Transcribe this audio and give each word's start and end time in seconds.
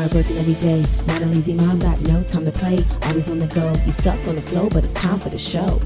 Hard 0.00 0.14
working 0.14 0.38
every 0.38 0.54
day. 0.54 0.82
Not 1.06 1.20
a 1.20 1.26
lazy 1.26 1.52
mom, 1.52 1.78
got 1.78 2.00
no 2.00 2.22
time 2.22 2.46
to 2.46 2.50
play. 2.50 2.78
Always 3.02 3.28
on 3.28 3.38
the 3.38 3.46
go. 3.48 3.70
You 3.84 3.92
stuck 3.92 4.26
on 4.26 4.36
the 4.36 4.40
flow, 4.40 4.70
but 4.70 4.82
it's 4.82 4.94
time 4.94 5.20
for 5.20 5.28
the 5.28 5.36
show. 5.36 5.78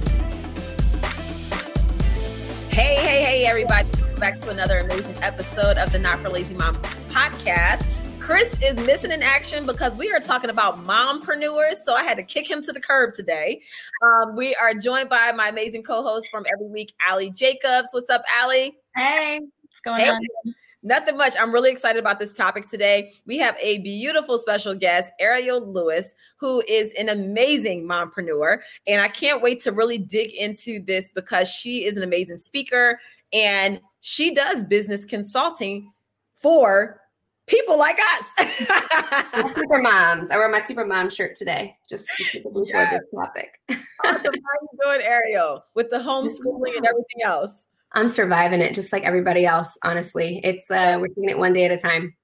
Hey, 2.68 2.94
hey, 2.94 3.24
hey, 3.24 3.44
everybody. 3.44 3.88
Back 4.20 4.40
to 4.42 4.50
another 4.50 4.78
amazing 4.78 5.16
episode 5.20 5.78
of 5.78 5.90
the 5.90 5.98
Not 5.98 6.20
for 6.20 6.28
Lazy 6.28 6.54
Moms 6.54 6.78
podcast. 7.08 7.88
Chris 8.20 8.56
is 8.62 8.76
missing 8.86 9.10
in 9.10 9.20
action 9.20 9.66
because 9.66 9.96
we 9.96 10.12
are 10.12 10.20
talking 10.20 10.50
about 10.50 10.86
mompreneurs. 10.86 11.78
So 11.82 11.96
I 11.96 12.04
had 12.04 12.16
to 12.16 12.22
kick 12.22 12.48
him 12.48 12.62
to 12.62 12.70
the 12.70 12.80
curb 12.80 13.14
today. 13.14 13.62
Um, 14.00 14.36
we 14.36 14.54
are 14.54 14.74
joined 14.74 15.08
by 15.08 15.32
my 15.32 15.48
amazing 15.48 15.82
co-host 15.82 16.28
from 16.30 16.46
every 16.52 16.68
week, 16.68 16.94
Aly 17.10 17.30
Jacobs. 17.30 17.88
What's 17.90 18.10
up, 18.10 18.22
Aly? 18.40 18.76
Hey, 18.94 19.40
what's 19.62 19.80
going 19.80 20.02
hey. 20.02 20.10
on? 20.10 20.54
Nothing 20.84 21.16
much. 21.16 21.32
I'm 21.40 21.52
really 21.52 21.72
excited 21.72 21.98
about 21.98 22.18
this 22.18 22.34
topic 22.34 22.68
today. 22.68 23.14
We 23.26 23.38
have 23.38 23.56
a 23.60 23.78
beautiful 23.78 24.36
special 24.36 24.74
guest, 24.74 25.10
Ariel 25.18 25.66
Lewis, 25.66 26.14
who 26.36 26.62
is 26.68 26.92
an 26.98 27.08
amazing 27.08 27.88
mompreneur. 27.88 28.58
And 28.86 29.00
I 29.00 29.08
can't 29.08 29.40
wait 29.40 29.60
to 29.60 29.72
really 29.72 29.96
dig 29.96 30.32
into 30.34 30.84
this 30.84 31.10
because 31.10 31.48
she 31.48 31.86
is 31.86 31.96
an 31.96 32.02
amazing 32.02 32.36
speaker 32.36 33.00
and 33.32 33.80
she 34.00 34.34
does 34.34 34.62
business 34.62 35.06
consulting 35.06 35.90
for 36.36 37.00
people 37.46 37.78
like 37.78 37.98
us. 38.18 38.34
super 39.54 39.80
moms. 39.80 40.30
I 40.30 40.36
wear 40.36 40.50
my 40.50 40.60
super 40.60 40.84
mom 40.84 41.08
shirt 41.08 41.34
today, 41.34 41.78
just 41.88 42.08
specifically 42.08 42.64
yes. 42.66 42.90
for 42.90 42.98
this 42.98 43.08
topic. 43.14 43.58
awesome. 44.04 44.22
How 44.22 44.22
are 44.22 44.60
you 44.62 44.78
doing, 44.82 45.00
Ariel, 45.00 45.64
with 45.74 45.88
the 45.88 45.98
homeschooling 45.98 46.76
and 46.76 46.86
everything 46.86 47.22
else? 47.24 47.66
I'm 47.94 48.08
surviving 48.08 48.60
it 48.60 48.74
just 48.74 48.92
like 48.92 49.04
everybody 49.04 49.46
else, 49.46 49.78
honestly. 49.84 50.40
It's 50.44 50.70
uh 50.70 50.98
we're 51.00 51.08
taking 51.08 51.30
it 51.30 51.38
one 51.38 51.52
day 51.52 51.64
at 51.64 51.70
a 51.70 51.78
time. 51.78 52.14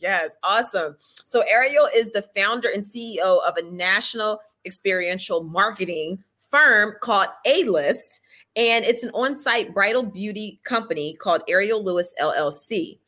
Yes, 0.00 0.36
awesome. 0.42 0.96
So 1.24 1.44
Ariel 1.48 1.88
is 1.94 2.10
the 2.10 2.22
founder 2.36 2.68
and 2.68 2.82
CEO 2.82 3.40
of 3.46 3.56
a 3.56 3.62
national 3.62 4.40
experiential 4.66 5.44
marketing 5.44 6.18
firm 6.50 6.94
called 7.00 7.28
A-List, 7.46 8.20
and 8.56 8.84
it's 8.84 9.04
an 9.04 9.10
on-site 9.14 9.72
bridal 9.72 10.02
beauty 10.02 10.60
company 10.64 11.14
called 11.14 11.42
Ariel 11.48 11.82
Lewis 11.82 12.12
LLC. 12.20 12.98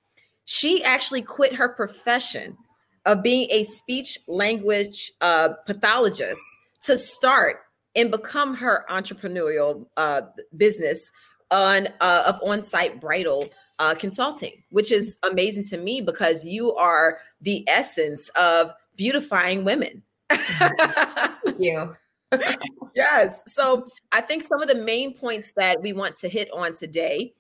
She 0.45 0.83
actually 0.85 1.23
quit 1.23 1.55
her 1.55 1.69
profession 1.69 2.57
of 3.05 3.23
being 3.23 3.49
a 3.51 3.65
speech 3.65 4.19
language 4.29 5.11
uh, 5.21 5.51
pathologist 5.67 6.41
to 6.83 6.97
start 6.97 7.59
and 7.97 8.11
become 8.11 8.55
her 8.55 8.85
entrepreneurial 8.91 9.87
uh, 9.97 10.23
business 10.57 11.11
on 11.51 11.89
uh, 12.01 12.25
of 12.27 12.41
on-site 12.43 13.01
bridal 13.01 13.49
uh, 13.79 13.95
consulting, 13.95 14.63
which 14.71 14.91
is 14.91 15.17
amazing 15.23 15.65
to 15.65 15.77
me 15.77 16.01
because 16.01 16.45
you 16.45 16.75
are 16.75 17.19
the 17.41 17.65
essence 17.69 18.29
of 18.31 18.73
beautifying 18.97 19.65
women. 19.65 20.03
Thank 20.31 21.59
you. 21.59 21.95
yes. 22.95 23.43
So 23.47 23.87
I 24.13 24.21
think 24.21 24.43
some 24.43 24.61
of 24.61 24.69
the 24.69 24.75
main 24.75 25.15
points 25.15 25.53
that 25.57 25.81
we 25.81 25.93
want 25.93 26.17
to 26.17 26.29
hit 26.29 26.51
on 26.53 26.73
today 26.73 27.35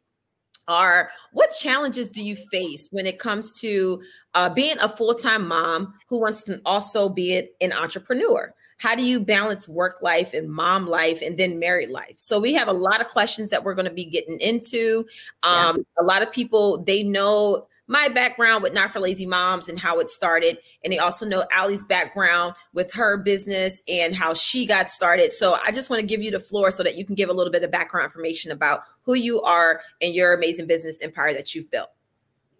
are 0.68 1.10
what 1.32 1.50
challenges 1.50 2.10
do 2.10 2.22
you 2.22 2.36
face 2.36 2.88
when 2.90 3.06
it 3.06 3.18
comes 3.18 3.60
to 3.60 4.02
uh, 4.34 4.48
being 4.48 4.76
a 4.80 4.88
full-time 4.88 5.46
mom 5.46 5.94
who 6.08 6.20
wants 6.20 6.42
to 6.44 6.60
also 6.64 7.08
be 7.08 7.48
an 7.60 7.72
entrepreneur 7.72 8.52
how 8.78 8.94
do 8.94 9.04
you 9.04 9.20
balance 9.20 9.68
work 9.68 9.98
life 10.02 10.34
and 10.34 10.48
mom 10.50 10.86
life 10.86 11.22
and 11.22 11.38
then 11.38 11.58
married 11.58 11.90
life 11.90 12.14
so 12.16 12.38
we 12.38 12.52
have 12.52 12.68
a 12.68 12.72
lot 12.72 13.00
of 13.00 13.08
questions 13.08 13.50
that 13.50 13.64
we're 13.64 13.74
going 13.74 13.86
to 13.86 13.90
be 13.90 14.04
getting 14.04 14.38
into 14.40 15.04
um, 15.42 15.76
yeah. 15.76 16.02
a 16.02 16.04
lot 16.04 16.22
of 16.22 16.30
people 16.32 16.82
they 16.84 17.02
know 17.02 17.66
my 17.88 18.08
background 18.08 18.62
with 18.62 18.72
Not 18.72 18.90
for 18.90 19.00
Lazy 19.00 19.26
Moms 19.26 19.68
and 19.68 19.78
how 19.78 20.00
it 20.00 20.08
started. 20.08 20.58
And 20.82 20.92
they 20.92 20.98
also 20.98 21.26
know 21.26 21.44
Allie's 21.52 21.84
background 21.84 22.54
with 22.72 22.92
her 22.92 23.16
business 23.16 23.80
and 23.86 24.14
how 24.14 24.34
she 24.34 24.66
got 24.66 24.90
started. 24.90 25.32
So 25.32 25.56
I 25.64 25.70
just 25.70 25.88
want 25.88 26.00
to 26.00 26.06
give 26.06 26.22
you 26.22 26.30
the 26.30 26.40
floor 26.40 26.70
so 26.70 26.82
that 26.82 26.96
you 26.96 27.04
can 27.04 27.14
give 27.14 27.28
a 27.28 27.32
little 27.32 27.52
bit 27.52 27.62
of 27.62 27.70
background 27.70 28.04
information 28.06 28.50
about 28.50 28.80
who 29.02 29.14
you 29.14 29.40
are 29.42 29.82
and 30.00 30.14
your 30.14 30.34
amazing 30.34 30.66
business 30.66 31.00
empire 31.00 31.32
that 31.34 31.54
you've 31.54 31.70
built. 31.70 31.90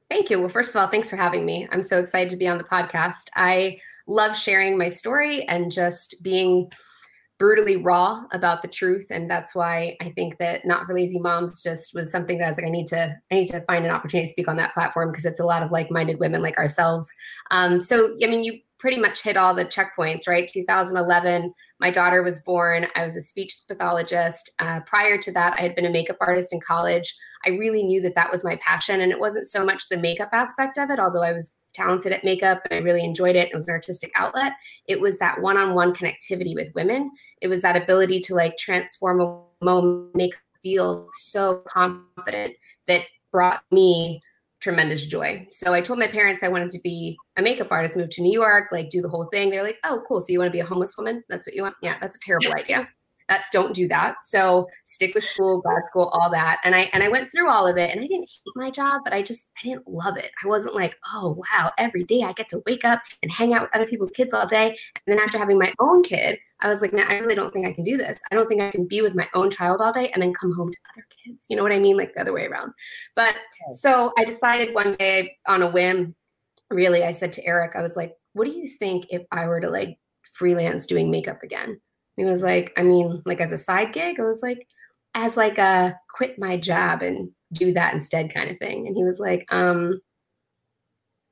Thank 0.09 0.31
you. 0.31 0.39
Well, 0.39 0.49
first 0.49 0.75
of 0.75 0.81
all, 0.81 0.87
thanks 0.87 1.11
for 1.11 1.17
having 1.17 1.45
me. 1.45 1.67
I'm 1.73 1.83
so 1.83 1.99
excited 1.99 2.31
to 2.31 2.37
be 2.37 2.47
on 2.47 2.59
the 2.59 2.65
podcast. 2.65 3.29
I 3.35 3.79
love 4.07 4.37
sharing 4.37 4.79
my 4.79 4.89
story 4.89 5.43
and 5.45 5.71
just 5.71 6.15
being 6.23 6.71
brutally 7.39 7.77
raw 7.77 8.25
about 8.33 8.63
the 8.63 8.69
truth 8.69 9.07
and 9.11 9.31
that's 9.31 9.55
why 9.55 9.95
i 10.01 10.09
think 10.11 10.39
that 10.39 10.65
not 10.65 10.87
for 10.87 10.95
lazy 10.95 11.19
moms 11.19 11.63
just 11.63 11.95
was 11.95 12.11
something 12.11 12.39
that 12.39 12.47
i 12.47 12.49
was 12.49 12.57
like 12.57 12.67
i 12.67 12.71
need 12.71 12.87
to 12.87 13.15
i 13.31 13.35
need 13.35 13.47
to 13.47 13.61
find 13.63 13.85
an 13.85 13.91
opportunity 13.91 14.27
to 14.27 14.31
speak 14.31 14.49
on 14.49 14.57
that 14.57 14.73
platform 14.73 15.11
because 15.11 15.27
it's 15.27 15.41
a 15.41 15.45
lot 15.45 15.63
of 15.63 15.71
like-minded 15.71 16.19
women 16.19 16.41
like 16.41 16.57
ourselves 16.57 17.13
um, 17.51 17.79
so 17.79 18.15
i 18.25 18.27
mean 18.27 18.43
you 18.43 18.59
pretty 18.79 18.99
much 18.99 19.23
hit 19.23 19.37
all 19.37 19.55
the 19.55 19.65
checkpoints 19.65 20.29
right 20.29 20.49
2011 20.49 21.53
my 21.81 21.91
daughter 21.91 22.23
was 22.23 22.41
born 22.43 22.87
i 22.95 23.05
was 23.05 23.17
a 23.17 23.21
speech 23.21 23.55
pathologist 23.69 24.51
uh, 24.59 24.81
prior 24.81 25.19
to 25.19 25.33
that 25.33 25.55
i 25.59 25.63
had 25.63 25.75
been 25.75 25.87
a 25.87 25.91
makeup 25.91 26.17
artist 26.21 26.53
in 26.53 26.61
college 26.61 27.15
i 27.47 27.51
really 27.51 27.83
knew 27.83 28.01
that 28.01 28.15
that 28.15 28.31
was 28.31 28.45
my 28.45 28.57
passion 28.57 29.01
and 29.01 29.13
it 29.13 29.21
wasn't 29.21 29.47
so 29.47 29.65
much 29.65 29.89
the 29.89 29.97
makeup 29.97 30.31
aspect 30.33 30.79
of 30.79 30.91
it 30.91 30.99
although 30.99 31.23
i 31.23 31.33
was 31.33 31.59
talented 31.77 32.11
at 32.11 32.25
makeup 32.25 32.63
and 32.65 32.81
I 32.81 32.83
really 32.83 33.05
enjoyed 33.05 33.37
it. 33.37 33.49
It 33.49 33.55
was 33.55 33.69
an 33.69 33.75
artistic 33.75 34.11
outlet. 34.17 34.55
It 34.89 34.99
was 34.99 35.19
that 35.19 35.41
one 35.43 35.59
on 35.59 35.75
one 35.75 35.93
connectivity 35.93 36.55
with 36.55 36.75
women. 36.75 37.11
It 37.43 37.49
was 37.49 37.61
that 37.63 37.77
ability 37.77 38.21
to 38.21 38.35
like 38.35 38.57
transform 38.57 39.21
a 39.21 39.43
moment, 39.63 40.15
make 40.15 40.35
feel 40.63 41.09
so 41.13 41.63
confident 41.69 42.55
that 42.89 43.03
brought 43.31 43.63
me 43.71 44.21
tremendous 44.61 45.05
joy. 45.05 45.47
So 45.51 45.75
I 45.75 45.81
told 45.81 45.99
my 45.99 46.07
parents 46.07 46.43
I 46.43 46.49
wanted 46.49 46.71
to 46.71 46.81
be 46.83 47.17
a 47.37 47.43
makeup 47.43 47.69
artist, 47.71 47.97
move 47.97 48.11
to 48.11 48.23
New 48.23 48.33
York, 48.33 48.69
like 48.73 48.91
do 48.91 49.03
the 49.03 49.09
whole 49.09 49.29
thing. 49.33 49.51
They're 49.51 49.63
like, 49.63 49.79
oh, 49.85 50.03
cool. 50.09 50.21
So 50.21 50.33
you 50.33 50.39
want 50.39 50.49
to 50.49 50.53
be 50.53 50.61
a 50.61 50.65
homeless 50.65 50.97
woman? 50.97 51.23
That's 51.29 51.47
what 51.47 51.55
you 51.55 51.63
want? 51.63 51.77
Yeah, 51.83 51.97
that's 52.01 52.17
a 52.17 52.21
terrible 52.21 52.55
idea 52.55 52.89
that's 53.29 53.51
don't 53.51 53.75
do 53.75 53.89
that. 53.89 54.25
So 54.25 54.69
stick 54.85 55.15
with 55.15 55.25
school, 55.25 55.61
grad 55.61 55.83
school, 55.87 56.11
all 56.13 56.31
that. 56.31 56.61
And 56.65 56.75
I 56.75 56.89
and 56.93 57.03
I 57.03 57.09
went 57.09 57.31
through 57.31 57.49
all 57.49 57.67
of 57.67 57.77
it 57.77 57.91
and 57.91 58.01
I 58.01 58.07
didn't 58.07 58.31
hate 58.31 58.53
my 58.55 58.71
job, 58.71 59.03
but 59.05 59.13
I 59.13 59.23
just 59.23 59.53
I 59.63 59.69
didn't 59.69 59.89
love 59.89 60.17
it. 60.17 60.31
I 60.45 60.49
wasn't 60.49 60.75
like, 60.75 60.97
oh 61.13 61.43
wow, 61.53 61.73
every 61.79 62.05
day 62.05 62.23
I 62.23 62.33
get 62.33 62.49
to 62.49 62.63
wake 62.67 62.85
up 62.85 63.01
and 63.23 63.33
hang 63.33 63.55
out 63.55 63.63
with 63.63 63.75
other 63.75 63.87
people's 63.87 64.11
kids 64.11 64.33
all 64.33 64.47
day. 64.47 64.69
And 64.69 65.03
then 65.07 65.19
after 65.19 65.39
having 65.39 65.59
my 65.59 65.73
own 65.81 66.03
kid, 66.03 66.39
I 66.61 66.69
was 66.69 66.81
like, 66.81 66.93
man, 66.93 67.07
I 67.09 67.19
really 67.19 67.35
don't 67.35 67.53
think 67.53 67.67
I 67.67 67.73
can 67.73 67.85
do 67.85 67.97
this. 67.97 68.21
I 68.31 68.35
don't 68.35 68.49
think 68.49 68.63
I 68.63 68.71
can 68.71 68.87
be 68.87 69.03
with 69.03 69.15
my 69.15 69.29
own 69.35 69.51
child 69.51 69.81
all 69.81 69.93
day 69.93 70.11
and 70.11 70.23
then 70.23 70.33
come 70.33 70.53
home 70.53 70.73
to 70.73 70.79
other 70.93 71.07
kids. 71.25 71.47
You 71.51 71.57
know 71.57 71.63
what 71.63 71.73
I 71.73 71.79
mean? 71.79 71.97
Like 71.97 72.15
the 72.15 72.21
other 72.21 72.33
way 72.33 72.47
around. 72.47 72.73
But 73.15 73.37
so 73.73 74.13
I 74.17 74.25
decided 74.25 74.75
one 74.75 74.93
day 74.93 75.37
on 75.47 75.63
a 75.63 75.71
whim, 75.71 76.15
really, 76.71 77.05
I 77.05 77.13
said 77.13 77.33
to 77.35 77.45
Eric, 77.45 77.73
I 77.77 77.83
was 77.83 77.97
like, 77.97 78.15
what 78.33 78.47
do 78.47 78.53
you 78.53 78.69
think 78.69 79.07
if 79.11 79.23
I 79.33 79.47
were 79.47 79.61
to 79.61 79.69
like 79.69 79.99
freelance 80.33 80.87
doing 80.87 81.11
makeup 81.11 81.43
again? 81.43 81.81
He 82.17 82.25
was 82.25 82.43
like, 82.43 82.73
I 82.77 82.83
mean, 82.83 83.23
like 83.27 83.41
as 83.41 83.53
a 83.53 83.59
side 83.59 83.93
gig, 83.93 84.19
I 84.19 84.25
was 84.25 84.43
like, 84.43 84.67
as 85.15 85.37
like 85.37 85.59
a 85.59 85.99
quit 86.15 86.39
my 86.39 86.57
job 86.57 87.03
and 87.03 87.31
do 87.53 87.73
that 87.73 87.95
instead 87.95 88.33
kind 88.33 88.51
of 88.51 88.59
thing. 88.59 88.87
And 88.87 88.97
he 88.97 89.05
was 89.05 89.21
like, 89.21 89.47
um, 89.51 90.01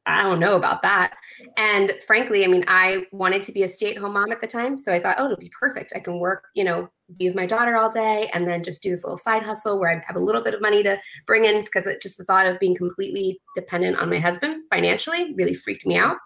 I 0.06 0.22
don't 0.22 0.38
know 0.38 0.56
about 0.56 0.82
that. 0.82 1.14
And 1.56 1.92
frankly, 2.06 2.44
I 2.44 2.48
mean, 2.48 2.64
I 2.68 3.04
wanted 3.12 3.42
to 3.44 3.52
be 3.52 3.62
a 3.62 3.68
stay 3.68 3.92
at 3.92 3.98
home 3.98 4.12
mom 4.12 4.32
at 4.32 4.40
the 4.40 4.46
time. 4.46 4.76
So 4.76 4.92
I 4.92 5.00
thought, 5.00 5.16
oh, 5.18 5.24
it'll 5.24 5.36
be 5.38 5.50
perfect. 5.58 5.94
I 5.96 6.00
can 6.00 6.18
work, 6.18 6.44
you 6.54 6.64
know, 6.64 6.88
be 7.18 7.26
with 7.26 7.36
my 7.36 7.46
daughter 7.46 7.76
all 7.76 7.90
day 7.90 8.28
and 8.34 8.46
then 8.46 8.62
just 8.62 8.82
do 8.82 8.90
this 8.90 9.04
little 9.04 9.16
side 9.16 9.42
hustle 9.42 9.78
where 9.78 9.90
I 9.90 10.02
have 10.06 10.16
a 10.16 10.20
little 10.20 10.42
bit 10.42 10.54
of 10.54 10.60
money 10.60 10.82
to 10.82 11.00
bring 11.26 11.46
in 11.46 11.60
because 11.60 11.86
it 11.86 12.02
just 12.02 12.18
the 12.18 12.24
thought 12.24 12.46
of 12.46 12.60
being 12.60 12.76
completely 12.76 13.40
dependent 13.54 13.98
on 13.98 14.10
my 14.10 14.18
husband 14.18 14.62
financially 14.70 15.34
really 15.36 15.54
freaked 15.54 15.86
me 15.86 15.96
out. 15.96 16.18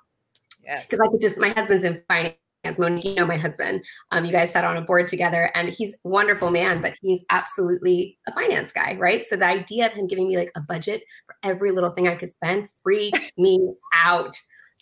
Yes. 0.65 0.85
Because 0.85 1.01
I 1.07 1.11
could 1.11 1.21
just, 1.21 1.39
my 1.39 1.51
husband's 1.51 1.85
in 1.85 2.03
finance 2.09 2.35
Monique, 2.77 3.05
you 3.05 3.15
know 3.15 3.27
my 3.27 3.37
husband. 3.37 3.83
Um, 4.11 4.25
you 4.25 4.33
guys 4.33 4.51
sat 4.51 4.65
on 4.65 4.77
a 4.77 4.83
board 4.83 5.07
together, 5.07 5.53
and 5.55 5.69
he's 5.69 5.95
a 5.95 6.09
wonderful 6.09 6.51
man, 6.51 6.83
but 6.83 6.97
he's 7.01 7.25
absolutely 7.31 8.19
a 8.27 8.33
finance 8.33 8.73
guy, 8.73 8.97
right? 8.99 9.25
So 9.25 9.37
the 9.37 9.47
idea 9.47 9.87
of 9.87 9.93
him 9.93 10.09
giving 10.09 10.27
me 10.27 10.37
like 10.37 10.51
a 10.57 10.61
budget 10.61 11.05
for 11.27 11.37
every 11.45 11.71
little 11.71 11.91
thing 11.91 12.09
I 12.09 12.17
could 12.17 12.33
spend 12.33 12.69
freaked 12.83 13.33
me 13.39 13.61
out. 13.95 14.35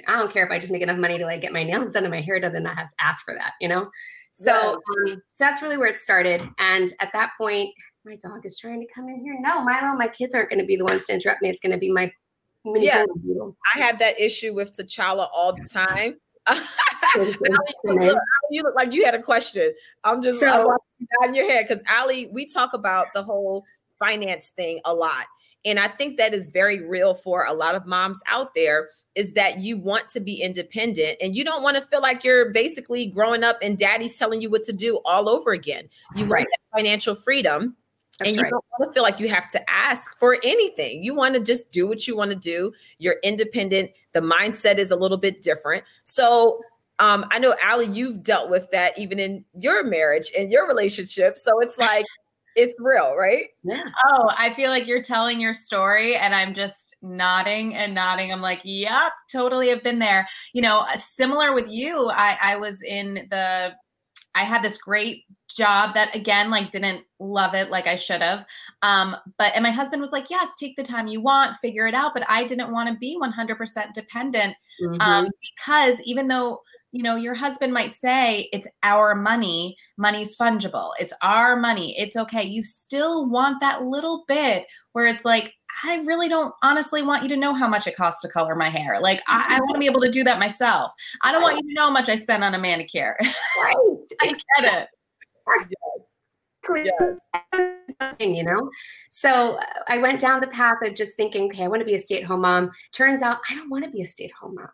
I 0.06 0.18
don't 0.18 0.32
care 0.32 0.44
if 0.44 0.50
I 0.50 0.58
just 0.58 0.72
make 0.72 0.82
enough 0.82 0.98
money 0.98 1.18
to 1.18 1.24
like 1.24 1.42
get 1.42 1.52
my 1.52 1.64
nails 1.64 1.92
done 1.92 2.04
and 2.04 2.12
my 2.12 2.20
hair 2.20 2.40
done 2.40 2.54
and 2.54 2.64
not 2.64 2.76
have 2.76 2.88
to 2.88 2.94
ask 3.00 3.24
for 3.24 3.34
that, 3.34 3.52
you 3.60 3.68
know? 3.68 3.90
So, 4.30 4.74
um, 4.74 5.22
so 5.28 5.44
that's 5.44 5.62
really 5.62 5.78
where 5.78 5.88
it 5.88 5.96
started. 5.96 6.42
And 6.58 6.92
at 7.00 7.10
that 7.14 7.30
point, 7.38 7.70
my 8.04 8.16
dog 8.16 8.44
is 8.44 8.58
trying 8.58 8.80
to 8.80 8.86
come 8.94 9.08
in 9.08 9.20
here. 9.20 9.36
No, 9.40 9.64
Milo, 9.64 9.96
my 9.96 10.08
kids 10.08 10.34
aren't 10.34 10.50
going 10.50 10.60
to 10.60 10.66
be 10.66 10.76
the 10.76 10.84
ones 10.84 11.06
to 11.06 11.14
interrupt 11.14 11.40
me. 11.40 11.48
It's 11.48 11.60
going 11.60 11.72
to 11.72 11.78
be 11.78 11.90
my 11.90 12.12
yeah, 12.74 13.04
I 13.74 13.78
have 13.78 13.98
that 14.00 14.20
issue 14.20 14.54
with 14.54 14.72
T'Challa 14.76 15.28
all 15.34 15.52
the 15.52 15.64
time. 15.72 16.16
you, 17.16 17.34
look, 17.40 18.18
you, 18.50 18.62
look, 18.62 18.74
like 18.74 18.92
you 18.92 19.04
had 19.04 19.14
a 19.14 19.22
question. 19.22 19.72
I'm 20.04 20.22
just 20.22 20.40
so, 20.40 20.76
in 21.24 21.34
your 21.34 21.50
head 21.50 21.64
because 21.66 21.82
Aly, 21.90 22.28
we 22.32 22.46
talk 22.46 22.72
about 22.72 23.06
the 23.14 23.22
whole 23.22 23.64
finance 23.98 24.50
thing 24.50 24.80
a 24.84 24.94
lot. 24.94 25.26
And 25.64 25.80
I 25.80 25.88
think 25.88 26.16
that 26.18 26.32
is 26.32 26.50
very 26.50 26.86
real 26.86 27.14
for 27.14 27.44
a 27.44 27.52
lot 27.52 27.74
of 27.74 27.86
moms 27.86 28.22
out 28.28 28.54
there 28.54 28.88
is 29.16 29.32
that 29.32 29.58
you 29.58 29.78
want 29.78 30.06
to 30.08 30.20
be 30.20 30.40
independent 30.42 31.16
and 31.20 31.34
you 31.34 31.42
don't 31.42 31.62
want 31.62 31.76
to 31.76 31.82
feel 31.82 32.02
like 32.02 32.22
you're 32.22 32.52
basically 32.52 33.06
growing 33.06 33.42
up 33.42 33.58
and 33.62 33.78
daddy's 33.78 34.16
telling 34.16 34.40
you 34.40 34.50
what 34.50 34.62
to 34.62 34.72
do 34.72 35.00
all 35.04 35.28
over 35.28 35.52
again. 35.52 35.88
You 36.14 36.26
right. 36.26 36.46
want 36.46 36.82
financial 36.84 37.14
freedom. 37.14 37.76
That's 38.18 38.30
and 38.30 38.36
you 38.36 38.42
right. 38.42 38.50
don't 38.50 38.64
want 38.78 38.90
to 38.90 38.94
feel 38.94 39.02
like 39.02 39.20
you 39.20 39.28
have 39.28 39.48
to 39.50 39.70
ask 39.70 40.16
for 40.18 40.38
anything. 40.42 41.02
You 41.02 41.14
want 41.14 41.34
to 41.34 41.40
just 41.40 41.70
do 41.70 41.86
what 41.86 42.06
you 42.06 42.16
want 42.16 42.30
to 42.30 42.36
do. 42.36 42.72
You're 42.98 43.16
independent. 43.22 43.90
The 44.12 44.20
mindset 44.20 44.78
is 44.78 44.90
a 44.90 44.96
little 44.96 45.18
bit 45.18 45.42
different. 45.42 45.84
So 46.04 46.60
um, 46.98 47.26
I 47.30 47.38
know 47.38 47.54
Aly, 47.62 47.86
you've 47.86 48.22
dealt 48.22 48.48
with 48.48 48.70
that 48.70 48.98
even 48.98 49.18
in 49.18 49.44
your 49.54 49.84
marriage 49.84 50.32
and 50.36 50.50
your 50.50 50.66
relationship. 50.66 51.36
So 51.36 51.60
it's 51.60 51.76
like 51.76 52.06
it's 52.56 52.74
real, 52.78 53.14
right? 53.14 53.48
Yeah. 53.62 53.84
Oh, 54.06 54.30
I 54.36 54.54
feel 54.54 54.70
like 54.70 54.86
you're 54.86 55.02
telling 55.02 55.38
your 55.38 55.52
story 55.52 56.16
and 56.16 56.34
I'm 56.34 56.54
just 56.54 56.96
nodding 57.02 57.74
and 57.74 57.94
nodding. 57.94 58.32
I'm 58.32 58.40
like, 58.40 58.62
yep, 58.64 59.12
totally 59.30 59.68
have 59.68 59.82
been 59.82 59.98
there. 59.98 60.26
You 60.54 60.62
know, 60.62 60.80
uh, 60.80 60.96
similar 60.96 61.52
with 61.52 61.68
you, 61.68 62.08
I, 62.08 62.38
I 62.40 62.56
was 62.56 62.82
in 62.82 63.26
the, 63.30 63.74
I 64.34 64.42
had 64.42 64.62
this 64.62 64.78
great 64.78 65.24
job 65.56 65.94
that 65.94 66.14
again, 66.14 66.50
like 66.50 66.70
didn't 66.70 67.02
love 67.18 67.54
it 67.54 67.70
like 67.70 67.86
I 67.86 67.96
should 67.96 68.22
have. 68.22 68.44
Um, 68.82 69.16
but, 69.38 69.52
and 69.54 69.62
my 69.62 69.70
husband 69.70 70.00
was 70.00 70.12
like, 70.12 70.30
yes, 70.30 70.54
take 70.58 70.76
the 70.76 70.82
time 70.82 71.06
you 71.06 71.20
want, 71.20 71.56
figure 71.56 71.86
it 71.86 71.94
out. 71.94 72.12
But 72.14 72.24
I 72.28 72.44
didn't 72.44 72.70
want 72.70 72.88
to 72.90 72.96
be 72.96 73.18
100% 73.20 73.92
dependent 73.94 74.54
Mhm. 74.80 75.00
um, 75.00 75.28
because 75.40 76.00
even 76.02 76.28
though 76.28 76.60
you 76.92 77.02
know 77.02 77.16
your 77.16 77.34
husband 77.34 77.72
might 77.72 77.94
say 77.94 78.48
it's 78.52 78.66
our 78.82 79.14
money 79.14 79.76
money's 79.96 80.36
fungible 80.36 80.90
it's 81.00 81.12
our 81.20 81.56
money 81.56 81.98
it's 81.98 82.16
okay 82.16 82.42
you 82.42 82.62
still 82.62 83.28
want 83.28 83.60
that 83.60 83.82
little 83.82 84.24
bit 84.28 84.66
where 84.92 85.06
it's 85.06 85.24
like 85.24 85.52
i 85.84 85.96
really 86.04 86.28
don't 86.28 86.54
honestly 86.62 87.02
want 87.02 87.22
you 87.22 87.28
to 87.28 87.36
know 87.36 87.52
how 87.52 87.68
much 87.68 87.86
it 87.86 87.96
costs 87.96 88.22
to 88.22 88.28
color 88.28 88.54
my 88.54 88.70
hair 88.70 88.98
like 89.00 89.20
i, 89.28 89.56
I 89.56 89.60
want 89.60 89.74
to 89.74 89.80
be 89.80 89.86
able 89.86 90.00
to 90.00 90.10
do 90.10 90.24
that 90.24 90.38
myself 90.38 90.92
i 91.22 91.32
don't 91.32 91.42
want 91.42 91.56
you 91.56 91.68
to 91.68 91.74
know 91.74 91.86
how 91.86 91.90
much 91.90 92.08
i 92.08 92.14
spend 92.14 92.44
on 92.44 92.54
a 92.54 92.58
manicure 92.58 93.16
right. 93.20 93.76
i 94.22 94.26
get 94.26 94.82
it 94.82 94.88
Yes. 96.74 97.20
you 98.20 98.42
know? 98.42 98.70
So 99.10 99.56
uh, 99.56 99.62
I 99.88 99.98
went 99.98 100.20
down 100.20 100.40
the 100.40 100.48
path 100.48 100.78
of 100.84 100.94
just 100.94 101.16
thinking, 101.16 101.44
okay, 101.46 101.64
I 101.64 101.68
want 101.68 101.80
to 101.80 101.86
be 101.86 101.94
a 101.94 102.00
stay 102.00 102.20
at 102.20 102.26
home 102.26 102.40
mom. 102.40 102.70
Turns 102.92 103.22
out 103.22 103.38
I 103.50 103.54
don't 103.54 103.70
want 103.70 103.84
to 103.84 103.90
be 103.90 104.02
a 104.02 104.06
stay 104.06 104.24
at 104.24 104.32
home 104.32 104.56
mom. 104.56 104.68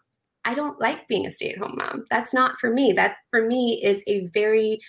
I 0.44 0.54
don't 0.54 0.80
like 0.80 1.06
being 1.08 1.26
a 1.26 1.30
stay 1.30 1.50
at 1.50 1.58
home 1.58 1.74
mom. 1.76 2.04
That's 2.10 2.34
not 2.34 2.58
for 2.58 2.70
me. 2.70 2.92
That 2.92 3.16
for 3.30 3.46
me 3.46 3.80
is 3.82 4.02
a 4.08 4.26
very, 4.34 4.80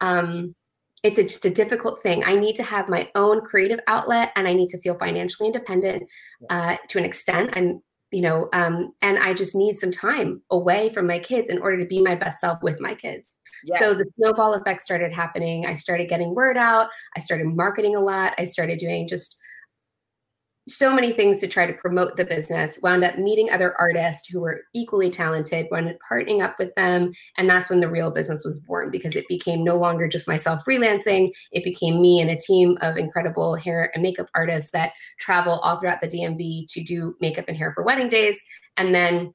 um, 0.00 0.54
it's 1.02 1.18
a, 1.18 1.24
just 1.24 1.44
a 1.44 1.50
difficult 1.50 2.00
thing. 2.02 2.24
I 2.24 2.34
need 2.36 2.56
to 2.56 2.62
have 2.62 2.88
my 2.88 3.10
own 3.14 3.42
creative 3.42 3.80
outlet 3.86 4.32
and 4.36 4.48
I 4.48 4.54
need 4.54 4.68
to 4.68 4.80
feel 4.80 4.96
financially 4.98 5.48
independent 5.48 6.04
uh, 6.48 6.76
to 6.88 6.98
an 6.98 7.04
extent. 7.04 7.50
I'm, 7.52 7.82
you 8.14 8.22
know, 8.22 8.48
um, 8.52 8.92
and 9.02 9.18
I 9.18 9.34
just 9.34 9.56
need 9.56 9.74
some 9.74 9.90
time 9.90 10.40
away 10.50 10.88
from 10.90 11.04
my 11.04 11.18
kids 11.18 11.48
in 11.48 11.58
order 11.58 11.78
to 11.78 11.84
be 11.84 12.00
my 12.00 12.14
best 12.14 12.40
self 12.40 12.62
with 12.62 12.80
my 12.80 12.94
kids. 12.94 13.36
Yes. 13.64 13.80
So 13.80 13.92
the 13.92 14.06
snowball 14.16 14.54
effect 14.54 14.82
started 14.82 15.12
happening. 15.12 15.66
I 15.66 15.74
started 15.74 16.08
getting 16.08 16.32
word 16.32 16.56
out. 16.56 16.90
I 17.16 17.20
started 17.20 17.48
marketing 17.48 17.96
a 17.96 18.00
lot. 18.00 18.32
I 18.38 18.44
started 18.44 18.78
doing 18.78 19.08
just 19.08 19.36
so 20.66 20.94
many 20.94 21.12
things 21.12 21.40
to 21.40 21.46
try 21.46 21.66
to 21.66 21.74
promote 21.74 22.16
the 22.16 22.24
business. 22.24 22.78
Wound 22.82 23.04
up 23.04 23.18
meeting 23.18 23.50
other 23.50 23.74
artists 23.78 24.26
who 24.26 24.40
were 24.40 24.62
equally 24.74 25.10
talented, 25.10 25.68
wound 25.70 25.88
up 25.88 25.96
partnering 26.10 26.40
up 26.40 26.58
with 26.58 26.74
them. 26.74 27.12
And 27.36 27.48
that's 27.48 27.68
when 27.68 27.80
the 27.80 27.90
real 27.90 28.10
business 28.10 28.44
was 28.44 28.58
born 28.58 28.90
because 28.90 29.14
it 29.14 29.28
became 29.28 29.62
no 29.62 29.76
longer 29.76 30.08
just 30.08 30.26
myself 30.26 30.62
freelancing. 30.66 31.32
It 31.52 31.64
became 31.64 32.00
me 32.00 32.20
and 32.20 32.30
a 32.30 32.36
team 32.36 32.78
of 32.80 32.96
incredible 32.96 33.54
hair 33.56 33.90
and 33.94 34.02
makeup 34.02 34.28
artists 34.34 34.70
that 34.70 34.92
travel 35.18 35.60
all 35.62 35.78
throughout 35.78 36.00
the 36.00 36.08
DMV 36.08 36.66
to 36.70 36.82
do 36.82 37.14
makeup 37.20 37.44
and 37.48 37.56
hair 37.56 37.72
for 37.72 37.84
wedding 37.84 38.08
days. 38.08 38.42
And 38.78 38.94
then 38.94 39.34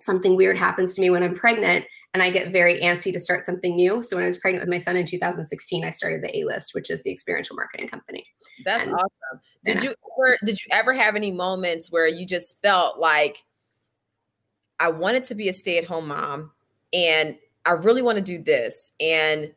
something 0.00 0.36
weird 0.36 0.58
happens 0.58 0.94
to 0.94 1.00
me 1.00 1.10
when 1.10 1.22
I'm 1.22 1.34
pregnant 1.34 1.84
and 2.14 2.22
I 2.22 2.30
get 2.30 2.52
very 2.52 2.80
antsy 2.80 3.12
to 3.12 3.20
start 3.20 3.44
something 3.44 3.76
new. 3.76 4.02
So 4.02 4.16
when 4.16 4.24
I 4.24 4.26
was 4.26 4.38
pregnant 4.38 4.62
with 4.62 4.70
my 4.70 4.78
son 4.78 4.96
in 4.96 5.06
2016, 5.06 5.84
I 5.84 5.90
started 5.90 6.22
the 6.22 6.36
A 6.38 6.44
List, 6.44 6.74
which 6.74 6.90
is 6.90 7.02
the 7.02 7.12
experiential 7.12 7.54
marketing 7.54 7.88
company. 7.88 8.24
That's 8.64 8.84
And- 8.84 8.92
awesome. 8.94 9.40
Did 9.64 9.82
you 9.82 9.90
ever 9.90 10.36
did 10.46 10.58
you 10.60 10.68
ever 10.70 10.94
have 10.94 11.14
any 11.16 11.30
moments 11.32 11.90
where 11.92 12.06
you 12.06 12.24
just 12.24 12.62
felt 12.62 12.98
like 12.98 13.44
I 14.80 14.88
wanted 14.88 15.24
to 15.24 15.34
be 15.34 15.48
a 15.48 15.52
stay-at-home 15.52 16.08
mom 16.08 16.52
and 16.92 17.36
I 17.66 17.72
really 17.72 18.00
want 18.00 18.16
to 18.16 18.22
do 18.22 18.42
this 18.42 18.92
and 19.00 19.52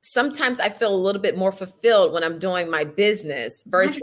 sometimes 0.00 0.58
I 0.58 0.70
feel 0.70 0.92
a 0.92 0.96
little 0.96 1.20
bit 1.22 1.36
more 1.36 1.52
fulfilled 1.52 2.12
when 2.12 2.24
I'm 2.24 2.38
doing 2.38 2.68
my 2.68 2.82
business 2.84 3.62
versus 3.66 4.02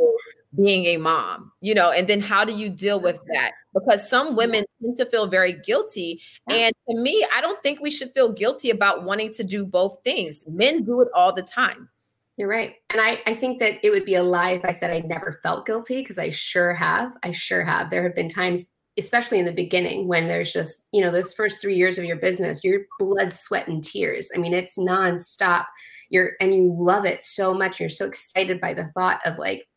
being 0.56 0.86
a 0.86 0.98
mom, 0.98 1.52
you 1.62 1.76
know, 1.76 1.92
and 1.92 2.08
then 2.08 2.22
how 2.22 2.44
do 2.44 2.54
you 2.54 2.70
deal 2.70 3.00
with 3.00 3.20
that? 3.34 3.52
Because 3.74 4.10
some 4.10 4.36
women 4.36 4.66
tend 4.82 4.98
to 4.98 5.06
feel 5.06 5.28
very 5.28 5.54
guilty. 5.54 6.22
And 6.50 6.74
to 6.90 6.98
me, 6.98 7.26
I 7.34 7.42
don't 7.42 7.62
think 7.62 7.80
we 7.80 7.92
should 7.92 8.12
feel 8.14 8.32
guilty 8.32 8.72
about 8.72 9.04
wanting 9.04 9.32
to 9.34 9.44
do 9.44 9.66
both 9.66 9.98
things. 10.04 10.44
Men 10.48 10.84
do 10.84 11.02
it 11.02 11.10
all 11.14 11.34
the 11.34 11.44
time. 11.44 11.90
You're 12.38 12.50
right. 12.50 12.76
And 12.90 13.02
I, 13.02 13.22
I 13.28 13.36
think 13.36 13.60
that 13.60 13.86
it 13.86 13.92
would 13.92 14.06
be 14.06 14.16
a 14.16 14.24
lie 14.24 14.52
if 14.52 14.66
I 14.66 14.72
said 14.72 14.92
I 14.92 15.06
never 15.06 15.40
felt 15.44 15.66
guilty 15.66 16.02
because 16.02 16.18
I 16.18 16.30
sure 16.30 16.74
have. 16.74 17.12
I 17.22 17.32
sure 17.32 17.64
have. 17.64 17.90
There 17.90 18.02
have 18.02 18.16
been 18.16 18.30
times, 18.30 18.66
especially 18.98 19.40
in 19.40 19.46
the 19.46 19.52
beginning, 19.52 20.08
when 20.08 20.28
there's 20.28 20.54
just, 20.54 20.86
you 20.94 21.02
know, 21.02 21.12
those 21.12 21.34
first 21.34 21.62
three 21.62 21.76
years 21.76 22.00
of 22.00 22.06
your 22.06 22.16
business, 22.16 22.64
your 22.64 22.82
blood, 22.98 23.34
sweat, 23.34 23.68
and 23.68 23.84
tears. 23.84 24.32
I 24.34 24.38
mean, 24.38 24.54
it's 24.54 24.78
nonstop. 24.78 25.66
You're 26.10 26.32
and 26.40 26.56
you 26.56 26.74
love 26.80 27.06
it 27.06 27.24
so 27.24 27.54
much. 27.54 27.80
You're 27.80 27.90
so 27.90 28.06
excited 28.06 28.62
by 28.62 28.74
the 28.74 28.88
thought 28.94 29.20
of 29.26 29.38
like 29.38 29.68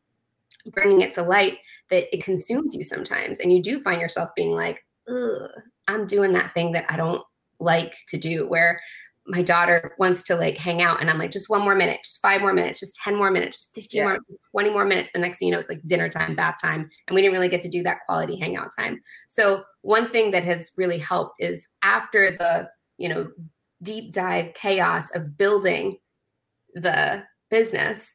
bringing 0.66 1.00
it 1.00 1.12
to 1.14 1.22
light 1.22 1.58
that 1.90 2.14
it 2.14 2.24
consumes 2.24 2.74
you 2.74 2.84
sometimes. 2.84 3.40
And 3.40 3.52
you 3.52 3.62
do 3.62 3.82
find 3.82 4.00
yourself 4.00 4.30
being 4.36 4.52
like, 4.52 4.84
Ugh, 5.08 5.50
I'm 5.88 6.06
doing 6.06 6.32
that 6.32 6.54
thing 6.54 6.72
that 6.72 6.86
I 6.88 6.96
don't 6.96 7.22
like 7.58 7.94
to 8.08 8.18
do, 8.18 8.48
where 8.48 8.80
my 9.26 9.42
daughter 9.42 9.94
wants 9.98 10.22
to 10.24 10.34
like 10.34 10.56
hang 10.56 10.82
out 10.82 11.00
and 11.00 11.08
I'm 11.08 11.18
like, 11.18 11.30
just 11.30 11.48
one 11.48 11.62
more 11.62 11.76
minute, 11.76 12.00
just 12.02 12.20
five 12.20 12.40
more 12.40 12.52
minutes, 12.52 12.80
just 12.80 12.96
10 12.96 13.14
more 13.16 13.30
minutes, 13.30 13.56
just 13.56 13.74
15 13.74 13.98
Yeah. 13.98 14.04
more, 14.04 14.18
20 14.50 14.70
more 14.70 14.84
minutes. 14.84 15.12
The 15.12 15.20
next 15.20 15.38
thing 15.38 15.46
you 15.46 15.54
know, 15.54 15.60
it's 15.60 15.70
like 15.70 15.80
dinner 15.86 16.08
time, 16.08 16.34
bath 16.34 16.56
time. 16.60 16.88
And 17.06 17.14
we 17.14 17.22
didn't 17.22 17.34
really 17.34 17.48
get 17.48 17.60
to 17.62 17.68
do 17.68 17.84
that 17.84 17.98
quality 18.06 18.36
hangout 18.36 18.70
time. 18.76 19.00
So 19.28 19.62
one 19.82 20.08
thing 20.08 20.32
that 20.32 20.42
has 20.44 20.72
really 20.76 20.98
helped 20.98 21.36
is 21.38 21.68
after 21.82 22.32
the, 22.32 22.68
you 22.98 23.08
know, 23.08 23.28
deep 23.82 24.12
dive 24.12 24.54
chaos 24.54 25.14
of 25.14 25.36
building 25.38 25.98
the 26.74 27.22
business, 27.48 28.14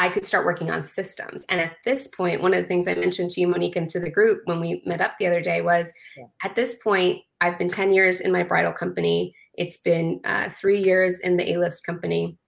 I 0.00 0.08
could 0.08 0.24
start 0.24 0.46
working 0.46 0.70
on 0.70 0.80
systems. 0.80 1.44
And 1.50 1.60
at 1.60 1.76
this 1.84 2.08
point, 2.08 2.40
one 2.40 2.54
of 2.54 2.62
the 2.62 2.66
things 2.66 2.88
I 2.88 2.94
mentioned 2.94 3.28
to 3.32 3.40
you, 3.42 3.46
Monique, 3.46 3.76
and 3.76 3.86
to 3.90 4.00
the 4.00 4.10
group 4.10 4.40
when 4.46 4.58
we 4.58 4.82
met 4.86 5.02
up 5.02 5.12
the 5.18 5.26
other 5.26 5.42
day 5.42 5.60
was 5.60 5.92
Yeah. 6.16 6.24
at 6.42 6.54
this 6.54 6.76
point, 6.76 7.22
I've 7.42 7.58
been 7.58 7.68
10 7.68 7.92
years 7.92 8.20
in 8.20 8.32
my 8.32 8.42
bridal 8.42 8.72
company. 8.72 9.34
It's 9.54 9.76
been 9.76 10.20
uh, 10.24 10.48
three 10.48 10.78
years 10.78 11.20
in 11.20 11.36
the 11.36 11.52
A 11.52 11.58
list 11.58 11.84
company. 11.84 12.38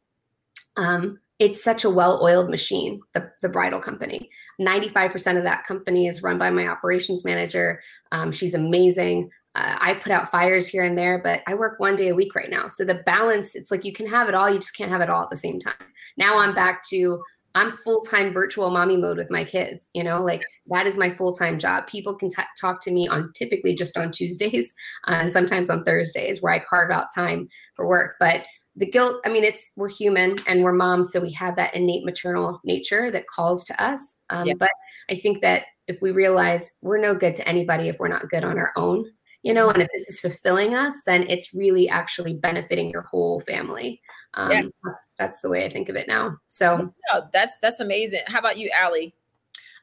Um, 0.79 1.21
it's 1.39 1.63
such 1.63 1.85
a 1.85 1.91
well 1.91 2.25
oiled 2.25 2.49
machine, 2.49 3.03
the, 3.13 3.31
the 3.43 3.51
bridal 3.51 3.81
company. 3.81 4.31
95% 4.59 5.37
of 5.37 5.43
that 5.43 5.67
company 5.67 6.06
is 6.06 6.23
run 6.23 6.39
by 6.39 6.49
my 6.49 6.67
operations 6.69 7.23
manager. 7.23 7.82
Um, 8.13 8.32
she's 8.32 8.55
amazing. 8.55 9.29
Uh, 9.55 9.77
I 9.79 9.94
put 9.94 10.11
out 10.13 10.31
fires 10.31 10.67
here 10.67 10.85
and 10.85 10.97
there, 10.97 11.21
but 11.23 11.43
I 11.47 11.53
work 11.53 11.79
one 11.79 11.97
day 11.97 12.09
a 12.09 12.15
week 12.15 12.35
right 12.35 12.49
now. 12.49 12.69
So 12.69 12.87
the 12.87 13.03
balance, 13.05 13.55
it's 13.55 13.71
like 13.71 13.85
you 13.85 13.93
can 13.93 14.06
have 14.06 14.31
it 14.31 14.35
all, 14.35 14.49
you 14.49 14.59
just 14.59 14.75
can't 14.75 14.91
have 14.91 15.03
it 15.03 15.11
all 15.11 15.23
at 15.23 15.29
the 15.29 15.37
same 15.37 15.59
time. 15.59 15.75
Now 16.17 16.39
I'm 16.39 16.55
back 16.55 16.82
to 16.89 17.23
I'm 17.55 17.77
full 17.77 18.01
time 18.03 18.32
virtual 18.32 18.71
mommy 18.71 18.97
mode 18.97 19.19
with 19.19 19.31
my 19.31 19.44
kids. 19.44 19.91
You 19.94 20.05
know, 20.05 20.23
like 20.23 20.43
that 20.67 20.87
is 20.87 20.99
my 20.99 21.11
full 21.11 21.35
time 21.35 21.59
job. 21.59 21.87
People 21.87 22.15
can 22.15 22.29
t- 22.29 22.43
talk 22.61 22.81
to 22.82 22.91
me 22.91 23.09
on 23.09 23.32
typically 23.35 23.75
just 23.75 23.97
on 23.97 24.11
Tuesdays 24.11 24.75
uh, 25.06 25.19
and 25.21 25.31
sometimes 25.31 25.71
on 25.71 25.85
Thursdays 25.85 26.43
where 26.43 26.53
I 26.53 26.59
carve 26.59 26.91
out 26.91 27.06
time 27.15 27.49
for 27.77 27.87
work. 27.87 28.17
But 28.19 28.43
the 28.77 28.87
guilt, 28.87 29.21
I 29.27 29.29
mean, 29.29 29.44
it's 29.44 29.71
we're 29.77 29.91
human 29.91 30.39
and 30.47 30.63
we're 30.63 30.73
moms, 30.73 31.13
so 31.13 31.21
we 31.21 31.32
have 31.32 31.56
that 31.56 31.75
innate 31.75 32.05
maternal 32.05 32.61
nature 32.65 33.11
that 33.11 33.27
calls 33.27 33.65
to 33.67 33.82
us. 33.82 34.17
Um, 34.31 34.47
Yeah. 34.47 34.55
But 34.59 34.71
I 35.11 35.17
think 35.17 35.43
that 35.43 35.65
if 35.89 36.01
we 36.01 36.11
realize 36.11 36.71
we're 36.81 36.99
no 36.99 37.15
good 37.15 37.35
to 37.35 37.47
anybody 37.47 37.89
if 37.89 37.99
we're 37.99 38.09
not 38.09 38.31
good 38.31 38.44
on 38.44 38.59
our 38.59 38.73
own, 38.77 39.05
you 39.43 39.53
know, 39.53 39.69
and 39.69 39.82
if 39.82 39.89
this 39.93 40.09
is 40.09 40.21
fulfilling 40.21 40.75
us, 40.75 41.03
then 41.05 41.25
it's 41.29 41.53
really 41.53 41.89
actually 41.89 42.35
benefiting 42.35 42.91
your 42.91 43.03
whole 43.03 43.41
family. 43.41 44.01
Um, 44.34 44.51
Yeah. 44.51 44.62
that's, 44.84 45.12
that's 45.19 45.41
the 45.41 45.51
way 45.51 45.65
I 45.65 45.69
think 45.69 45.89
of 45.89 45.96
it 45.96 46.08
now. 46.08 46.36
So 46.48 46.93
No, 47.12 47.29
that's 47.32 47.55
that's 47.60 47.81
amazing. 47.81 48.20
How 48.27 48.39
about 48.39 48.58
you, 48.58 48.70
Aly? 48.82 49.15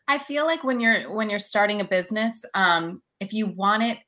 I 0.08 0.18
feel 0.18 0.46
like 0.46 0.64
when 0.64 0.80
you're 0.80 1.14
when 1.14 1.30
you're 1.30 1.40
starting 1.40 1.82
a 1.82 1.86
business, 1.86 2.44
um, 2.56 3.02
if 3.20 3.32
you 3.32 3.48
want 3.48 3.84
it 3.84 4.00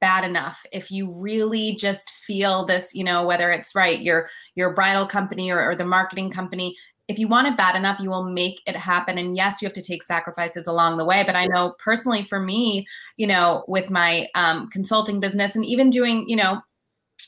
bad 0.00 0.24
enough, 0.24 0.64
if 0.72 0.90
you 0.90 1.10
really 1.10 1.76
just 1.76 2.10
feel 2.10 2.64
this, 2.64 2.94
you 2.94 3.04
know, 3.04 3.24
whether 3.24 3.50
it's 3.50 3.74
right, 3.74 4.00
your 4.00 4.28
your 4.54 4.74
bridal 4.74 5.06
company 5.06 5.50
or, 5.50 5.64
or 5.64 5.76
the 5.76 5.84
marketing 5.84 6.30
company, 6.30 6.76
if 7.08 7.18
you 7.18 7.26
want 7.26 7.46
it 7.46 7.56
bad 7.56 7.74
enough, 7.74 7.98
you 8.00 8.10
will 8.10 8.24
make 8.24 8.60
it 8.66 8.76
happen. 8.76 9.16
And 9.16 9.36
yes, 9.36 9.62
you 9.62 9.66
have 9.66 9.72
to 9.74 9.82
take 9.82 10.02
sacrifices 10.02 10.66
along 10.66 10.98
the 10.98 11.04
way. 11.04 11.22
But 11.24 11.36
I 11.36 11.46
know 11.46 11.74
personally 11.78 12.22
for 12.22 12.38
me, 12.40 12.86
you 13.16 13.26
know, 13.26 13.64
with 13.66 13.90
my 13.90 14.28
um, 14.34 14.68
consulting 14.70 15.18
business 15.18 15.56
and 15.56 15.64
even 15.64 15.88
doing, 15.88 16.28
you 16.28 16.36
know, 16.36 16.60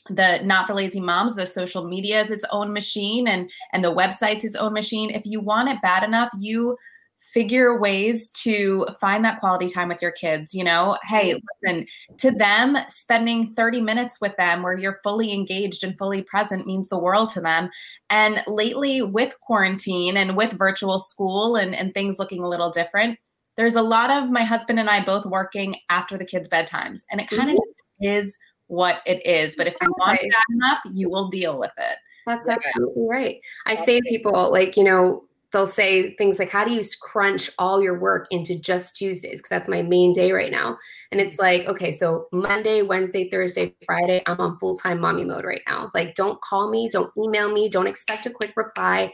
the 0.09 0.39
not 0.43 0.67
for 0.67 0.73
lazy 0.73 0.99
moms 0.99 1.35
the 1.35 1.45
social 1.45 1.87
media 1.87 2.21
is 2.21 2.31
its 2.31 2.45
own 2.51 2.73
machine 2.73 3.27
and 3.27 3.51
and 3.73 3.83
the 3.83 3.93
website's 3.93 4.43
its 4.43 4.55
own 4.55 4.73
machine 4.73 5.09
if 5.09 5.25
you 5.25 5.39
want 5.39 5.69
it 5.69 5.81
bad 5.81 6.03
enough 6.03 6.29
you 6.39 6.75
figure 7.21 7.79
ways 7.79 8.29
to 8.31 8.85
find 8.99 9.23
that 9.23 9.39
quality 9.39 9.69
time 9.69 9.87
with 9.87 10.01
your 10.01 10.11
kids. 10.11 10.53
You 10.53 10.63
know, 10.63 10.97
hey, 11.03 11.35
listen, 11.63 11.85
to 12.17 12.31
them, 12.31 12.77
spending 12.89 13.53
30 13.53 13.81
minutes 13.81 14.19
with 14.19 14.35
them 14.37 14.63
where 14.63 14.77
you're 14.77 14.99
fully 15.03 15.31
engaged 15.31 15.83
and 15.83 15.97
fully 15.97 16.23
present 16.23 16.65
means 16.65 16.89
the 16.89 16.97
world 16.97 17.29
to 17.31 17.41
them. 17.41 17.69
And 18.09 18.43
lately, 18.47 19.01
with 19.01 19.39
quarantine 19.41 20.17
and 20.17 20.35
with 20.35 20.53
virtual 20.53 20.99
school 20.99 21.55
and, 21.55 21.75
and 21.75 21.93
things 21.93 22.19
looking 22.19 22.43
a 22.43 22.49
little 22.49 22.71
different, 22.71 23.19
there's 23.55 23.75
a 23.75 23.81
lot 23.81 24.09
of 24.09 24.29
my 24.29 24.43
husband 24.43 24.79
and 24.79 24.89
I 24.89 25.03
both 25.03 25.25
working 25.25 25.75
after 25.89 26.17
the 26.17 26.25
kids' 26.25 26.49
bedtimes. 26.49 27.03
And 27.11 27.21
it 27.21 27.29
kind 27.29 27.51
of 27.51 27.55
mm-hmm. 27.55 28.05
is 28.05 28.37
what 28.71 29.01
it 29.05 29.23
is. 29.25 29.55
But 29.55 29.67
if 29.67 29.75
you 29.81 29.93
want 29.97 30.19
that 30.21 30.45
enough, 30.55 30.79
you 30.93 31.09
will 31.09 31.27
deal 31.27 31.59
with 31.59 31.71
it. 31.77 31.97
That's 32.25 32.49
absolutely 32.49 33.05
right. 33.05 33.41
I 33.65 33.75
say 33.75 33.99
to 33.99 34.09
people, 34.09 34.49
like, 34.49 34.77
you 34.77 34.83
know, 34.83 35.23
they'll 35.51 35.67
say 35.67 36.15
things 36.15 36.39
like, 36.39 36.49
How 36.49 36.63
do 36.63 36.71
you 36.71 36.81
crunch 37.01 37.49
all 37.59 37.83
your 37.83 37.99
work 37.99 38.27
into 38.31 38.57
just 38.57 38.95
Tuesdays? 38.95 39.39
Because 39.39 39.49
that's 39.49 39.67
my 39.67 39.81
main 39.81 40.13
day 40.13 40.31
right 40.31 40.51
now. 40.51 40.77
And 41.11 41.19
it's 41.19 41.35
mm-hmm. 41.35 41.65
like, 41.65 41.67
okay, 41.67 41.91
so 41.91 42.27
Monday, 42.31 42.81
Wednesday, 42.81 43.29
Thursday, 43.29 43.75
Friday, 43.85 44.23
I'm 44.25 44.39
on 44.39 44.57
full 44.57 44.77
time 44.77 45.01
mommy 45.01 45.25
mode 45.25 45.43
right 45.43 45.63
now. 45.67 45.91
Like, 45.93 46.15
don't 46.15 46.39
call 46.41 46.71
me, 46.71 46.89
don't 46.89 47.11
email 47.17 47.51
me, 47.51 47.67
don't 47.67 47.87
expect 47.87 48.25
a 48.25 48.29
quick 48.29 48.53
reply. 48.55 49.11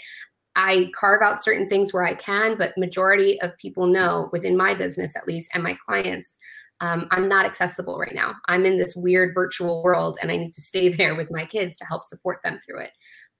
I 0.56 0.92
carve 0.96 1.22
out 1.22 1.44
certain 1.44 1.70
things 1.70 1.94
where 1.94 2.04
I 2.04 2.16
can, 2.16 2.58
but 2.58 2.78
majority 2.78 3.40
of 3.42 3.58
people 3.58 3.88
know 3.88 4.30
within 4.32 4.58
my 4.58 4.74
business 4.74 5.16
at 5.16 5.28
least 5.28 5.52
and 5.54 5.64
my 5.64 5.78
clients, 5.86 6.38
um, 6.79 7.07
I'm 7.12 7.27
not 7.27 7.46
accessible 7.46 7.98
right 7.98 8.13
now. 8.13 8.36
I'm 8.48 8.65
in 8.65 8.77
this 8.77 8.96
weird 8.96 9.34
virtual 9.34 9.84
world 9.84 10.17
and 10.22 10.31
I 10.31 10.38
need 10.38 10.53
to 10.53 10.62
stay 10.62 10.89
there 10.93 11.15
with 11.15 11.31
my 11.31 11.46
kids 11.46 11.75
to 11.77 11.86
help 11.86 12.03
support 12.03 12.39
them 12.43 12.60
through 12.65 12.81
it. 12.81 12.91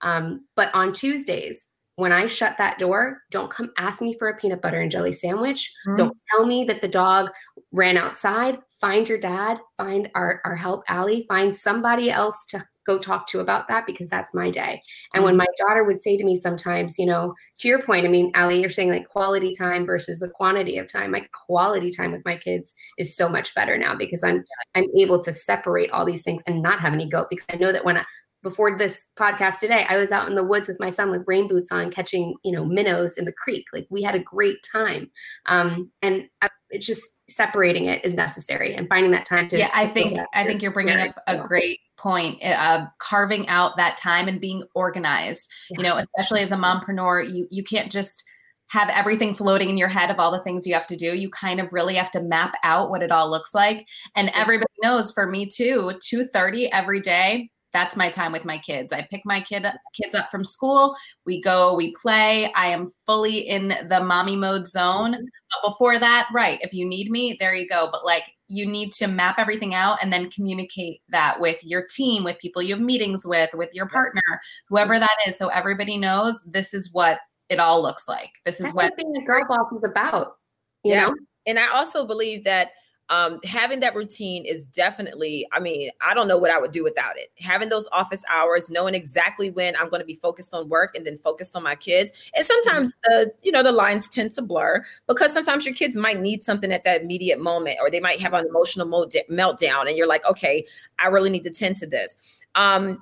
Um, 0.02 0.46
but 0.56 0.70
on 0.74 0.94
Tuesdays, 0.94 1.68
when 1.96 2.12
I 2.12 2.28
shut 2.28 2.60
that 2.60 2.78
door, 2.78 3.24
don't 3.32 3.50
come 3.50 3.72
ask 3.80 4.04
me 4.04 4.16
for 4.20 4.28
a 4.28 4.38
peanut 4.38 4.62
butter 4.62 4.82
and 4.82 4.92
jelly 4.92 5.12
sandwich. 5.12 5.74
Mm-hmm. 5.88 5.98
Don't 5.98 6.18
tell 6.30 6.46
me 6.46 6.64
that 6.66 6.82
the 6.82 6.88
dog 6.88 7.32
ran 7.72 7.98
outside. 7.98 8.60
Find 8.80 9.10
your 9.10 9.18
dad, 9.18 9.58
find 9.78 10.10
our, 10.14 10.40
our 10.46 10.56
help, 10.56 10.84
Allie, 10.88 11.26
find 11.28 11.56
somebody 11.56 12.12
else 12.12 12.46
to 12.48 12.64
go 12.88 12.98
talk 12.98 13.28
to 13.28 13.40
about 13.40 13.68
that 13.68 13.86
because 13.86 14.10
that's 14.10 14.34
my 14.34 14.50
day. 14.50 14.82
And 15.14 15.24
when 15.24 15.34
mm-hmm. 15.34 15.40
my 15.40 15.68
daughter 15.68 15.84
would 15.84 16.00
say 16.00 16.18
to 16.18 16.24
me 16.24 16.36
sometimes, 16.36 16.98
you 16.98 17.06
know, 17.06 17.34
to 17.60 17.68
your 17.68 17.82
point, 17.82 18.06
I 18.06 18.10
mean, 18.10 18.32
Aly, 18.36 18.62
you're 18.62 18.70
saying 18.70 18.90
like 18.90 19.10
quality 19.10 19.54
time 19.54 19.86
versus 19.86 20.24
a 20.24 20.30
quantity 20.30 20.78
of 20.78 20.92
time. 20.92 21.12
My 21.12 21.28
quality 21.46 21.92
time 21.92 22.12
with 22.12 22.26
my 22.26 22.38
kids 22.38 22.74
is 22.98 23.16
so 23.16 23.30
much 23.30 23.54
better 23.54 23.78
now 23.78 23.96
because 23.96 24.24
I'm 24.24 24.44
I'm 24.74 24.88
able 24.98 25.22
to 25.24 25.34
separate 25.34 25.92
all 25.92 26.06
these 26.06 26.24
things 26.24 26.42
and 26.48 26.62
not 26.62 26.80
have 26.80 26.94
any 26.94 27.10
guilt 27.10 27.28
because 27.30 27.46
I 27.50 27.58
know 27.58 27.72
that 27.72 27.86
when 27.86 27.98
I 27.98 28.06
before 28.44 28.78
this 28.78 29.08
podcast 29.18 29.60
today, 29.60 29.86
I 29.90 29.98
was 29.98 30.12
out 30.12 30.30
in 30.30 30.36
the 30.36 30.44
woods 30.44 30.68
with 30.68 30.80
my 30.80 30.90
son 30.90 31.10
with 31.10 31.24
rain 31.28 31.48
boots 31.48 31.72
on, 31.72 31.92
catching 31.92 32.36
you 32.44 32.52
know 32.52 32.64
minnows 32.64 33.18
in 33.18 33.26
the 33.26 33.34
creek. 33.34 33.66
Like 33.74 33.88
we 33.90 34.02
had 34.02 34.16
a 34.16 34.20
great 34.20 34.58
time, 34.72 35.10
um, 35.48 35.92
and 36.02 36.30
I, 36.42 36.50
it's 36.70 36.86
just 36.86 37.04
separating 37.30 37.86
it 37.86 38.04
is 38.06 38.14
necessary 38.14 38.74
and 38.74 38.88
finding 38.88 39.12
that 39.12 39.26
time 39.26 39.48
to. 39.50 39.58
Yeah, 39.58 39.72
I 39.74 39.88
think 39.88 40.20
I 40.34 40.46
think 40.46 40.62
you're 40.62 40.72
bringing 40.72 40.98
up 40.98 41.16
a 41.28 41.38
great 41.38 41.80
point 41.98 42.44
uh, 42.44 42.86
carving 43.00 43.48
out 43.48 43.78
that 43.78 43.98
time 43.98 44.28
and 44.28 44.40
being 44.40 44.64
organized 44.76 45.50
yeah. 45.70 45.78
you 45.78 45.84
know 45.84 45.98
especially 45.98 46.42
as 46.42 46.52
a 46.52 46.56
mompreneur 46.56 47.30
you 47.32 47.48
you 47.50 47.64
can't 47.64 47.92
just 47.92 48.24
have 48.70 48.90
everything 48.90 49.34
floating 49.34 49.70
in 49.70 49.78
your 49.78 49.88
head 49.88 50.12
of 50.12 50.20
all 50.20 50.30
the 50.30 50.42
things 50.42 50.68
you 50.68 50.74
have 50.74 50.88
to 50.88 50.96
do 50.96 51.16
you 51.16 51.30
kind 51.30 51.60
of 51.60 51.72
really 51.74 51.96
have 51.96 52.12
to 52.12 52.22
map 52.22 52.54
out 52.64 52.90
what 52.90 53.02
it 53.02 53.12
all 53.12 53.30
looks 53.30 53.54
like 53.54 53.86
and 54.16 54.30
everybody 54.34 54.72
knows 54.84 55.12
for 55.12 55.28
me 55.28 55.46
too 55.46 55.92
2.30 56.12 56.70
every 56.72 57.02
day 57.02 57.50
that's 57.74 57.96
my 57.96 58.10
time 58.10 58.32
with 58.32 58.46
my 58.46 58.58
kids. 58.58 58.94
I 58.94 59.08
pick 59.10 59.22
my 59.26 59.42
kid 59.42 59.66
kids 59.94 60.16
up 60.16 60.32
from 60.32 60.46
school. 60.46 60.96
We 61.26 61.42
go, 61.42 61.76
we 61.76 61.94
play. 62.02 62.52
I 62.54 62.68
am 62.68 62.88
fully 63.06 63.38
in 63.38 63.76
the 63.88 64.00
mommy 64.04 64.36
mode 64.36 64.68
zone. 64.68 65.12
But 65.12 65.70
before 65.70 66.00
that, 66.00 66.28
right, 66.34 66.60
if 66.62 66.74
you 66.74 66.88
need 66.88 67.12
me, 67.12 67.38
there 67.40 67.54
you 67.54 67.68
go. 67.68 67.90
But 67.92 68.06
like 68.06 68.24
you 68.48 68.66
need 68.66 68.92
to 68.94 69.08
map 69.08 69.36
everything 69.38 69.76
out 69.76 69.98
and 70.02 70.12
then 70.12 70.30
communicate 70.30 71.02
that 71.10 71.40
with 71.40 71.64
your 71.64 71.86
team, 71.90 72.24
with 72.24 72.40
people 72.40 72.62
you 72.62 72.76
have 72.76 72.84
meetings 72.84 73.26
with, 73.26 73.50
with 73.54 73.74
your 73.74 73.88
partner, 73.88 74.22
whoever 74.70 74.94
mm-hmm. 74.94 75.02
that 75.02 75.18
is. 75.28 75.38
So 75.38 75.50
everybody 75.50 75.98
knows 75.98 76.40
this 76.46 76.74
is 76.74 76.92
what 76.94 77.20
it 77.50 77.60
all 77.60 77.82
looks 77.82 78.08
like. 78.08 78.32
This 78.46 78.56
is 78.56 78.68
That's 78.68 78.76
what 78.76 78.98
being 78.98 79.16
a 79.18 79.26
girl 79.26 79.46
boss 79.48 79.72
is 79.74 79.90
about. 79.90 80.38
You 80.84 80.94
yeah. 80.94 81.06
know? 81.08 81.16
And 81.46 81.60
I 81.60 81.68
also 81.76 82.06
believe 82.06 82.44
that 82.44 82.70
um, 83.10 83.40
having 83.46 83.80
that 83.80 83.96
routine 83.96 84.46
is 84.46 84.66
definitely, 84.66 85.48
I 85.54 85.60
mean, 85.60 85.92
I 86.02 86.14
don't 86.14 86.28
know 86.28 86.38
what 86.38 86.52
I 86.52 86.60
would 86.60 86.72
do 86.72 86.84
without 86.84 87.18
it. 87.18 87.32
Having 87.40 87.70
those 87.70 87.88
office 87.92 88.26
hours, 88.30 88.70
knowing 88.70 88.96
exactly 88.96 89.50
when 89.50 89.76
I'm 89.78 89.90
going 89.90 90.02
to 90.02 90.06
be 90.06 90.16
focused 90.16 90.54
on 90.54 90.68
work 90.68 90.94
and 90.94 91.06
then 91.06 91.18
focused 91.18 91.56
on 91.56 91.64
my 91.64 91.76
kids. 91.76 92.12
And 92.36 92.46
sometimes 92.46 92.94
the, 93.06 93.32
you 93.44 93.52
know, 93.52 93.64
the 93.64 93.72
lines 93.72 94.10
tend 94.10 94.32
to 94.34 94.42
blur 94.42 94.86
because 95.08 95.32
sometimes 95.32 95.66
your 95.66 95.74
kids 95.74 95.96
might 95.96 96.20
need 96.20 96.44
something 96.44 96.72
at 96.72 96.84
that 96.84 97.02
immediate 97.02 97.40
moment 97.40 97.78
or 97.80 97.90
they 97.90 98.02
might 98.02 98.20
have 98.20 98.34
an 98.34 98.46
emotional 98.46 98.88
meltdown 98.88 99.88
and 99.88 99.98
you're 99.98 100.08
like, 100.08 100.26
okay, 100.26 100.66
I 101.00 101.08
really 101.08 101.30
need 101.30 101.44
to 101.46 101.52
tend 101.52 101.78
to 101.78 101.88
this. 101.88 102.18
Um, 102.56 103.02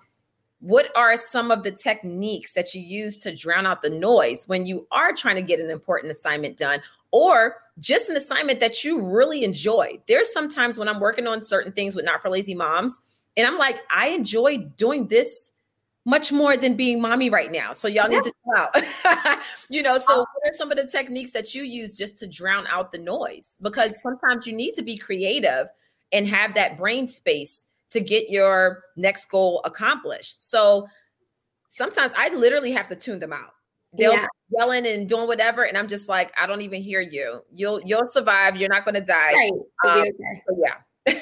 what 0.59 0.95
are 0.95 1.17
some 1.17 1.51
of 1.51 1.63
the 1.63 1.71
techniques 1.71 2.53
that 2.53 2.73
you 2.73 2.81
use 2.81 3.17
to 3.19 3.35
drown 3.35 3.65
out 3.67 3.81
the 3.81 3.89
noise 3.89 4.47
when 4.47 4.65
you 4.65 4.87
are 4.91 5.13
trying 5.13 5.35
to 5.35 5.41
get 5.41 5.59
an 5.59 5.69
important 5.69 6.11
assignment 6.11 6.57
done 6.57 6.79
or 7.15 7.55
just 7.79 8.09
an 8.09 8.17
assignment 8.17 8.59
that 8.59 8.83
you 8.83 9.01
really 9.01 9.45
enjoy. 9.45 9.97
There's 10.05 10.33
sometimes 10.33 10.77
when 10.77 10.89
I'm 10.89 10.99
working 10.99 11.27
on 11.27 11.43
certain 11.43 11.71
things 11.71 11.95
with 11.95 12.03
Not 12.03 12.21
for 12.21 12.29
Lazy 12.29 12.53
Moms, 12.53 12.99
and 13.37 13.47
I'm 13.47 13.57
like, 13.57 13.77
I 13.89 14.09
enjoy 14.09 14.57
doing 14.75 15.07
this 15.07 15.53
much 16.03 16.33
more 16.33 16.57
than 16.57 16.75
being 16.75 16.99
mommy 16.99 17.29
right 17.29 17.53
now. 17.53 17.71
So 17.71 17.87
y'all 17.87 18.09
need 18.09 18.23
to 18.23 18.33
chill 18.43 18.83
out. 19.15 19.39
you 19.69 19.81
know, 19.81 19.97
so 19.97 20.17
what 20.17 20.27
are 20.45 20.51
some 20.51 20.71
of 20.71 20.77
the 20.77 20.87
techniques 20.87 21.31
that 21.31 21.55
you 21.55 21.63
use 21.63 21.97
just 21.97 22.17
to 22.17 22.27
drown 22.27 22.67
out 22.67 22.91
the 22.91 22.97
noise? 22.97 23.59
Because 23.61 23.97
sometimes 24.01 24.45
you 24.45 24.51
need 24.51 24.73
to 24.73 24.83
be 24.83 24.97
creative 24.97 25.67
and 26.11 26.27
have 26.27 26.53
that 26.55 26.77
brain 26.77 27.07
space 27.07 27.65
to 27.91 28.01
get 28.01 28.29
your 28.29 28.83
next 28.97 29.29
goal 29.29 29.61
accomplished. 29.63 30.49
So 30.49 30.85
sometimes 31.69 32.11
I 32.17 32.27
literally 32.35 32.73
have 32.73 32.89
to 32.89 32.95
tune 32.97 33.19
them 33.19 33.31
out 33.31 33.53
they'll 33.97 34.13
yeah. 34.13 34.27
yelling 34.49 34.85
and 34.85 35.07
doing 35.07 35.27
whatever 35.27 35.63
and 35.63 35.77
i'm 35.77 35.87
just 35.87 36.09
like 36.09 36.31
i 36.39 36.45
don't 36.45 36.61
even 36.61 36.81
hear 36.81 37.01
you 37.01 37.41
you'll 37.51 37.81
you'll 37.81 38.05
survive 38.05 38.55
you're 38.55 38.69
not 38.69 38.85
going 38.85 38.95
to 38.95 39.01
die 39.01 39.33
right. 39.33 39.51
um, 39.85 39.99
okay. 39.99 40.11
so 40.47 40.63
yeah 40.65 41.13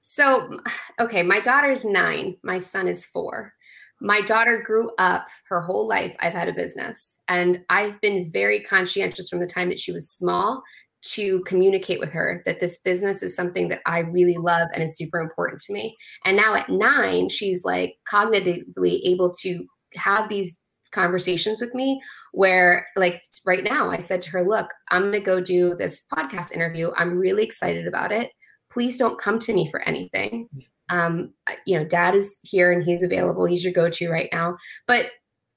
so 0.00 0.58
okay 1.00 1.22
my 1.22 1.40
daughter's 1.40 1.84
nine 1.84 2.36
my 2.42 2.58
son 2.58 2.86
is 2.86 3.04
four 3.04 3.52
my 4.00 4.20
daughter 4.22 4.62
grew 4.64 4.90
up 4.98 5.26
her 5.48 5.62
whole 5.62 5.86
life 5.86 6.14
i've 6.20 6.32
had 6.32 6.48
a 6.48 6.52
business 6.52 7.22
and 7.28 7.64
i've 7.68 8.00
been 8.00 8.30
very 8.30 8.60
conscientious 8.60 9.28
from 9.28 9.40
the 9.40 9.46
time 9.46 9.68
that 9.68 9.80
she 9.80 9.92
was 9.92 10.10
small 10.10 10.62
to 11.02 11.40
communicate 11.42 11.98
with 11.98 12.12
her 12.12 12.42
that 12.46 12.60
this 12.60 12.78
business 12.78 13.22
is 13.22 13.34
something 13.34 13.68
that 13.68 13.80
I 13.86 14.00
really 14.00 14.36
love 14.36 14.68
and 14.72 14.82
is 14.82 14.96
super 14.96 15.20
important 15.20 15.60
to 15.62 15.72
me. 15.72 15.96
And 16.24 16.36
now 16.36 16.54
at 16.54 16.68
nine, 16.68 17.28
she's 17.28 17.64
like 17.64 17.96
cognitively 18.10 19.00
able 19.04 19.34
to 19.40 19.66
have 19.94 20.28
these 20.28 20.60
conversations 20.92 21.60
with 21.60 21.74
me 21.74 22.00
where 22.32 22.86
like 22.96 23.22
right 23.44 23.64
now 23.64 23.90
I 23.90 23.98
said 23.98 24.22
to 24.22 24.30
her, 24.30 24.42
look, 24.42 24.68
I'm 24.90 25.02
going 25.02 25.12
to 25.14 25.20
go 25.20 25.40
do 25.40 25.74
this 25.74 26.02
podcast 26.12 26.52
interview. 26.52 26.90
I'm 26.96 27.18
really 27.18 27.44
excited 27.44 27.86
about 27.86 28.12
it. 28.12 28.30
Please 28.70 28.98
don't 28.98 29.18
come 29.18 29.38
to 29.40 29.52
me 29.52 29.70
for 29.70 29.80
anything. 29.82 30.48
Um, 30.88 31.32
you 31.66 31.78
know, 31.78 31.84
dad 31.84 32.14
is 32.14 32.40
here 32.42 32.72
and 32.72 32.84
he's 32.84 33.02
available. 33.02 33.44
He's 33.46 33.64
your 33.64 33.72
go-to 33.72 34.10
right 34.10 34.28
now. 34.32 34.56
But 34.86 35.06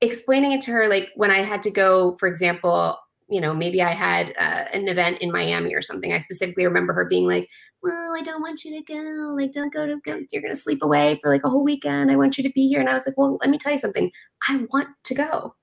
explaining 0.02 0.54
it 0.54 0.62
to 0.62 0.72
her, 0.72 0.88
like 0.88 1.10
when 1.16 1.32
I 1.32 1.42
had 1.42 1.62
to 1.64 1.72
go, 1.72 2.16
for 2.20 2.28
example, 2.28 2.98
you 3.28 3.42
know, 3.42 3.54
maybe 3.54 3.82
I 3.82 3.92
had 3.94 4.34
uh, 4.38 4.66
an 4.74 4.88
event 4.88 5.20
in 5.20 5.32
Miami 5.32 5.74
or 5.74 5.82
something. 5.82 6.14
I 6.14 6.20
specifically 6.20 6.66
remember 6.66 6.94
her 6.94 7.06
being 7.06 7.26
like, 7.28 7.50
"Well, 7.82 8.16
I 8.16 8.22
don't 8.22 8.42
want 8.42 8.64
you 8.64 8.76
to 8.76 8.84
go. 8.84 9.36
Like, 9.38 9.52
don't 9.52 9.74
go 9.74 9.88
to 9.88 9.98
go. 10.06 10.20
You're 10.32 10.42
gonna 10.44 10.56
sleep 10.56 10.84
away 10.84 11.18
for 11.22 11.30
like 11.32 11.44
a 11.44 11.50
whole 11.50 11.64
weekend. 11.64 12.12
I 12.12 12.16
want 12.16 12.38
you 12.38 12.44
to 12.44 12.52
be 12.54 12.68
here." 12.68 12.80
And 12.80 12.90
I 12.90 12.94
was 12.94 13.08
like, 13.08 13.18
"Well, 13.18 13.38
let 13.42 13.50
me 13.50 13.58
tell 13.58 13.72
you 13.72 13.78
something. 13.80 14.12
I 14.48 14.66
want 14.72 14.90
to 15.06 15.16
go. 15.16 15.56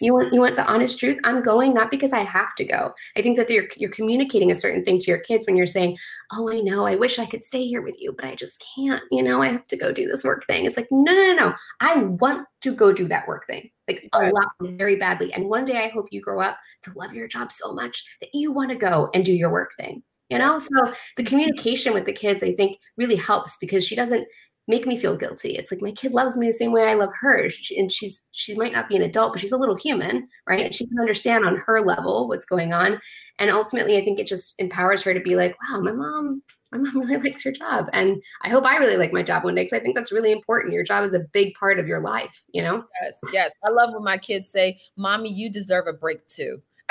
You 0.00 0.12
want 0.12 0.32
you 0.32 0.40
want 0.40 0.56
the 0.56 0.66
honest 0.66 0.98
truth? 0.98 1.18
I'm 1.24 1.42
going 1.42 1.72
not 1.74 1.90
because 1.90 2.12
I 2.12 2.20
have 2.20 2.54
to 2.56 2.64
go. 2.64 2.92
I 3.16 3.22
think 3.22 3.36
that 3.38 3.48
you're 3.50 3.68
you're 3.76 3.90
communicating 3.90 4.50
a 4.50 4.54
certain 4.54 4.84
thing 4.84 4.98
to 5.00 5.10
your 5.10 5.20
kids 5.20 5.46
when 5.46 5.56
you're 5.56 5.66
saying, 5.66 5.96
"Oh, 6.32 6.50
I 6.50 6.60
know. 6.60 6.86
I 6.86 6.96
wish 6.96 7.18
I 7.18 7.26
could 7.26 7.44
stay 7.44 7.66
here 7.66 7.82
with 7.82 7.96
you, 8.00 8.12
but 8.12 8.26
I 8.26 8.34
just 8.34 8.64
can't. 8.76 9.02
You 9.10 9.22
know, 9.22 9.42
I 9.42 9.48
have 9.48 9.66
to 9.68 9.76
go 9.76 9.92
do 9.92 10.06
this 10.06 10.24
work 10.24 10.46
thing." 10.46 10.66
It's 10.66 10.76
like, 10.76 10.88
"No, 10.90 11.12
no, 11.12 11.32
no, 11.32 11.34
no. 11.34 11.54
I 11.80 11.96
want 12.02 12.46
to 12.62 12.74
go 12.74 12.92
do 12.92 13.08
that 13.08 13.28
work 13.28 13.46
thing." 13.46 13.70
Like 13.88 14.08
a 14.12 14.30
lot 14.30 14.48
very 14.60 14.96
badly. 14.96 15.32
And 15.32 15.48
one 15.48 15.64
day 15.64 15.78
I 15.78 15.88
hope 15.88 16.08
you 16.10 16.20
grow 16.20 16.40
up 16.40 16.58
to 16.82 16.92
love 16.94 17.14
your 17.14 17.26
job 17.26 17.50
so 17.50 17.72
much 17.72 18.04
that 18.20 18.30
you 18.34 18.52
want 18.52 18.70
to 18.70 18.76
go 18.76 19.08
and 19.14 19.24
do 19.24 19.32
your 19.32 19.50
work 19.50 19.70
thing. 19.78 20.02
You 20.28 20.38
know? 20.38 20.58
So 20.58 20.92
the 21.16 21.24
communication 21.24 21.94
with 21.94 22.04
the 22.04 22.12
kids 22.12 22.42
I 22.42 22.52
think 22.52 22.78
really 22.98 23.16
helps 23.16 23.56
because 23.56 23.86
she 23.86 23.96
doesn't 23.96 24.28
make 24.68 24.86
me 24.86 24.98
feel 24.98 25.16
guilty. 25.16 25.56
It's 25.56 25.72
like 25.72 25.80
my 25.80 25.90
kid 25.90 26.12
loves 26.12 26.36
me 26.36 26.46
the 26.46 26.52
same 26.52 26.72
way 26.72 26.84
I 26.84 26.94
love 26.94 27.10
her. 27.20 27.48
And 27.76 27.90
she's 27.90 28.28
she 28.32 28.54
might 28.54 28.72
not 28.72 28.88
be 28.88 28.96
an 28.96 29.02
adult, 29.02 29.32
but 29.32 29.40
she's 29.40 29.52
a 29.52 29.56
little 29.56 29.76
human, 29.76 30.28
right? 30.46 30.66
And 30.66 30.74
she 30.74 30.86
can 30.86 31.00
understand 31.00 31.44
on 31.46 31.56
her 31.56 31.80
level 31.80 32.28
what's 32.28 32.44
going 32.44 32.72
on. 32.72 33.00
And 33.38 33.50
ultimately, 33.50 33.96
I 33.96 34.04
think 34.04 34.20
it 34.20 34.26
just 34.26 34.54
empowers 34.58 35.02
her 35.02 35.14
to 35.14 35.20
be 35.20 35.36
like, 35.36 35.56
wow, 35.62 35.80
my 35.80 35.92
mom, 35.92 36.42
my 36.70 36.78
mom 36.78 36.98
really 37.00 37.16
likes 37.16 37.42
her 37.44 37.52
job. 37.52 37.86
And 37.92 38.22
I 38.42 38.50
hope 38.50 38.66
I 38.66 38.76
really 38.76 38.98
like 38.98 39.12
my 39.12 39.22
job 39.22 39.42
one 39.42 39.54
day 39.54 39.62
because 39.62 39.78
I 39.78 39.82
think 39.82 39.96
that's 39.96 40.12
really 40.12 40.32
important. 40.32 40.74
Your 40.74 40.84
job 40.84 41.02
is 41.02 41.14
a 41.14 41.24
big 41.32 41.54
part 41.54 41.78
of 41.78 41.86
your 41.86 42.00
life, 42.00 42.44
you 42.52 42.62
know? 42.62 42.84
Yes, 43.02 43.18
yes. 43.32 43.52
I 43.64 43.70
love 43.70 43.94
when 43.94 44.04
my 44.04 44.18
kids 44.18 44.50
say, 44.50 44.78
Mommy, 44.96 45.32
you 45.32 45.50
deserve 45.50 45.86
a 45.86 45.92
break 45.92 46.26
too. 46.26 46.60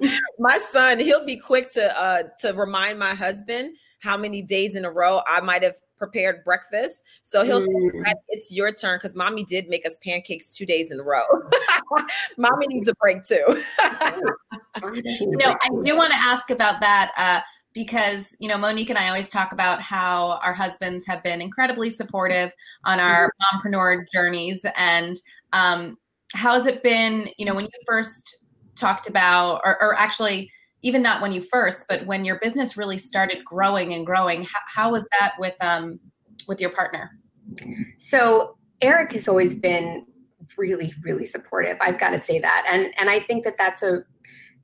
my 0.38 0.58
son, 0.58 0.98
he'll 0.98 1.24
be 1.24 1.36
quick 1.36 1.70
to 1.70 2.00
uh 2.00 2.24
to 2.40 2.52
remind 2.52 2.98
my 2.98 3.14
husband 3.14 3.76
how 4.00 4.16
many 4.16 4.42
days 4.42 4.74
in 4.74 4.84
a 4.84 4.90
row 4.90 5.22
I 5.26 5.40
might 5.40 5.62
have 5.62 5.76
prepared 5.98 6.44
breakfast. 6.44 7.04
So 7.22 7.44
he'll 7.44 7.60
mm. 7.60 8.06
say, 8.06 8.14
it's 8.28 8.52
your 8.52 8.72
turn 8.72 8.98
because 8.98 9.16
mommy 9.16 9.44
did 9.44 9.68
make 9.68 9.86
us 9.86 9.96
pancakes 10.02 10.56
two 10.56 10.66
days 10.66 10.90
in 10.90 11.00
a 11.00 11.02
row. 11.02 11.24
mommy 12.36 12.66
needs 12.68 12.88
a 12.88 12.94
break 13.00 13.24
too. 13.24 13.44
you 14.82 15.36
know, 15.36 15.56
I 15.60 15.68
do 15.80 15.96
want 15.96 16.12
to 16.12 16.18
ask 16.18 16.50
about 16.50 16.80
that. 16.80 17.12
Uh, 17.16 17.40
because 17.72 18.34
you 18.40 18.48
know 18.48 18.56
monique 18.56 18.88
and 18.88 18.98
i 18.98 19.06
always 19.06 19.30
talk 19.30 19.52
about 19.52 19.82
how 19.82 20.40
our 20.42 20.54
husbands 20.54 21.04
have 21.04 21.22
been 21.22 21.42
incredibly 21.42 21.90
supportive 21.90 22.50
on 22.84 22.98
our 22.98 23.26
mm-hmm. 23.28 23.58
mompreneur 23.58 24.02
journeys 24.10 24.64
and 24.78 25.20
um, 25.52 25.98
how 26.32 26.54
has 26.54 26.64
it 26.64 26.82
been 26.82 27.28
you 27.36 27.44
know 27.44 27.54
when 27.54 27.66
you 27.66 27.70
first 27.86 28.38
talked 28.76 29.08
about 29.08 29.60
or, 29.64 29.82
or, 29.82 29.94
actually 29.98 30.50
even 30.82 31.02
not 31.02 31.22
when 31.22 31.32
you 31.32 31.40
first 31.40 31.86
but 31.88 32.04
when 32.06 32.24
your 32.24 32.38
business 32.40 32.76
really 32.76 32.98
started 32.98 33.44
growing 33.44 33.94
and 33.94 34.04
growing 34.06 34.44
how, 34.44 34.58
how 34.66 34.90
was 34.92 35.06
that 35.18 35.32
with 35.38 35.56
um 35.62 35.98
with 36.46 36.60
your 36.60 36.70
partner? 36.70 37.10
So 37.96 38.56
eric 38.82 39.12
has 39.12 39.26
always 39.26 39.60
been 39.60 40.06
really 40.58 40.92
really 41.02 41.24
supportive 41.24 41.76
i've 41.80 41.98
got 41.98 42.10
to 42.10 42.18
say 42.18 42.38
that 42.38 42.64
and 42.70 42.92
and 43.00 43.10
i 43.10 43.18
think 43.18 43.42
that 43.42 43.56
that's 43.58 43.82
a 43.82 44.04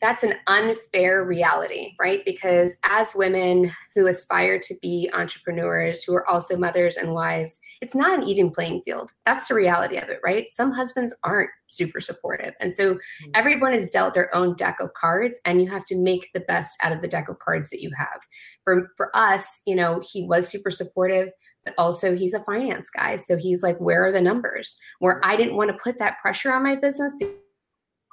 that's 0.00 0.22
an 0.24 0.34
unfair 0.48 1.24
reality, 1.24 1.94
right? 2.00 2.22
Because 2.24 2.76
as 2.84 3.14
women 3.14 3.70
who 3.94 4.06
aspire 4.06 4.58
to 4.58 4.74
be 4.82 5.08
entrepreneurs, 5.12 6.02
who 6.02 6.14
are 6.14 6.28
also 6.28 6.56
mothers 6.56 6.96
and 6.96 7.14
wives, 7.14 7.60
it's 7.80 7.94
not 7.94 8.18
an 8.18 8.28
even 8.28 8.50
playing 8.50 8.82
field. 8.82 9.12
That's 9.24 9.48
the 9.48 9.54
reality 9.54 9.98
of 9.98 10.08
it, 10.08 10.18
right? 10.24 10.50
Some 10.50 10.72
husbands 10.72 11.14
aren't 11.22 11.50
super 11.68 12.00
supportive. 12.00 12.54
And 12.60 12.72
so 12.72 12.94
mm-hmm. 12.94 13.30
everyone 13.34 13.74
is 13.74 13.90
dealt 13.90 14.14
their 14.14 14.34
own 14.34 14.56
deck 14.56 14.78
of 14.80 14.92
cards, 14.94 15.40
and 15.44 15.62
you 15.62 15.70
have 15.70 15.84
to 15.86 15.96
make 15.96 16.30
the 16.34 16.40
best 16.40 16.76
out 16.82 16.92
of 16.92 17.00
the 17.00 17.08
deck 17.08 17.28
of 17.28 17.38
cards 17.38 17.70
that 17.70 17.80
you 17.80 17.90
have. 17.96 18.20
For, 18.64 18.88
for 18.96 19.10
us, 19.14 19.62
you 19.66 19.76
know, 19.76 20.02
he 20.12 20.26
was 20.26 20.48
super 20.48 20.70
supportive, 20.70 21.30
but 21.64 21.74
also 21.78 22.16
he's 22.16 22.34
a 22.34 22.40
finance 22.40 22.90
guy. 22.90 23.16
So 23.16 23.36
he's 23.36 23.62
like, 23.62 23.78
where 23.78 24.04
are 24.04 24.12
the 24.12 24.20
numbers? 24.20 24.76
Where 24.98 25.20
I 25.24 25.36
didn't 25.36 25.56
want 25.56 25.70
to 25.70 25.78
put 25.82 25.98
that 25.98 26.18
pressure 26.20 26.52
on 26.52 26.64
my 26.64 26.74
business 26.74 27.14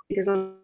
because 0.07 0.27
I'm 0.27 0.58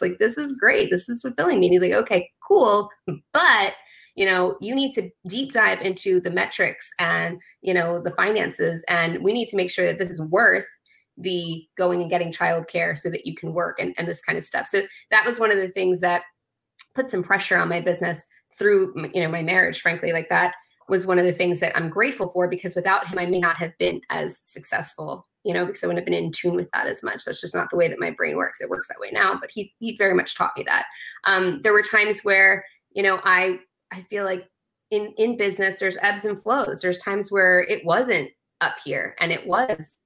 like 0.00 0.18
this 0.18 0.38
is 0.38 0.56
great. 0.58 0.90
This 0.90 1.08
is 1.08 1.22
fulfilling 1.22 1.60
me. 1.60 1.66
And 1.66 1.72
he's 1.72 1.82
like 1.82 1.92
okay 1.92 2.30
cool. 2.46 2.90
But 3.32 3.74
you 4.14 4.26
know 4.26 4.56
you 4.60 4.74
need 4.74 4.92
to 4.94 5.10
deep 5.26 5.52
dive 5.52 5.80
into 5.80 6.20
the 6.20 6.30
metrics 6.30 6.90
and 6.98 7.40
you 7.62 7.74
know 7.74 8.02
the 8.02 8.12
finances. 8.12 8.84
And 8.88 9.22
we 9.22 9.32
need 9.32 9.48
to 9.48 9.56
make 9.56 9.70
sure 9.70 9.86
that 9.86 9.98
this 9.98 10.10
is 10.10 10.20
worth 10.22 10.66
the 11.18 11.66
going 11.76 12.00
and 12.00 12.10
getting 12.10 12.32
childcare 12.32 12.96
so 12.96 13.10
that 13.10 13.26
you 13.26 13.34
can 13.34 13.52
work 13.52 13.78
and, 13.78 13.94
and 13.98 14.08
this 14.08 14.22
kind 14.22 14.38
of 14.38 14.44
stuff. 14.44 14.66
So 14.66 14.80
that 15.10 15.26
was 15.26 15.38
one 15.38 15.50
of 15.50 15.58
the 15.58 15.68
things 15.68 16.00
that 16.00 16.22
put 16.94 17.10
some 17.10 17.22
pressure 17.22 17.56
on 17.56 17.68
my 17.68 17.80
business 17.80 18.26
through 18.58 18.94
you 19.14 19.22
know 19.22 19.28
my 19.28 19.42
marriage 19.42 19.80
frankly 19.80 20.12
like 20.12 20.28
that 20.28 20.54
was 20.88 21.06
one 21.06 21.18
of 21.18 21.24
the 21.24 21.32
things 21.32 21.60
that 21.60 21.76
i'm 21.76 21.88
grateful 21.88 22.28
for 22.30 22.48
because 22.48 22.74
without 22.74 23.06
him 23.08 23.18
i 23.18 23.26
may 23.26 23.38
not 23.38 23.56
have 23.56 23.76
been 23.78 24.00
as 24.10 24.38
successful 24.46 25.26
you 25.44 25.52
know, 25.52 25.66
because 25.66 25.82
I 25.82 25.86
wouldn't 25.86 26.00
have 26.00 26.06
been 26.06 26.24
in 26.24 26.30
tune 26.30 26.54
with 26.54 26.70
that 26.72 26.86
as 26.86 27.02
much. 27.02 27.24
That's 27.24 27.40
just 27.40 27.54
not 27.54 27.70
the 27.70 27.76
way 27.76 27.88
that 27.88 28.00
my 28.00 28.10
brain 28.10 28.36
works. 28.36 28.60
It 28.60 28.70
works 28.70 28.88
that 28.88 29.00
way 29.00 29.10
now, 29.12 29.38
but 29.40 29.50
he 29.50 29.74
he 29.78 29.96
very 29.96 30.14
much 30.14 30.36
taught 30.36 30.56
me 30.56 30.64
that. 30.64 30.86
Um, 31.24 31.60
there 31.62 31.72
were 31.72 31.82
times 31.82 32.20
where, 32.22 32.64
you 32.92 33.02
know, 33.02 33.20
I 33.24 33.58
I 33.90 34.02
feel 34.02 34.24
like 34.24 34.48
in 34.90 35.12
in 35.16 35.36
business 35.36 35.78
there's 35.78 35.98
ebbs 36.02 36.24
and 36.24 36.40
flows. 36.40 36.80
There's 36.80 36.98
times 36.98 37.32
where 37.32 37.62
it 37.62 37.84
wasn't 37.84 38.30
up 38.60 38.76
here 38.84 39.16
and 39.18 39.32
it 39.32 39.46
was 39.46 40.02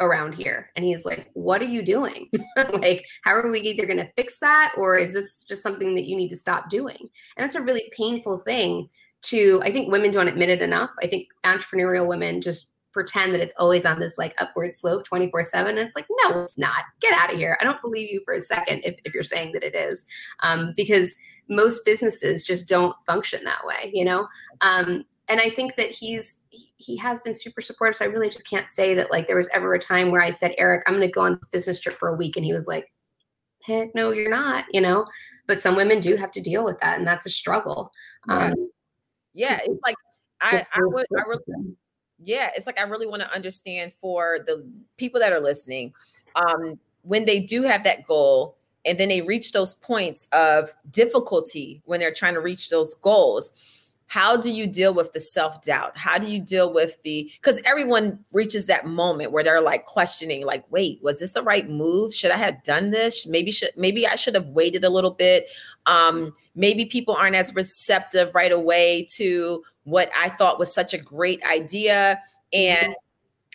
around 0.00 0.34
here. 0.34 0.70
And 0.76 0.84
he's 0.84 1.04
like, 1.04 1.30
What 1.34 1.60
are 1.62 1.66
you 1.66 1.82
doing? 1.82 2.30
like, 2.72 3.04
how 3.22 3.32
are 3.34 3.50
we 3.50 3.60
either 3.60 3.86
going 3.86 3.98
to 3.98 4.10
fix 4.16 4.38
that 4.40 4.72
or 4.76 4.96
is 4.96 5.12
this 5.12 5.44
just 5.44 5.62
something 5.62 5.94
that 5.94 6.06
you 6.06 6.16
need 6.16 6.28
to 6.30 6.36
stop 6.36 6.68
doing? 6.68 6.96
And 6.98 7.44
that's 7.44 7.56
a 7.56 7.62
really 7.62 7.90
painful 7.96 8.38
thing 8.40 8.88
to, 9.22 9.60
I 9.64 9.72
think 9.72 9.90
women 9.90 10.10
don't 10.10 10.28
admit 10.28 10.48
it 10.48 10.62
enough. 10.62 10.90
I 11.02 11.06
think 11.06 11.28
entrepreneurial 11.44 12.08
women 12.08 12.40
just 12.40 12.72
pretend 12.92 13.34
that 13.34 13.40
it's 13.40 13.54
always 13.58 13.84
on 13.84 14.00
this 14.00 14.18
like 14.18 14.34
upward 14.38 14.74
slope 14.74 15.04
24 15.04 15.42
7 15.42 15.76
and 15.76 15.86
it's 15.86 15.96
like 15.96 16.06
no 16.22 16.42
it's 16.42 16.58
not. 16.58 16.84
Get 17.00 17.12
out 17.12 17.32
of 17.32 17.38
here. 17.38 17.56
I 17.60 17.64
don't 17.64 17.80
believe 17.82 18.10
you 18.10 18.22
for 18.24 18.34
a 18.34 18.40
second 18.40 18.80
if, 18.84 18.96
if 19.04 19.14
you're 19.14 19.22
saying 19.22 19.52
that 19.52 19.64
it 19.64 19.74
is. 19.74 20.06
Um, 20.40 20.74
because 20.76 21.14
most 21.48 21.84
businesses 21.84 22.44
just 22.44 22.68
don't 22.68 22.94
function 23.06 23.42
that 23.44 23.60
way 23.64 23.90
you 23.94 24.04
know? 24.04 24.26
Um, 24.60 25.04
and 25.30 25.40
i 25.40 25.50
think 25.50 25.76
that 25.76 25.90
he's 25.90 26.38
he, 26.50 26.70
he 26.76 26.96
has 26.96 27.20
been 27.20 27.34
super 27.34 27.60
supportive 27.60 27.94
so 27.94 28.04
i 28.04 28.08
really 28.08 28.28
just 28.28 28.48
can't 28.48 28.70
say 28.70 28.94
that 28.94 29.10
like 29.10 29.26
there 29.26 29.36
was 29.36 29.48
ever 29.52 29.74
a 29.74 29.78
time 29.78 30.10
where 30.10 30.22
i 30.22 30.30
said 30.30 30.54
eric 30.56 30.82
i'm 30.86 30.94
going 30.94 31.06
to 31.06 31.12
go 31.12 31.20
on 31.20 31.34
this 31.34 31.50
business 31.50 31.80
trip 31.80 31.98
for 31.98 32.08
a 32.08 32.16
week 32.16 32.36
and 32.36 32.44
he 32.44 32.52
was 32.52 32.66
like 32.66 32.90
heck 33.62 33.94
no 33.94 34.10
you're 34.10 34.30
not 34.30 34.64
you 34.72 34.80
know? 34.80 35.06
But 35.46 35.60
some 35.60 35.76
women 35.76 36.00
do 36.00 36.16
have 36.16 36.30
to 36.32 36.40
deal 36.40 36.64
with 36.64 36.78
that 36.80 36.98
and 36.98 37.06
that's 37.06 37.26
a 37.26 37.30
struggle. 37.30 37.90
Um, 38.28 38.54
yeah 39.32 39.60
it's 39.64 39.80
like 39.84 39.96
I, 40.40 40.66
I 40.72 40.80
would 40.80 41.06
I 41.16 41.22
really 41.22 41.76
yeah, 42.22 42.50
it's 42.56 42.66
like 42.66 42.78
I 42.78 42.82
really 42.82 43.06
want 43.06 43.22
to 43.22 43.32
understand 43.32 43.92
for 44.00 44.38
the 44.46 44.66
people 44.96 45.20
that 45.20 45.32
are 45.32 45.40
listening, 45.40 45.92
um, 46.34 46.78
when 47.02 47.24
they 47.24 47.40
do 47.40 47.62
have 47.62 47.84
that 47.84 48.06
goal 48.06 48.56
and 48.84 48.98
then 48.98 49.08
they 49.08 49.20
reach 49.20 49.52
those 49.52 49.74
points 49.76 50.26
of 50.32 50.74
difficulty 50.90 51.82
when 51.84 52.00
they're 52.00 52.12
trying 52.12 52.34
to 52.34 52.40
reach 52.40 52.68
those 52.70 52.94
goals 52.94 53.52
how 54.08 54.36
do 54.36 54.50
you 54.50 54.66
deal 54.66 54.94
with 54.94 55.12
the 55.12 55.20
self-doubt? 55.20 55.96
How 55.96 56.18
do 56.18 56.28
you 56.28 56.40
deal 56.40 56.72
with 56.72 57.00
the 57.02 57.30
because 57.40 57.60
everyone 57.64 58.18
reaches 58.32 58.66
that 58.66 58.86
moment 58.86 59.32
where 59.32 59.44
they're 59.44 59.60
like 59.60 59.84
questioning 59.84 60.44
like 60.44 60.64
wait 60.70 60.98
was 61.02 61.20
this 61.20 61.32
the 61.32 61.42
right 61.42 61.68
move? 61.68 62.14
Should 62.14 62.30
i 62.30 62.36
have 62.36 62.62
done 62.64 62.90
this? 62.90 63.26
Maybe 63.26 63.50
should 63.50 63.70
maybe 63.76 64.06
i 64.06 64.16
should 64.16 64.34
have 64.34 64.48
waited 64.48 64.84
a 64.84 64.90
little 64.90 65.10
bit. 65.10 65.46
Um 65.86 66.34
maybe 66.54 66.86
people 66.86 67.14
aren't 67.14 67.36
as 67.36 67.54
receptive 67.54 68.34
right 68.34 68.52
away 68.52 69.06
to 69.12 69.62
what 69.84 70.10
i 70.16 70.28
thought 70.28 70.58
was 70.58 70.74
such 70.74 70.94
a 70.94 70.98
great 70.98 71.42
idea. 71.44 72.20
And 72.52 72.88
mm-hmm 72.88 73.07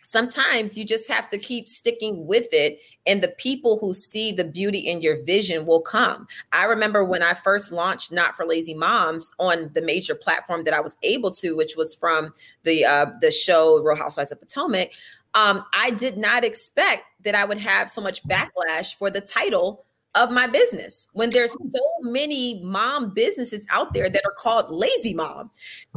sometimes 0.04 0.78
you 0.78 0.86
just 0.86 1.08
have 1.08 1.30
to 1.30 1.38
keep 1.38 1.68
sticking 1.68 2.26
with 2.26 2.48
it 2.52 2.80
and 3.06 3.22
the 3.22 3.30
people 3.30 3.78
who 3.80 3.94
see 3.94 4.32
the 4.32 4.44
beauty 4.44 4.80
in 4.80 5.02
your 5.02 5.24
vision 5.24 5.66
will 5.66 5.82
come. 5.82 6.28
I 6.52 6.66
remember 6.66 7.04
when 7.04 7.24
i 7.24 7.34
first 7.34 7.72
launched 7.72 8.12
not 8.12 8.36
for 8.36 8.46
lazy 8.46 8.74
moms 8.74 9.32
on 9.40 9.70
the 9.74 9.82
major 9.82 10.16
platform 10.16 10.64
that 10.64 10.74
i 10.74 10.80
was 10.80 10.98
able 11.04 11.32
to 11.32 11.56
which 11.56 11.76
was 11.76 11.94
from 11.96 12.34
the 12.64 12.86
uh, 12.86 13.06
the 13.22 13.32
show 13.32 13.82
real 13.82 13.96
housewives 13.96 14.32
of 14.32 14.40
potomac 14.40 14.92
um, 15.34 15.64
i 15.74 15.92
did 15.92 16.18
not 16.18 16.44
expect 16.44 17.04
that 17.24 17.36
i 17.36 17.46
would 17.46 17.58
have 17.58 17.90
so 17.90 18.02
much 18.02 18.24
backlash 18.28 18.96
for 18.96 19.10
the 19.10 19.22
title 19.22 19.86
of 20.16 20.30
my 20.30 20.46
business 20.46 21.08
when 21.14 21.32
there's 21.32 21.52
so 21.52 21.82
many 22.02 22.62
mom 22.64 23.14
businesses 23.14 23.66
out 23.72 23.94
there 23.94 24.10
that 24.10 24.22
are 24.26 24.34
called 24.38 24.70
lazy 24.70 25.14
mom. 25.14 25.50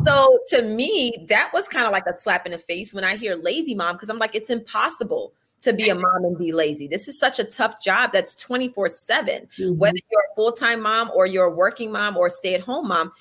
So 0.04 0.38
to 0.48 0.62
me, 0.62 1.26
that 1.28 1.50
was 1.52 1.68
kind 1.68 1.86
of 1.86 1.92
like 1.92 2.06
a 2.06 2.16
slap 2.16 2.46
in 2.46 2.52
the 2.52 2.58
face 2.58 2.94
when 2.94 3.04
I 3.04 3.16
hear 3.16 3.36
lazy 3.36 3.74
mom 3.74 3.96
because 3.96 4.08
I'm 4.08 4.18
like, 4.18 4.34
it's 4.34 4.50
impossible 4.50 5.34
to 5.60 5.72
be 5.72 5.88
a 5.88 5.94
mom 5.94 6.24
and 6.24 6.38
be 6.38 6.52
lazy. 6.52 6.86
This 6.86 7.08
is 7.08 7.18
such 7.18 7.38
a 7.38 7.44
tough 7.44 7.82
job 7.82 8.12
that's 8.12 8.34
24 8.34 8.88
7. 8.88 9.48
Mm-hmm. 9.58 9.78
Whether 9.78 9.98
you're 10.10 10.20
a 10.32 10.34
full 10.34 10.52
time 10.52 10.82
mom 10.82 11.10
or 11.14 11.26
you're 11.26 11.46
a 11.46 11.54
working 11.54 11.92
mom 11.92 12.16
or 12.16 12.28
stay 12.28 12.54
at 12.54 12.60
home 12.60 12.88
mom, 12.88 13.12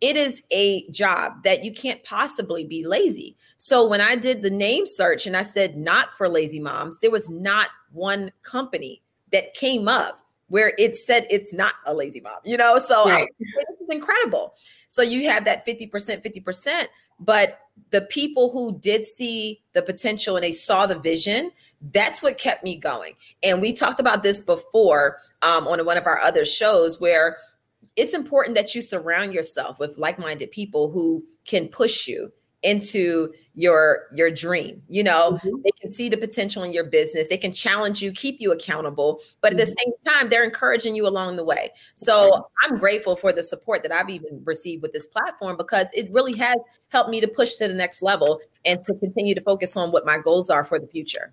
it 0.00 0.16
is 0.16 0.42
a 0.50 0.84
job 0.90 1.44
that 1.44 1.62
you 1.64 1.72
can't 1.72 2.02
possibly 2.02 2.64
be 2.64 2.84
lazy. 2.84 3.36
So 3.56 3.86
when 3.86 4.00
I 4.00 4.16
did 4.16 4.42
the 4.42 4.50
name 4.50 4.86
search 4.86 5.26
and 5.28 5.36
I 5.36 5.44
said 5.44 5.76
not 5.76 6.16
for 6.16 6.28
lazy 6.28 6.58
moms, 6.58 6.98
there 6.98 7.10
was 7.10 7.30
not 7.30 7.68
one 7.92 8.32
company 8.42 9.02
that 9.30 9.54
came 9.54 9.86
up 9.86 10.21
where 10.52 10.74
it 10.76 10.94
said 10.94 11.26
it's 11.30 11.54
not 11.54 11.76
a 11.86 11.94
lazy 11.94 12.20
mom, 12.20 12.38
you 12.44 12.58
know? 12.58 12.76
So 12.76 13.06
right. 13.06 13.26
this 13.38 13.80
is 13.80 13.88
incredible. 13.88 14.52
So 14.88 15.00
you 15.00 15.26
have 15.30 15.46
that 15.46 15.66
50%, 15.66 15.90
50%, 15.90 16.84
but 17.18 17.58
the 17.88 18.02
people 18.02 18.50
who 18.50 18.78
did 18.78 19.02
see 19.02 19.62
the 19.72 19.80
potential 19.80 20.36
and 20.36 20.44
they 20.44 20.52
saw 20.52 20.84
the 20.84 20.98
vision, 20.98 21.52
that's 21.90 22.22
what 22.22 22.36
kept 22.36 22.64
me 22.64 22.76
going. 22.76 23.14
And 23.42 23.62
we 23.62 23.72
talked 23.72 23.98
about 23.98 24.22
this 24.22 24.42
before 24.42 25.20
um, 25.40 25.66
on 25.66 25.86
one 25.86 25.96
of 25.96 26.06
our 26.06 26.20
other 26.20 26.44
shows 26.44 27.00
where 27.00 27.38
it's 27.96 28.12
important 28.12 28.54
that 28.54 28.74
you 28.74 28.82
surround 28.82 29.32
yourself 29.32 29.78
with 29.78 29.96
like-minded 29.96 30.50
people 30.50 30.90
who 30.90 31.24
can 31.46 31.66
push 31.66 32.06
you 32.06 32.30
into 32.62 33.32
your 33.54 34.06
your 34.12 34.30
dream 34.30 34.82
you 34.88 35.02
know? 35.02 35.32
Mm-hmm. 35.32 35.62
they 35.62 35.70
can 35.80 35.90
see 35.90 36.08
the 36.08 36.16
potential 36.16 36.62
in 36.62 36.72
your 36.72 36.84
business. 36.84 37.28
They 37.28 37.36
can 37.36 37.52
challenge 37.52 38.00
you 38.00 38.12
keep 38.12 38.40
you 38.40 38.52
accountable 38.52 39.20
but 39.40 39.52
at 39.52 39.58
the 39.58 39.64
mm-hmm. 39.64 39.90
same 39.90 40.14
time 40.14 40.28
they're 40.28 40.44
encouraging 40.44 40.94
you 40.94 41.06
along 41.06 41.36
the 41.36 41.44
way. 41.44 41.70
So 41.94 42.48
i'm 42.62 42.78
grateful 42.78 43.16
for 43.16 43.32
the 43.32 43.42
support 43.42 43.82
that 43.82 43.92
i've 43.92 44.10
even 44.10 44.42
received 44.44 44.82
with 44.82 44.92
this 44.92 45.06
platform 45.06 45.56
because 45.56 45.88
it 45.92 46.10
really 46.12 46.36
has 46.38 46.56
helped 46.88 47.10
me 47.10 47.20
to 47.20 47.28
push 47.28 47.54
to 47.54 47.68
the 47.68 47.74
next 47.74 48.02
level 48.02 48.40
and 48.64 48.82
to 48.82 48.94
continue 48.94 49.34
to 49.34 49.40
focus 49.40 49.76
on 49.76 49.92
what 49.92 50.06
my 50.06 50.18
goals 50.18 50.50
are 50.50 50.64
for 50.64 50.78
the 50.78 50.86
future. 50.86 51.32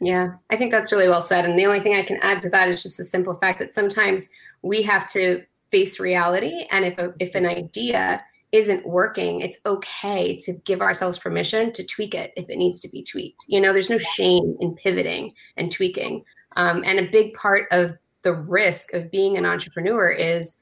Yeah 0.00 0.34
i 0.50 0.56
think 0.56 0.72
that's 0.72 0.92
really 0.92 1.08
well 1.08 1.22
said 1.22 1.44
and 1.44 1.58
the 1.58 1.66
only 1.66 1.80
thing 1.80 1.94
i 1.94 2.02
can 2.02 2.18
add 2.22 2.42
to 2.42 2.50
that 2.50 2.68
is 2.68 2.82
just 2.82 2.98
the 2.98 3.04
simple 3.04 3.34
fact 3.34 3.58
that 3.60 3.72
sometimes 3.72 4.28
we 4.62 4.82
have 4.82 5.10
to 5.12 5.42
face 5.70 5.98
reality 5.98 6.66
and 6.70 6.84
if 6.84 6.98
a, 6.98 7.14
if 7.18 7.34
an 7.34 7.46
idea 7.46 8.22
isn't 8.52 8.86
working, 8.86 9.40
it's 9.40 9.58
okay 9.66 10.36
to 10.38 10.52
give 10.64 10.80
ourselves 10.80 11.18
permission 11.18 11.72
to 11.72 11.84
tweak 11.84 12.14
it 12.14 12.32
if 12.36 12.48
it 12.48 12.56
needs 12.56 12.80
to 12.80 12.88
be 12.88 13.02
tweaked. 13.02 13.44
You 13.48 13.60
know, 13.60 13.72
there's 13.72 13.90
no 13.90 13.98
shame 13.98 14.56
in 14.60 14.74
pivoting 14.74 15.34
and 15.56 15.70
tweaking. 15.70 16.24
Um, 16.56 16.82
and 16.86 16.98
a 16.98 17.10
big 17.10 17.34
part 17.34 17.66
of 17.70 17.96
the 18.22 18.34
risk 18.34 18.92
of 18.94 19.10
being 19.10 19.36
an 19.36 19.46
entrepreneur 19.46 20.10
is 20.10 20.56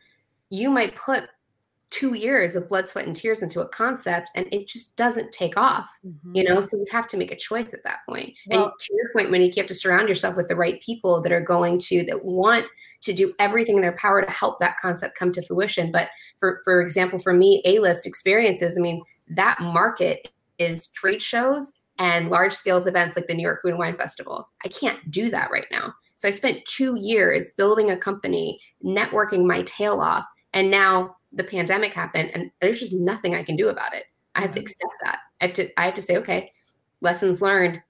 you 0.51 0.71
might 0.71 0.95
put 0.97 1.29
two 1.91 2.15
years 2.15 2.57
of 2.57 2.69
blood, 2.69 2.89
sweat, 2.89 3.07
and 3.07 3.15
tears 3.15 3.43
into 3.43 3.61
a 3.61 3.69
concept 3.69 4.31
and 4.35 4.47
it 4.53 4.67
just 4.67 4.97
doesn't 4.97 5.31
take 5.31 5.57
off, 5.57 5.89
mm-hmm. 6.05 6.35
you 6.35 6.43
know? 6.43 6.59
So 6.59 6.77
you 6.77 6.87
have 6.91 7.07
to 7.09 7.17
make 7.17 7.31
a 7.31 7.37
choice 7.37 7.73
at 7.73 7.85
that 7.85 7.99
point. 8.09 8.35
Well, 8.49 8.65
and 8.65 8.73
to 8.81 8.95
your 8.95 9.13
point, 9.13 9.31
Monique, 9.31 9.57
you 9.57 9.63
have 9.63 9.69
to 9.69 9.75
surround 9.77 10.09
yourself 10.09 10.35
with 10.35 10.49
the 10.49 10.57
right 10.57 10.81
people 10.83 11.23
that 11.23 11.31
are 11.31 11.41
going 11.41 11.79
to, 11.81 12.05
that 12.07 12.25
want 12.25 12.67
to 13.05 13.13
do 13.13 13.35
everything 13.39 13.77
in 13.77 13.83
their 13.83 13.97
power 13.97 14.23
to 14.23 14.31
help 14.31 14.61
that 14.61 14.77
concept 14.79 15.19
come 15.19 15.33
to 15.33 15.43
fruition. 15.43 15.93
But 15.93 16.09
for, 16.39 16.61
for 16.65 16.81
example, 16.81 17.19
for 17.19 17.33
me, 17.33 17.63
A-list 17.65 18.07
experiences, 18.07 18.79
I 18.79 18.83
mean, 18.83 19.03
that 19.29 19.61
market 19.61 20.31
is 20.59 20.89
trade 20.89 21.23
shows 21.23 21.73
and 21.99 22.31
large 22.31 22.53
scales 22.53 22.87
events 22.87 23.17
like 23.17 23.27
the 23.27 23.35
New 23.35 23.43
York 23.43 23.63
Food 23.63 23.71
and 23.71 23.79
Wine 23.79 23.97
Festival. 23.97 24.49
I 24.65 24.69
can't 24.69 25.11
do 25.11 25.31
that 25.31 25.51
right 25.51 25.67
now. 25.71 25.95
So 26.17 26.29
I 26.29 26.31
spent 26.31 26.65
two 26.65 26.97
years 26.99 27.51
building 27.57 27.91
a 27.91 27.99
company, 27.99 28.61
networking 28.85 29.47
my 29.47 29.63
tail 29.63 30.01
off, 30.01 30.25
and 30.53 30.71
now 30.71 31.17
the 31.33 31.45
pandemic 31.45 31.93
happened 31.93 32.31
and 32.33 32.51
there's 32.61 32.81
just 32.81 32.93
nothing 32.93 33.35
I 33.35 33.43
can 33.43 33.57
do 33.57 33.69
about 33.69 33.95
it. 33.95 34.05
I 34.35 34.41
have 34.41 34.51
to 34.53 34.61
mm-hmm. 34.61 34.65
accept 34.65 34.93
that. 35.03 35.19
I 35.41 35.45
have 35.45 35.53
to 35.55 35.81
I 35.81 35.85
have 35.87 35.95
to 35.95 36.03
say, 36.03 36.17
okay, 36.19 36.53
lessons 37.01 37.43
learned. 37.43 37.83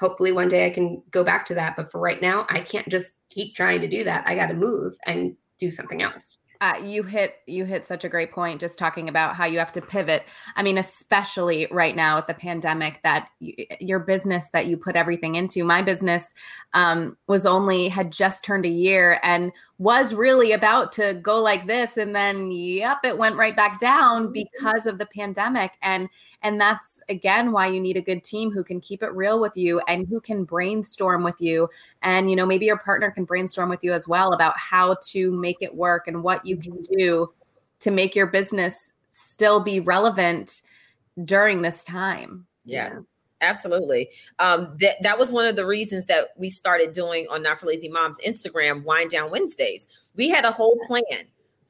Hopefully 0.00 0.32
one 0.32 0.48
day 0.48 0.66
I 0.66 0.70
can 0.70 1.02
go 1.10 1.22
back 1.22 1.46
to 1.46 1.54
that. 1.54 1.76
But 1.76 1.92
for 1.92 2.00
right 2.00 2.20
now, 2.20 2.46
I 2.48 2.60
can't 2.60 2.88
just 2.88 3.20
keep 3.30 3.54
trying 3.54 3.82
to 3.82 3.88
do 3.88 4.02
that. 4.04 4.26
I 4.26 4.34
gotta 4.34 4.54
move 4.54 4.94
and 5.06 5.36
do 5.58 5.70
something 5.70 6.02
else 6.02 6.38
uh, 6.60 6.74
you 6.82 7.02
hit 7.02 7.36
you 7.46 7.64
hit 7.64 7.84
such 7.84 8.04
a 8.04 8.08
great 8.08 8.32
point 8.32 8.60
just 8.60 8.78
talking 8.78 9.08
about 9.08 9.34
how 9.34 9.46
you 9.46 9.58
have 9.58 9.72
to 9.72 9.80
pivot 9.80 10.24
i 10.56 10.62
mean 10.62 10.76
especially 10.76 11.66
right 11.70 11.96
now 11.96 12.16
with 12.16 12.26
the 12.26 12.34
pandemic 12.34 13.00
that 13.02 13.28
you, 13.38 13.54
your 13.80 13.98
business 13.98 14.50
that 14.52 14.66
you 14.66 14.76
put 14.76 14.94
everything 14.94 15.36
into 15.36 15.64
my 15.64 15.80
business 15.80 16.34
um, 16.74 17.16
was 17.26 17.46
only 17.46 17.88
had 17.88 18.12
just 18.12 18.44
turned 18.44 18.66
a 18.66 18.70
year 18.70 19.18
and 19.22 19.52
was 19.78 20.12
really 20.14 20.52
about 20.52 20.92
to 20.92 21.14
go 21.14 21.40
like 21.40 21.66
this 21.66 21.96
and 21.96 22.14
then 22.14 22.50
yep 22.50 22.98
it 23.04 23.16
went 23.16 23.36
right 23.36 23.56
back 23.56 23.78
down 23.78 24.24
mm-hmm. 24.24 24.32
because 24.32 24.86
of 24.86 24.98
the 24.98 25.06
pandemic 25.06 25.72
and 25.82 26.08
and 26.42 26.60
that's 26.60 27.02
again 27.08 27.52
why 27.52 27.66
you 27.66 27.80
need 27.80 27.96
a 27.96 28.02
good 28.02 28.24
team 28.24 28.50
who 28.50 28.64
can 28.64 28.80
keep 28.80 29.02
it 29.02 29.12
real 29.12 29.40
with 29.40 29.56
you 29.56 29.80
and 29.88 30.06
who 30.08 30.20
can 30.20 30.44
brainstorm 30.44 31.22
with 31.22 31.40
you. 31.40 31.68
And, 32.02 32.30
you 32.30 32.36
know, 32.36 32.46
maybe 32.46 32.66
your 32.66 32.78
partner 32.78 33.10
can 33.10 33.24
brainstorm 33.24 33.68
with 33.68 33.84
you 33.84 33.92
as 33.92 34.08
well 34.08 34.32
about 34.32 34.56
how 34.56 34.96
to 35.08 35.32
make 35.32 35.58
it 35.60 35.74
work 35.74 36.08
and 36.08 36.22
what 36.22 36.44
you 36.44 36.56
can 36.56 36.80
do 36.82 37.32
to 37.80 37.90
make 37.90 38.14
your 38.14 38.26
business 38.26 38.94
still 39.10 39.60
be 39.60 39.80
relevant 39.80 40.62
during 41.24 41.62
this 41.62 41.84
time. 41.84 42.46
Yeah. 42.64 43.00
Absolutely. 43.42 44.10
Um, 44.38 44.76
that 44.80 45.02
that 45.02 45.18
was 45.18 45.32
one 45.32 45.46
of 45.46 45.56
the 45.56 45.64
reasons 45.64 46.04
that 46.06 46.28
we 46.36 46.50
started 46.50 46.92
doing 46.92 47.26
on 47.30 47.42
Not 47.42 47.58
for 47.58 47.66
Lazy 47.66 47.88
Moms 47.88 48.20
Instagram 48.26 48.84
Wind 48.84 49.10
Down 49.10 49.30
Wednesdays. 49.30 49.88
We 50.14 50.28
had 50.28 50.44
a 50.44 50.52
whole 50.52 50.78
plan 50.86 51.02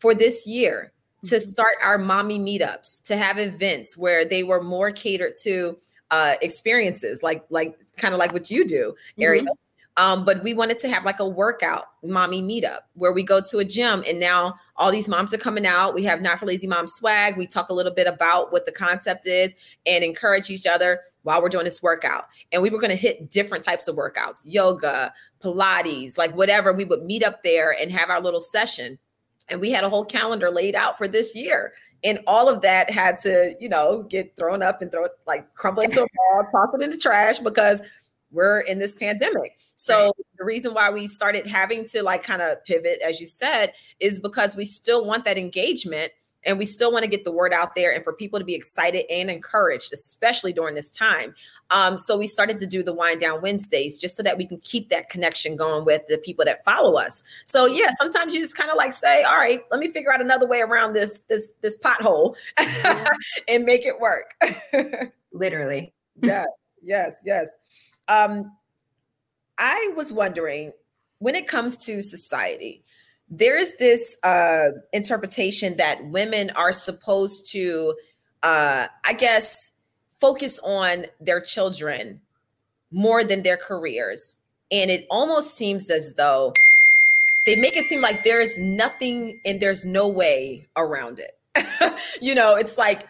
for 0.00 0.12
this 0.12 0.48
year 0.48 0.92
to 1.24 1.36
mm-hmm. 1.36 1.50
start 1.50 1.74
our 1.82 1.98
mommy 1.98 2.38
meetups, 2.38 3.02
to 3.02 3.16
have 3.16 3.38
events 3.38 3.96
where 3.96 4.24
they 4.24 4.42
were 4.42 4.62
more 4.62 4.90
catered 4.90 5.34
to 5.42 5.78
uh, 6.10 6.34
experiences, 6.42 7.22
like 7.22 7.44
like 7.50 7.76
kind 7.96 8.14
of 8.14 8.18
like 8.18 8.32
what 8.32 8.50
you 8.50 8.66
do, 8.66 8.94
Ariel. 9.18 9.44
Mm-hmm. 9.44 9.54
Um, 9.96 10.24
but 10.24 10.42
we 10.42 10.54
wanted 10.54 10.78
to 10.78 10.88
have 10.88 11.04
like 11.04 11.20
a 11.20 11.28
workout 11.28 11.86
mommy 12.02 12.40
meetup 12.40 12.80
where 12.94 13.12
we 13.12 13.22
go 13.22 13.40
to 13.40 13.58
a 13.58 13.64
gym 13.64 14.02
and 14.08 14.18
now 14.18 14.54
all 14.76 14.90
these 14.90 15.08
moms 15.08 15.34
are 15.34 15.38
coming 15.38 15.66
out. 15.66 15.94
We 15.94 16.04
have 16.04 16.22
not 16.22 16.38
for 16.38 16.46
lazy 16.46 16.66
mom 16.66 16.86
swag. 16.86 17.36
We 17.36 17.46
talk 17.46 17.68
a 17.68 17.74
little 17.74 17.92
bit 17.92 18.06
about 18.06 18.50
what 18.50 18.64
the 18.66 18.72
concept 18.72 19.26
is 19.26 19.54
and 19.84 20.02
encourage 20.02 20.48
each 20.48 20.64
other 20.64 21.00
while 21.22 21.42
we're 21.42 21.50
doing 21.50 21.64
this 21.64 21.82
workout. 21.82 22.28
And 22.50 22.62
we 22.62 22.70
were 22.70 22.78
going 22.78 22.90
to 22.90 22.96
hit 22.96 23.30
different 23.30 23.62
types 23.62 23.88
of 23.88 23.96
workouts, 23.96 24.42
yoga, 24.46 25.12
Pilates, 25.42 26.16
like 26.16 26.34
whatever. 26.34 26.72
We 26.72 26.84
would 26.84 27.04
meet 27.04 27.22
up 27.22 27.42
there 27.42 27.76
and 27.78 27.90
have 27.92 28.08
our 28.08 28.22
little 28.22 28.40
session 28.40 28.98
and 29.50 29.60
we 29.60 29.70
had 29.70 29.84
a 29.84 29.88
whole 29.88 30.04
calendar 30.04 30.50
laid 30.50 30.74
out 30.74 30.96
for 30.98 31.08
this 31.08 31.34
year 31.34 31.72
and 32.02 32.20
all 32.26 32.48
of 32.48 32.60
that 32.62 32.90
had 32.90 33.18
to 33.18 33.54
you 33.60 33.68
know 33.68 34.02
get 34.04 34.34
thrown 34.36 34.62
up 34.62 34.82
and 34.82 34.90
throw 34.90 35.04
it 35.04 35.12
like 35.26 35.52
crumble 35.54 35.82
into 35.82 36.02
a 36.02 36.06
ball 36.32 36.46
toss 36.52 36.74
it 36.74 36.82
in 36.82 36.90
the 36.90 36.96
trash 36.96 37.38
because 37.38 37.82
we're 38.32 38.60
in 38.60 38.78
this 38.78 38.94
pandemic 38.94 39.58
so 39.76 40.06
right. 40.06 40.12
the 40.38 40.44
reason 40.44 40.72
why 40.72 40.90
we 40.90 41.06
started 41.06 41.46
having 41.46 41.84
to 41.84 42.02
like 42.02 42.22
kind 42.22 42.42
of 42.42 42.64
pivot 42.64 43.00
as 43.06 43.20
you 43.20 43.26
said 43.26 43.72
is 43.98 44.20
because 44.20 44.54
we 44.54 44.64
still 44.64 45.04
want 45.04 45.24
that 45.24 45.38
engagement 45.38 46.12
and 46.44 46.58
we 46.58 46.64
still 46.64 46.90
want 46.92 47.04
to 47.04 47.10
get 47.10 47.24
the 47.24 47.32
word 47.32 47.52
out 47.52 47.74
there 47.74 47.92
and 47.92 48.02
for 48.02 48.12
people 48.12 48.38
to 48.38 48.44
be 48.44 48.54
excited 48.54 49.04
and 49.10 49.30
encouraged 49.30 49.92
especially 49.92 50.52
during 50.52 50.74
this 50.74 50.90
time. 50.90 51.34
Um, 51.70 51.98
so 51.98 52.16
we 52.16 52.26
started 52.26 52.58
to 52.60 52.66
do 52.66 52.82
the 52.82 52.92
wind 52.92 53.20
down 53.20 53.42
wednesdays 53.42 53.98
just 53.98 54.16
so 54.16 54.22
that 54.22 54.36
we 54.36 54.46
can 54.46 54.58
keep 54.58 54.88
that 54.88 55.08
connection 55.08 55.56
going 55.56 55.84
with 55.84 56.06
the 56.06 56.18
people 56.18 56.44
that 56.44 56.64
follow 56.64 56.94
us. 56.94 57.22
So 57.44 57.66
yeah 57.66 57.90
sometimes 57.96 58.34
you 58.34 58.40
just 58.40 58.56
kind 58.56 58.70
of 58.70 58.76
like 58.76 58.92
say 58.92 59.22
all 59.22 59.36
right 59.36 59.62
let 59.70 59.80
me 59.80 59.90
figure 59.90 60.12
out 60.12 60.20
another 60.20 60.46
way 60.46 60.60
around 60.60 60.92
this 60.92 61.22
this 61.22 61.52
this 61.60 61.78
pothole 61.78 62.34
and 63.48 63.64
make 63.64 63.84
it 63.84 63.98
work. 64.00 64.34
Literally. 65.32 65.92
Yes 66.22 66.46
yes 66.82 67.16
yes. 67.24 67.50
Um 68.08 68.52
i 69.58 69.92
was 69.94 70.12
wondering 70.12 70.72
when 71.18 71.34
it 71.34 71.46
comes 71.46 71.76
to 71.76 72.02
society 72.02 72.82
there 73.30 73.56
is 73.56 73.72
this 73.78 74.16
uh, 74.24 74.70
interpretation 74.92 75.76
that 75.76 76.04
women 76.06 76.50
are 76.50 76.72
supposed 76.72 77.50
to, 77.52 77.94
uh, 78.42 78.88
I 79.04 79.12
guess, 79.12 79.70
focus 80.20 80.58
on 80.64 81.06
their 81.20 81.40
children 81.40 82.20
more 82.90 83.22
than 83.22 83.42
their 83.42 83.56
careers. 83.56 84.36
And 84.72 84.90
it 84.90 85.06
almost 85.10 85.54
seems 85.54 85.88
as 85.90 86.14
though 86.14 86.52
they 87.46 87.56
make 87.56 87.76
it 87.76 87.86
seem 87.86 88.00
like 88.00 88.24
there's 88.24 88.58
nothing 88.58 89.40
and 89.44 89.60
there's 89.60 89.86
no 89.86 90.08
way 90.08 90.68
around 90.76 91.20
it. 91.20 91.98
you 92.20 92.34
know, 92.34 92.56
it's 92.56 92.76
like 92.76 93.06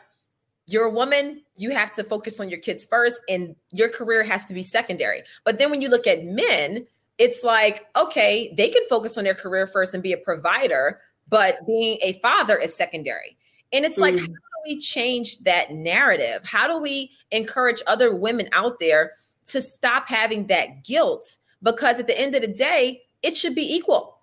you're 0.67 0.85
a 0.85 0.91
woman, 0.91 1.43
you 1.57 1.71
have 1.71 1.93
to 1.95 2.05
focus 2.05 2.39
on 2.39 2.49
your 2.49 2.61
kids 2.61 2.85
first, 2.85 3.21
and 3.29 3.57
your 3.73 3.89
career 3.89 4.23
has 4.23 4.47
to 4.47 4.55
be 4.55 4.63
secondary. 4.63 5.23
But 5.45 5.59
then 5.59 5.71
when 5.71 5.83
you 5.83 5.89
look 5.89 6.07
at 6.07 6.25
men, 6.25 6.87
it's 7.21 7.45
like, 7.45 7.87
okay, 7.95 8.53
they 8.57 8.71
can 8.71 8.83
focus 8.89 9.19
on 9.19 9.25
their 9.25 9.35
career 9.35 9.67
first 9.67 9.93
and 9.93 10.03
be 10.03 10.15
a 10.15 10.17
provider, 10.17 11.03
but 11.29 11.65
being 11.67 11.99
a 12.01 12.15
father 12.15 12.57
is 12.57 12.75
secondary. 12.75 13.37
And 13.75 13.85
it's 13.85 13.99
like, 13.99 14.15
mm. 14.15 14.21
how 14.21 14.25
do 14.25 14.65
we 14.65 14.81
change 14.81 15.39
that 15.41 15.71
narrative? 15.71 16.43
How 16.45 16.67
do 16.67 16.79
we 16.79 17.11
encourage 17.31 17.83
other 17.87 18.17
women 18.17 18.49
out 18.53 18.79
there 18.81 19.13
to 19.47 19.61
stop 19.61 20.09
having 20.09 20.47
that 20.47 20.83
guilt? 20.83 21.37
Because 21.63 22.01
at 22.01 22.07
the 22.07 22.19
end 22.19 22.35
of 22.35 22.41
the 22.41 22.49
day, 22.49 23.03
it 23.23 23.37
should 23.37 23.55
be 23.55 23.71
equal. 23.71 24.17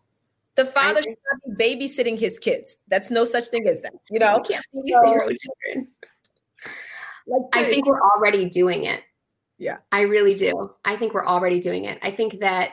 The 0.55 0.65
father 0.65 1.03
should 1.03 1.15
not 1.31 1.55
be 1.55 1.75
babysitting 1.75 2.17
his 2.17 2.39
kids. 2.39 2.77
That's 2.87 3.11
no 3.11 3.25
such 3.25 3.45
thing 3.45 3.67
as 3.67 3.83
that. 3.83 3.93
You 4.09 4.17
know, 4.17 4.37
you 4.37 4.43
can't 4.43 4.65
babysit 4.75 5.05
so, 5.05 5.11
your 5.11 5.23
own 5.23 5.37
children. 5.37 5.87
I 7.53 7.63
think 7.65 7.85
we're 7.85 8.01
already 8.01 8.49
doing 8.49 8.85
it. 8.85 9.03
Yeah. 9.59 9.77
I 9.91 10.01
really 10.01 10.33
do. 10.33 10.71
I 10.83 10.95
think 10.95 11.13
we're 11.13 11.27
already 11.27 11.59
doing 11.59 11.85
it. 11.85 11.99
I 12.01 12.09
think 12.09 12.39
that 12.39 12.71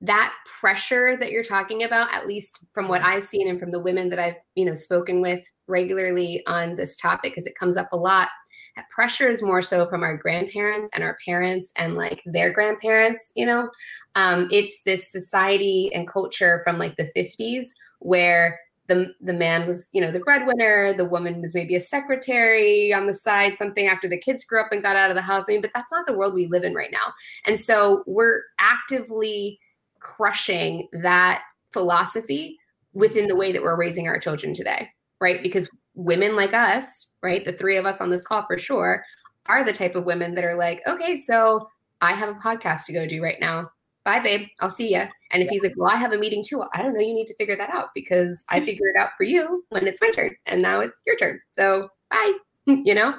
that 0.00 0.34
pressure 0.60 1.16
that 1.16 1.30
you're 1.30 1.44
talking 1.44 1.84
about 1.84 2.12
at 2.12 2.26
least 2.26 2.64
from 2.72 2.88
what 2.88 3.02
i've 3.02 3.22
seen 3.22 3.48
and 3.48 3.60
from 3.60 3.70
the 3.70 3.80
women 3.80 4.08
that 4.08 4.18
i've 4.18 4.36
you 4.54 4.64
know 4.64 4.74
spoken 4.74 5.20
with 5.20 5.44
regularly 5.66 6.42
on 6.46 6.74
this 6.74 6.96
topic 6.96 7.32
because 7.32 7.46
it 7.46 7.58
comes 7.58 7.76
up 7.76 7.88
a 7.92 7.96
lot 7.96 8.28
that 8.76 8.90
pressure 8.90 9.28
is 9.28 9.42
more 9.42 9.62
so 9.62 9.86
from 9.86 10.02
our 10.02 10.16
grandparents 10.16 10.90
and 10.94 11.04
our 11.04 11.16
parents 11.24 11.72
and 11.76 11.94
like 11.94 12.22
their 12.26 12.52
grandparents 12.52 13.32
you 13.36 13.46
know? 13.46 13.70
Um, 14.16 14.48
it's 14.50 14.80
this 14.84 15.10
society 15.10 15.90
and 15.94 16.08
culture 16.08 16.60
from 16.64 16.78
like 16.78 16.96
the 16.96 17.10
50s 17.16 17.66
where 18.00 18.58
the 18.86 19.14
the 19.20 19.32
man 19.32 19.66
was 19.66 19.88
you 19.92 20.00
know 20.00 20.10
the 20.10 20.20
breadwinner 20.20 20.92
the 20.92 21.08
woman 21.08 21.40
was 21.40 21.54
maybe 21.54 21.74
a 21.74 21.80
secretary 21.80 22.92
on 22.92 23.06
the 23.06 23.14
side 23.14 23.56
something 23.56 23.86
after 23.86 24.08
the 24.08 24.18
kids 24.18 24.44
grew 24.44 24.60
up 24.60 24.72
and 24.72 24.82
got 24.82 24.96
out 24.96 25.10
of 25.10 25.16
the 25.16 25.22
house. 25.22 25.46
I 25.48 25.52
mean 25.52 25.62
but 25.62 25.70
that's 25.74 25.92
not 25.92 26.06
the 26.06 26.12
world 26.12 26.34
we 26.34 26.46
live 26.46 26.64
in 26.64 26.74
right 26.74 26.90
now. 26.92 27.12
And 27.46 27.58
so 27.58 28.04
we're 28.06 28.42
actively 28.58 29.58
crushing 30.04 30.88
that 30.92 31.42
philosophy 31.72 32.58
within 32.92 33.26
the 33.26 33.34
way 33.34 33.50
that 33.50 33.62
we're 33.62 33.76
raising 33.76 34.06
our 34.06 34.20
children 34.20 34.54
today, 34.54 34.88
right? 35.20 35.42
Because 35.42 35.68
women 35.94 36.36
like 36.36 36.54
us, 36.54 37.08
right, 37.22 37.44
the 37.44 37.52
three 37.52 37.76
of 37.76 37.86
us 37.86 38.00
on 38.00 38.10
this 38.10 38.24
call 38.24 38.46
for 38.46 38.56
sure, 38.56 39.02
are 39.46 39.64
the 39.64 39.72
type 39.72 39.96
of 39.96 40.04
women 40.04 40.34
that 40.34 40.44
are 40.44 40.54
like, 40.54 40.80
okay, 40.86 41.16
so 41.16 41.66
I 42.00 42.12
have 42.12 42.28
a 42.28 42.34
podcast 42.34 42.86
to 42.86 42.92
go 42.92 43.06
do 43.06 43.22
right 43.22 43.40
now. 43.40 43.70
Bye, 44.04 44.20
babe. 44.20 44.46
I'll 44.60 44.70
see 44.70 44.94
you. 44.94 45.02
And 45.32 45.42
if 45.42 45.48
he's 45.48 45.64
like, 45.64 45.72
well, 45.76 45.90
I 45.90 45.96
have 45.96 46.12
a 46.12 46.18
meeting 46.18 46.44
too. 46.46 46.62
I 46.74 46.82
don't 46.82 46.94
know. 46.94 47.00
You 47.00 47.14
need 47.14 47.26
to 47.26 47.36
figure 47.36 47.56
that 47.56 47.70
out 47.70 47.88
because 47.94 48.44
I 48.50 48.60
figured 48.60 48.94
it 48.94 48.98
out 48.98 49.10
for 49.16 49.24
you 49.24 49.64
when 49.70 49.86
it's 49.86 50.00
my 50.00 50.10
turn, 50.10 50.36
and 50.46 50.62
now 50.62 50.80
it's 50.80 51.00
your 51.06 51.16
turn. 51.16 51.40
So 51.50 51.88
bye. 52.10 52.32
you 52.66 52.94
know, 52.94 53.14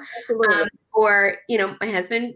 um, 0.52 0.68
or 0.92 1.36
you 1.48 1.58
know, 1.58 1.76
my 1.80 1.88
husband 1.88 2.34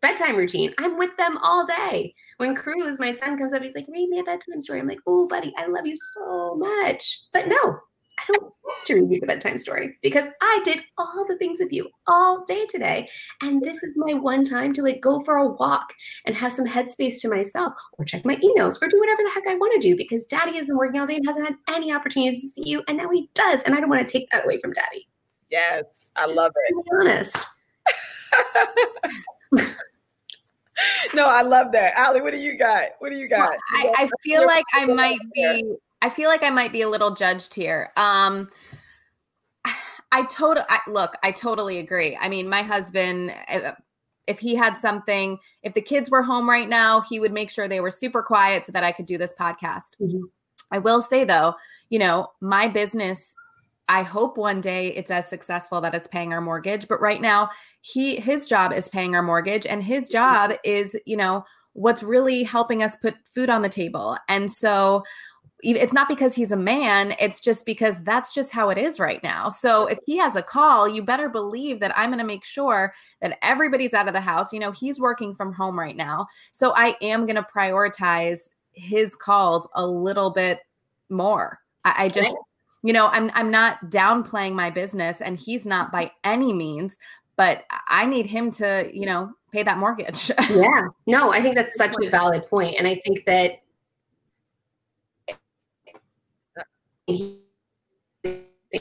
bedtime 0.00 0.36
routine. 0.36 0.72
I'm 0.78 0.98
with 0.98 1.16
them 1.16 1.38
all 1.38 1.66
day. 1.66 2.14
When 2.38 2.54
Cruz, 2.54 2.98
my 2.98 3.10
son, 3.10 3.38
comes 3.38 3.52
up, 3.52 3.62
he's 3.62 3.74
like, 3.74 3.86
read 3.88 4.08
me 4.08 4.20
a 4.20 4.24
bedtime 4.24 4.60
story. 4.60 4.80
I'm 4.80 4.88
like, 4.88 5.00
oh, 5.06 5.26
buddy, 5.26 5.52
I 5.56 5.66
love 5.66 5.86
you 5.86 5.96
so 5.96 6.56
much. 6.56 7.20
But 7.32 7.48
no, 7.48 7.56
I 8.18 8.24
don't 8.32 8.42
want 8.42 8.86
to 8.86 8.94
read 8.94 9.10
you 9.10 9.20
the 9.20 9.26
bedtime 9.26 9.58
story 9.58 9.96
because 10.02 10.26
I 10.40 10.60
did 10.64 10.80
all 10.96 11.24
the 11.28 11.36
things 11.36 11.58
with 11.60 11.72
you 11.72 11.88
all 12.06 12.44
day 12.44 12.66
today. 12.66 13.08
And 13.42 13.60
this 13.62 13.82
is 13.82 13.92
my 13.96 14.14
one 14.14 14.44
time 14.44 14.72
to 14.74 14.82
like 14.82 15.00
go 15.00 15.20
for 15.20 15.36
a 15.36 15.48
walk 15.48 15.92
and 16.24 16.34
have 16.36 16.52
some 16.52 16.66
headspace 16.66 17.20
to 17.20 17.28
myself 17.28 17.72
or 17.98 18.04
check 18.04 18.24
my 18.24 18.36
emails 18.36 18.80
or 18.82 18.88
do 18.88 18.98
whatever 18.98 19.22
the 19.22 19.30
heck 19.34 19.46
I 19.48 19.56
want 19.56 19.80
to 19.80 19.88
do 19.88 19.96
because 19.96 20.26
daddy 20.26 20.56
has 20.56 20.66
been 20.66 20.76
working 20.76 21.00
all 21.00 21.06
day 21.06 21.16
and 21.16 21.26
hasn't 21.26 21.46
had 21.46 21.56
any 21.68 21.92
opportunities 21.92 22.40
to 22.40 22.48
see 22.48 22.70
you. 22.70 22.82
And 22.88 22.96
now 22.96 23.08
he 23.10 23.28
does. 23.34 23.62
And 23.62 23.74
I 23.74 23.80
don't 23.80 23.90
want 23.90 24.06
to 24.06 24.12
take 24.12 24.30
that 24.30 24.44
away 24.44 24.58
from 24.60 24.72
daddy. 24.72 25.08
Yes, 25.50 26.12
I 26.16 26.26
Just 26.26 26.38
love 26.38 26.52
it. 26.54 26.84
Be 26.84 26.90
honest. 27.00 27.36
no, 31.14 31.26
I 31.26 31.42
love 31.42 31.72
that. 31.72 31.94
Aly, 31.96 32.20
what 32.20 32.32
do 32.32 32.38
you 32.38 32.56
got? 32.56 32.90
What 32.98 33.12
do 33.12 33.18
you 33.18 33.28
got? 33.28 33.50
Well, 33.50 33.92
I, 33.96 34.04
I 34.04 34.08
feel 34.22 34.46
like 34.46 34.64
I 34.74 34.84
might 34.86 35.18
be 35.34 35.76
I 36.02 36.10
feel 36.10 36.28
like 36.28 36.42
I 36.42 36.50
might 36.50 36.72
be 36.72 36.82
a 36.82 36.88
little 36.88 37.14
judged 37.14 37.54
here. 37.54 37.92
Um 37.96 38.48
I 40.12 40.22
totally 40.24 40.66
look, 40.86 41.14
I 41.22 41.32
totally 41.32 41.78
agree. 41.78 42.16
I 42.20 42.28
mean, 42.28 42.48
my 42.48 42.62
husband 42.62 43.34
if 44.26 44.40
he 44.40 44.56
had 44.56 44.76
something, 44.76 45.38
if 45.62 45.74
the 45.74 45.80
kids 45.80 46.10
were 46.10 46.22
home 46.22 46.50
right 46.50 46.68
now, 46.68 47.00
he 47.00 47.20
would 47.20 47.32
make 47.32 47.48
sure 47.48 47.68
they 47.68 47.80
were 47.80 47.92
super 47.92 48.22
quiet 48.22 48.66
so 48.66 48.72
that 48.72 48.82
I 48.82 48.90
could 48.90 49.06
do 49.06 49.18
this 49.18 49.32
podcast. 49.38 49.94
Mm-hmm. 50.00 50.24
I 50.72 50.78
will 50.78 51.00
say 51.00 51.24
though, 51.24 51.54
you 51.90 51.98
know, 51.98 52.32
my 52.40 52.68
business 52.68 53.34
I 53.88 54.02
hope 54.02 54.36
one 54.36 54.60
day 54.60 54.88
it's 54.88 55.12
as 55.12 55.28
successful 55.28 55.80
that 55.80 55.94
it's 55.94 56.08
paying 56.08 56.32
our 56.32 56.40
mortgage, 56.40 56.88
but 56.88 57.00
right 57.00 57.20
now 57.20 57.50
he 57.86 58.16
his 58.16 58.48
job 58.48 58.72
is 58.72 58.88
paying 58.88 59.14
our 59.14 59.22
mortgage 59.22 59.64
and 59.64 59.80
his 59.80 60.06
mm-hmm. 60.06 60.12
job 60.12 60.52
is, 60.64 60.96
you 61.06 61.16
know, 61.16 61.44
what's 61.72 62.02
really 62.02 62.42
helping 62.42 62.82
us 62.82 62.96
put 63.00 63.14
food 63.32 63.48
on 63.48 63.62
the 63.62 63.68
table. 63.68 64.16
And 64.28 64.50
so 64.50 65.04
it's 65.62 65.92
not 65.92 66.08
because 66.08 66.34
he's 66.34 66.52
a 66.52 66.56
man, 66.56 67.14
it's 67.18 67.40
just 67.40 67.64
because 67.64 68.02
that's 68.02 68.34
just 68.34 68.52
how 68.52 68.70
it 68.70 68.78
is 68.78 69.00
right 69.00 69.22
now. 69.22 69.48
So 69.48 69.86
if 69.86 69.98
he 70.04 70.18
has 70.18 70.36
a 70.36 70.42
call, 70.42 70.88
you 70.88 71.02
better 71.02 71.28
believe 71.28 71.80
that 71.80 71.96
I'm 71.96 72.10
going 72.10 72.18
to 72.18 72.24
make 72.24 72.44
sure 72.44 72.92
that 73.22 73.38
everybody's 73.42 73.94
out 73.94 74.06
of 74.06 74.14
the 74.14 74.20
house. 74.20 74.52
You 74.52 74.60
know, 74.60 74.70
he's 74.70 75.00
working 75.00 75.34
from 75.34 75.52
home 75.52 75.78
right 75.78 75.96
now. 75.96 76.26
So 76.52 76.74
I 76.76 76.96
am 77.00 77.24
going 77.24 77.36
to 77.36 77.46
prioritize 77.54 78.50
his 78.72 79.16
calls 79.16 79.66
a 79.74 79.86
little 79.86 80.30
bit 80.30 80.60
more. 81.08 81.58
I, 81.84 82.04
I 82.04 82.08
just 82.08 82.36
you 82.82 82.92
know 82.92 83.08
i'm 83.08 83.32
i'm 83.34 83.50
not 83.50 83.90
downplaying 83.90 84.52
my 84.52 84.70
business 84.70 85.20
and 85.20 85.38
he's 85.38 85.66
not 85.66 85.90
by 85.90 86.10
any 86.24 86.52
means 86.52 86.98
but 87.36 87.64
i 87.88 88.06
need 88.06 88.26
him 88.26 88.50
to 88.50 88.90
you 88.92 89.06
know 89.06 89.32
pay 89.52 89.62
that 89.62 89.78
mortgage. 89.78 90.30
Yeah. 90.50 90.88
No 91.06 91.30
i 91.30 91.40
think 91.40 91.54
that's 91.54 91.76
such 91.76 91.94
a 92.02 92.10
valid 92.10 92.48
point 92.48 92.76
and 92.78 92.86
i 92.86 93.00
think 93.04 93.24
that 93.26 93.52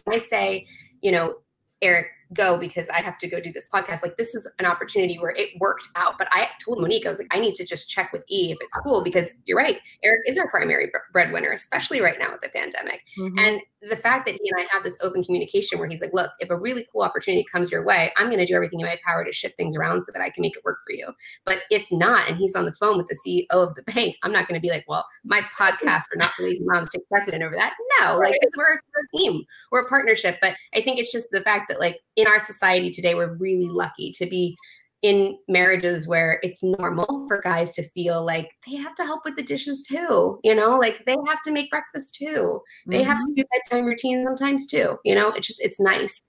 i 0.07 0.17
say 0.17 0.65
you 1.01 1.11
know 1.11 1.35
eric 1.81 2.07
go 2.33 2.57
because 2.59 2.89
I 2.89 3.01
have 3.01 3.17
to 3.19 3.27
go 3.27 3.39
do 3.39 3.51
this 3.51 3.67
podcast. 3.73 4.01
Like 4.03 4.17
this 4.17 4.35
is 4.35 4.49
an 4.59 4.65
opportunity 4.65 5.17
where 5.17 5.33
it 5.37 5.49
worked 5.59 5.89
out. 5.95 6.17
But 6.17 6.27
I 6.31 6.49
told 6.63 6.81
Monique, 6.81 7.05
I 7.05 7.09
was 7.09 7.19
like, 7.19 7.27
I 7.31 7.39
need 7.39 7.55
to 7.55 7.65
just 7.65 7.89
check 7.89 8.11
with 8.11 8.23
E 8.29 8.51
if 8.51 8.57
it's 8.61 8.77
cool 8.83 9.03
because 9.03 9.33
you're 9.45 9.57
right. 9.57 9.79
Eric 10.03 10.21
is 10.25 10.37
our 10.37 10.49
primary 10.49 10.91
breadwinner, 11.13 11.51
especially 11.51 12.01
right 12.01 12.17
now 12.19 12.31
with 12.31 12.41
the 12.41 12.49
pandemic. 12.49 13.01
Mm-hmm. 13.17 13.39
And 13.39 13.61
the 13.89 13.95
fact 13.95 14.25
that 14.25 14.37
he 14.41 14.49
and 14.49 14.59
I 14.59 14.67
have 14.73 14.83
this 14.83 14.97
open 15.01 15.23
communication 15.23 15.77
where 15.77 15.87
he's 15.87 16.01
like, 16.01 16.13
look, 16.13 16.31
if 16.39 16.49
a 16.49 16.57
really 16.57 16.87
cool 16.91 17.01
opportunity 17.01 17.45
comes 17.51 17.71
your 17.71 17.85
way, 17.85 18.11
I'm 18.17 18.27
going 18.27 18.39
to 18.39 18.45
do 18.45 18.55
everything 18.55 18.79
in 18.79 18.85
my 18.85 18.97
power 19.05 19.23
to 19.23 19.31
shift 19.31 19.57
things 19.57 19.75
around 19.75 20.01
so 20.01 20.11
that 20.11 20.21
I 20.21 20.29
can 20.29 20.41
make 20.41 20.55
it 20.55 20.63
work 20.63 20.79
for 20.85 20.93
you. 20.93 21.07
But 21.45 21.59
if 21.69 21.85
not, 21.91 22.27
and 22.27 22.37
he's 22.37 22.55
on 22.55 22.65
the 22.65 22.71
phone 22.73 22.97
with 22.97 23.07
the 23.07 23.17
CEO 23.25 23.45
of 23.51 23.75
the 23.75 23.83
bank, 23.83 24.15
I'm 24.23 24.31
not 24.31 24.47
going 24.47 24.59
to 24.59 24.61
be 24.61 24.69
like, 24.69 24.85
well, 24.87 25.05
my 25.23 25.41
podcast 25.57 26.03
for 26.11 26.17
not 26.17 26.31
lazy 26.39 26.63
moms 26.63 26.89
take 26.91 27.07
precedent 27.09 27.43
over 27.43 27.55
that. 27.55 27.73
No, 27.99 28.17
right. 28.17 28.31
like 28.31 28.41
this, 28.41 28.51
we're 28.57 28.73
a 28.75 29.17
team, 29.17 29.43
we're 29.71 29.85
a 29.85 29.89
partnership. 29.89 30.37
But 30.41 30.53
I 30.73 30.81
think 30.81 30.99
it's 30.99 31.11
just 31.11 31.27
the 31.31 31.41
fact 31.41 31.69
that 31.69 31.79
like 31.79 31.99
in 32.15 32.27
our 32.27 32.39
society 32.39 32.91
today, 32.91 33.15
we're 33.15 33.35
really 33.35 33.67
lucky 33.67 34.11
to 34.11 34.25
be 34.25 34.57
in 35.01 35.37
marriages 35.47 36.07
where 36.07 36.39
it's 36.41 36.63
normal 36.63 37.25
for 37.27 37.39
guys 37.41 37.73
to 37.73 37.83
feel 37.89 38.25
like 38.25 38.49
they 38.65 38.75
have 38.75 38.95
to 38.95 39.03
help 39.03 39.21
with 39.23 39.35
the 39.35 39.43
dishes 39.43 39.83
too, 39.83 40.39
you 40.43 40.55
know, 40.55 40.77
like 40.77 41.03
they 41.05 41.15
have 41.27 41.41
to 41.43 41.51
make 41.51 41.69
breakfast 41.69 42.15
too. 42.15 42.59
They 42.87 43.01
mm-hmm. 43.01 43.09
have 43.09 43.17
to 43.17 43.23
mm-hmm. 43.25 43.33
do 43.35 43.43
bedtime 43.53 43.85
routine 43.85 44.23
sometimes 44.23 44.65
too, 44.65 44.97
you 45.03 45.13
know, 45.13 45.29
it's 45.29 45.45
just, 45.45 45.61
it's 45.61 45.79
nice. 45.79 46.19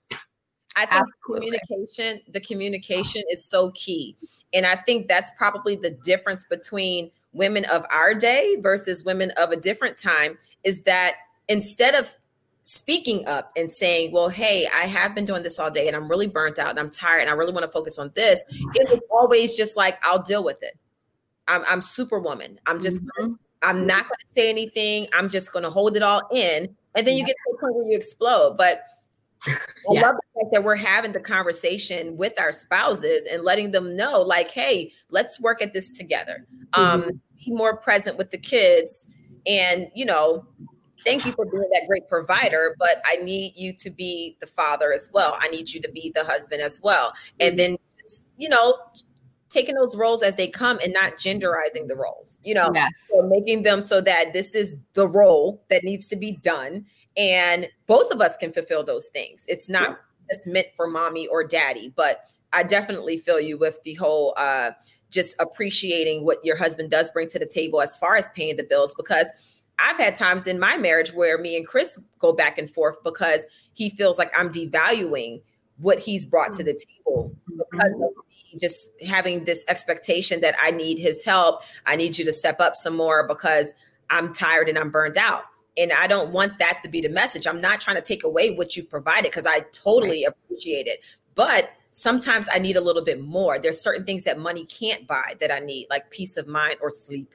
I 0.75 0.85
think 0.85 1.07
communication, 1.25 2.21
the 2.31 2.39
communication 2.39 3.23
is 3.31 3.43
so 3.43 3.71
key. 3.71 4.15
And 4.53 4.65
I 4.67 4.75
think 4.75 5.07
that's 5.07 5.31
probably 5.35 5.75
the 5.75 5.89
difference 5.89 6.45
between 6.45 7.09
women 7.33 7.65
of 7.65 7.83
our 7.89 8.13
day 8.13 8.57
versus 8.61 9.03
women 9.03 9.31
of 9.37 9.51
a 9.51 9.55
different 9.55 9.97
time 9.97 10.37
is 10.63 10.83
that 10.83 11.15
instead 11.47 11.95
of 11.95 12.15
speaking 12.67 13.25
up 13.27 13.49
and 13.55 13.71
saying, 13.71 14.11
Well, 14.11 14.27
hey, 14.27 14.67
I 14.67 14.87
have 14.87 15.15
been 15.15 15.23
doing 15.23 15.41
this 15.41 15.57
all 15.57 15.71
day 15.71 15.87
and 15.87 15.95
I'm 15.95 16.09
really 16.09 16.27
burnt 16.27 16.59
out 16.59 16.71
and 16.71 16.79
I'm 16.79 16.89
tired 16.89 17.21
and 17.21 17.29
I 17.29 17.33
really 17.33 17.53
want 17.53 17.65
to 17.65 17.71
focus 17.71 17.97
on 17.97 18.11
this. 18.13 18.43
It 18.49 18.89
was 18.89 18.99
always 19.09 19.55
just 19.55 19.77
like, 19.77 19.97
I'll 20.03 20.21
deal 20.21 20.43
with 20.43 20.61
it. 20.61 20.77
I'm, 21.47 21.63
I'm 21.65 21.81
superwoman. 21.81 22.59
I'm 22.65 22.81
just, 22.81 23.01
mm-hmm. 23.01 23.33
I'm 23.61 23.87
not 23.87 24.01
going 24.01 24.19
to 24.19 24.27
say 24.27 24.49
anything. 24.49 25.07
I'm 25.13 25.29
just 25.29 25.53
going 25.53 25.63
to 25.63 25.69
hold 25.69 25.95
it 25.95 26.03
all 26.03 26.27
in. 26.29 26.75
And 26.95 27.07
then 27.07 27.15
you 27.15 27.25
get 27.25 27.37
to 27.47 27.55
a 27.55 27.59
point 27.59 27.75
where 27.75 27.85
you 27.85 27.95
explode. 27.95 28.57
But 28.57 28.81
I 29.47 29.57
yeah. 29.91 30.01
love 30.01 30.15
the 30.15 30.41
fact 30.41 30.51
that 30.51 30.63
we're 30.65 30.75
having 30.75 31.13
the 31.13 31.21
conversation 31.21 32.17
with 32.17 32.37
our 32.37 32.51
spouses 32.51 33.27
and 33.31 33.45
letting 33.45 33.71
them 33.71 33.95
know, 33.95 34.21
like, 34.21 34.51
hey, 34.51 34.91
let's 35.09 35.39
work 35.39 35.61
at 35.61 35.71
this 35.71 35.97
together. 35.97 36.45
Um, 36.73 37.01
mm-hmm. 37.01 37.09
be 37.45 37.51
more 37.51 37.77
present 37.77 38.17
with 38.17 38.31
the 38.31 38.37
kids 38.37 39.07
and, 39.45 39.87
you 39.95 40.05
know, 40.05 40.45
thank 41.07 41.25
you 41.25 41.31
for 41.31 41.45
being 41.45 41.69
that 41.71 41.87
great 41.87 42.07
provider, 42.09 42.75
but 42.77 43.01
I 43.05 43.15
need 43.17 43.53
you 43.55 43.73
to 43.73 43.89
be 43.89 44.37
the 44.41 44.47
father 44.47 44.91
as 44.91 45.09
well. 45.13 45.37
I 45.39 45.47
need 45.47 45.69
you 45.69 45.81
to 45.81 45.91
be 45.91 46.11
the 46.13 46.25
husband 46.25 46.61
as 46.61 46.81
well. 46.81 47.13
And 47.39 47.57
then, 47.57 47.77
you 48.37 48.49
know, 48.49 48.77
taking 49.49 49.75
those 49.75 49.95
roles 49.95 50.21
as 50.21 50.35
they 50.35 50.47
come 50.47 50.77
and 50.83 50.93
not 50.93 51.13
genderizing 51.13 51.87
the 51.87 51.95
roles, 51.95 52.39
you 52.43 52.53
know, 52.53 52.69
yes. 52.73 52.91
so 53.09 53.27
making 53.27 53.63
them 53.63 53.79
so 53.79 54.01
that 54.01 54.33
this 54.33 54.53
is 54.53 54.75
the 54.93 55.07
role 55.07 55.63
that 55.69 55.83
needs 55.83 56.07
to 56.09 56.15
be 56.15 56.33
done. 56.33 56.85
And 57.15 57.67
both 57.87 58.11
of 58.11 58.19
us 58.19 58.35
can 58.35 58.51
fulfill 58.51 58.83
those 58.83 59.07
things. 59.07 59.45
It's 59.47 59.69
not 59.69 59.97
just 60.31 60.47
meant 60.47 60.67
for 60.75 60.87
mommy 60.87 61.27
or 61.27 61.43
daddy, 61.45 61.93
but 61.95 62.21
I 62.51 62.63
definitely 62.63 63.17
feel 63.17 63.39
you 63.39 63.57
with 63.57 63.79
the 63.83 63.93
whole, 63.93 64.33
uh, 64.35 64.71
just 65.09 65.35
appreciating 65.39 66.25
what 66.25 66.43
your 66.43 66.57
husband 66.57 66.91
does 66.91 67.09
bring 67.11 67.29
to 67.29 67.39
the 67.39 67.45
table 67.45 67.81
as 67.81 67.95
far 67.95 68.17
as 68.17 68.27
paying 68.29 68.57
the 68.57 68.63
bills 68.63 68.93
because 68.93 69.31
I've 69.79 69.97
had 69.97 70.15
times 70.15 70.47
in 70.47 70.59
my 70.59 70.77
marriage 70.77 71.13
where 71.13 71.37
me 71.37 71.55
and 71.55 71.67
Chris 71.67 71.99
go 72.19 72.33
back 72.33 72.57
and 72.57 72.69
forth 72.73 73.01
because 73.03 73.45
he 73.73 73.89
feels 73.89 74.17
like 74.17 74.31
I'm 74.37 74.51
devaluing 74.51 75.41
what 75.77 75.99
he's 75.99 76.25
brought 76.25 76.53
to 76.53 76.63
the 76.63 76.73
table 76.73 77.35
because 77.47 77.93
mm-hmm. 77.93 78.03
of 78.03 78.11
me 78.29 78.59
just 78.59 78.91
having 79.03 79.45
this 79.45 79.63
expectation 79.67 80.41
that 80.41 80.55
I 80.59 80.71
need 80.71 80.97
his 80.97 81.23
help. 81.23 81.61
I 81.85 81.95
need 81.95 82.17
you 82.17 82.25
to 82.25 82.33
step 82.33 82.59
up 82.59 82.75
some 82.75 82.95
more 82.95 83.27
because 83.27 83.73
I'm 84.09 84.33
tired 84.33 84.69
and 84.69 84.77
I'm 84.77 84.89
burned 84.89 85.17
out. 85.17 85.43
And 85.77 85.91
I 85.93 86.07
don't 86.07 86.31
want 86.31 86.57
that 86.57 86.79
to 86.83 86.89
be 86.89 87.01
the 87.01 87.09
message. 87.09 87.45
I'm 87.45 87.61
not 87.61 87.79
trying 87.79 87.97
to 87.97 88.01
take 88.01 88.23
away 88.23 88.55
what 88.55 88.75
you've 88.75 88.89
provided 88.89 89.29
because 89.29 89.45
I 89.45 89.59
totally 89.71 90.25
right. 90.25 90.33
appreciate 90.45 90.87
it. 90.87 91.01
But 91.35 91.69
sometimes 91.91 92.47
I 92.51 92.57
need 92.57 92.77
a 92.77 92.81
little 92.81 93.03
bit 93.03 93.21
more. 93.21 93.59
There's 93.59 93.79
certain 93.79 94.03
things 94.03 94.23
that 94.23 94.39
money 94.39 94.65
can't 94.65 95.05
buy 95.05 95.35
that 95.39 95.51
I 95.51 95.59
need, 95.59 95.85
like 95.91 96.09
peace 96.09 96.35
of 96.35 96.47
mind 96.47 96.77
or 96.81 96.89
sleep, 96.89 97.31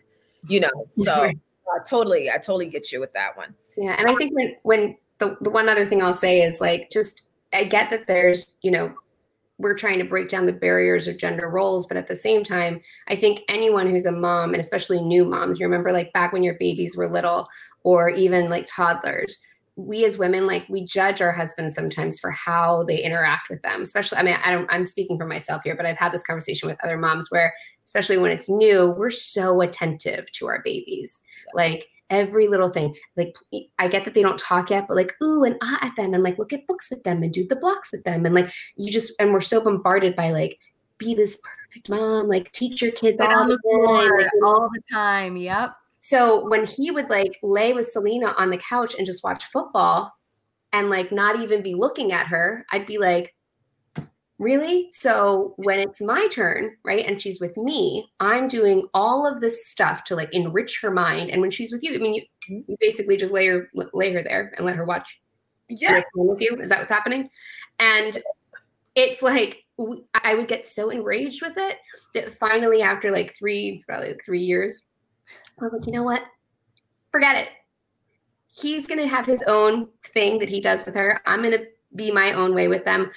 you 0.49 0.59
know. 0.59 0.87
So 0.91 1.31
Totally, 1.89 2.31
I 2.31 2.35
totally 2.35 2.67
get 2.67 2.93
you 2.93 3.01
with 3.01 3.13
that 3.15 3.37
one. 3.37 3.55
Yeah, 3.77 3.97
and 3.99 4.09
I 4.09 4.15
think 4.15 4.35
when 4.35 4.57
when 4.63 4.97
the 5.19 5.37
the 5.41 5.51
one 5.51 5.69
other 5.69 5.85
thing 5.85 6.03
I'll 6.03 6.13
say 6.13 6.43
is 6.43 6.61
like 6.61 6.91
just 6.91 7.23
I 7.53 7.65
get 7.65 7.91
that 7.91 8.07
there's 8.07 8.57
you 8.63 8.71
know 8.71 8.95
we're 9.59 9.77
trying 9.77 9.99
to 9.99 10.05
break 10.05 10.29
down 10.29 10.47
the 10.47 10.53
barriers 10.53 11.07
of 11.07 11.19
gender 11.19 11.49
roles 11.49 11.87
but 11.87 11.97
at 11.97 12.09
the 12.09 12.17
same 12.17 12.43
time 12.43 12.81
i 13.09 13.15
think 13.15 13.41
anyone 13.49 13.89
who's 13.89 14.07
a 14.07 14.13
mom 14.13 14.53
and 14.53 14.61
especially 14.61 15.01
new 15.01 15.25
moms 15.25 15.61
you 15.61 15.67
remember 15.67 15.93
like 15.93 16.13
back 16.13 16.33
when 16.33 16.43
your 16.43 16.57
babies 16.59 16.97
were 16.97 17.09
little 17.09 17.47
or 17.85 18.11
even 18.11 18.49
like 18.49 18.67
toddlers 18.67 19.41
we 19.77 20.05
as 20.05 20.19
women 20.19 20.47
like 20.47 20.67
we 20.69 20.85
judge 20.85 21.23
our 21.23 21.33
husbands 21.33 21.75
sometimes 21.75 22.19
for 22.19 22.31
how 22.31 22.85
they 22.85 23.03
interact 23.03 23.49
with 23.49 23.63
them 23.63 23.83
especially 23.83 24.19
i 24.19 24.23
mean 24.23 24.37
i 24.45 24.51
don't 24.51 24.71
i'm 24.71 24.85
speaking 24.85 25.17
for 25.17 25.27
myself 25.27 25.63
here 25.65 25.77
but 25.77 25.87
i've 25.87 25.97
had 25.97 26.13
this 26.13 26.25
conversation 26.25 26.69
with 26.69 26.83
other 26.85 26.99
moms 26.99 27.31
where 27.31 27.55
especially 27.85 28.19
when 28.19 28.31
it's 28.31 28.49
new 28.49 28.95
we're 28.99 29.11
so 29.11 29.61
attentive 29.61 30.31
to 30.33 30.47
our 30.47 30.61
babies 30.65 31.23
like 31.55 31.87
every 32.11 32.47
little 32.47 32.69
thing. 32.69 32.95
Like 33.17 33.35
I 33.79 33.89
get 33.89 34.05
that 34.05 34.15
they 34.15 34.23
don't 34.23 34.39
talk 34.39 34.71
yet, 34.71 34.87
but 34.89 34.97
like 34.97 35.13
ooh 35.23 35.45
and 35.45 35.57
ah 35.63 35.79
at 35.83 35.97
them 35.97 36.15
and 36.15 36.23
like 36.23 36.39
look 36.39 36.53
at 36.53 36.67
books 36.67 36.91
with 36.91 37.03
them 37.05 37.23
and 37.23 37.33
do 37.33 37.47
the 37.47 37.57
blocks 37.57 37.91
with 37.93 38.05
them 38.05 38.27
and 38.27 38.35
like 38.35 38.53
you 38.77 38.93
just 38.93 39.13
and 39.21 39.33
we're 39.33 39.41
so 39.41 39.61
bombarded 39.61 40.15
by 40.15 40.31
like 40.31 40.59
be 40.99 41.15
this 41.15 41.39
perfect 41.43 41.89
mom, 41.89 42.29
like 42.29 42.53
teach 42.53 42.81
your 42.81 42.93
kids 42.93 43.21
all 43.21 43.47
the 43.47 43.59
time, 43.73 44.11
like, 44.17 44.27
all 44.45 44.69
the 44.73 44.83
time. 44.91 45.37
Yep. 45.37 45.75
So 46.01 46.47
when 46.49 46.67
he 46.67 46.91
would 46.91 47.11
like 47.11 47.39
lay 47.43 47.73
with 47.73 47.89
Selena 47.89 48.35
on 48.37 48.51
the 48.51 48.59
couch 48.59 48.95
and 48.97 49.07
just 49.07 49.25
watch 49.25 49.45
football 49.47 50.13
and 50.73 50.91
like 50.91 51.13
not 51.13 51.39
even 51.39 51.63
be 51.63 51.75
looking 51.75 52.13
at 52.13 52.27
her, 52.27 52.65
I'd 52.71 52.87
be 52.87 52.99
like, 52.99 53.35
Really? 54.43 54.89
So 54.91 55.55
when 55.57 55.79
it's 55.79 56.03
my 56.03 56.27
turn, 56.33 56.77
right, 56.83 57.07
and 57.07 57.23
she's 57.23 57.39
with 57.39 57.57
me, 57.57 58.11
I'm 58.19 58.49
doing 58.49 58.89
all 58.93 59.25
of 59.25 59.41
this 59.41 59.69
stuff 59.69 60.03
to 60.05 60.17
like 60.17 60.31
enrich 60.33 60.81
her 60.83 60.91
mind. 60.91 61.31
And 61.31 61.41
when 61.41 61.53
she's 61.53 61.71
with 61.71 61.85
you, 61.85 61.95
I 61.95 61.99
mean, 61.99 62.15
you, 62.15 62.23
mm-hmm. 62.51 62.73
you 62.73 62.77
basically 62.81 63.17
just 63.17 63.33
lay 63.33 63.47
her 63.47 63.69
lay 63.95 64.13
her 64.13 64.21
there 64.21 64.53
and 64.57 64.67
let 64.67 64.75
her 64.75 64.85
watch 64.85 65.21
Yeah. 65.69 66.03
with 66.17 66.41
you. 66.41 66.57
Is 66.57 66.71
that 66.71 66.81
what's 66.81 66.91
happening? 66.91 67.31
And 67.79 68.21
it's 68.97 69.23
like 69.23 69.65
I 70.25 70.35
would 70.35 70.49
get 70.49 70.67
so 70.67 70.91
enraged 70.91 71.41
with 71.41 71.57
it 71.57 71.79
that 72.17 72.37
finally, 72.37 72.83
after 72.83 73.13
like 73.13 73.37
three, 73.37 73.85
probably 73.87 74.09
like 74.09 74.25
three 74.25 74.43
years, 74.43 74.89
I 75.61 75.67
was 75.67 75.73
like, 75.73 75.87
you 75.87 75.93
know 75.93 76.03
what? 76.03 76.25
Forget 77.13 77.37
it. 77.37 77.51
He's 78.53 78.89
gonna 78.89 79.07
have 79.07 79.25
his 79.25 79.45
own 79.45 79.87
thing 80.05 80.41
that 80.41 80.49
he 80.49 80.61
does 80.61 80.85
with 80.85 80.97
her. 80.97 81.21
I'm 81.27 81.43
gonna 81.45 81.63
be 81.95 82.11
my 82.11 82.33
own 82.33 82.55
way 82.55 82.67
with 82.67 82.85
them. 82.85 83.11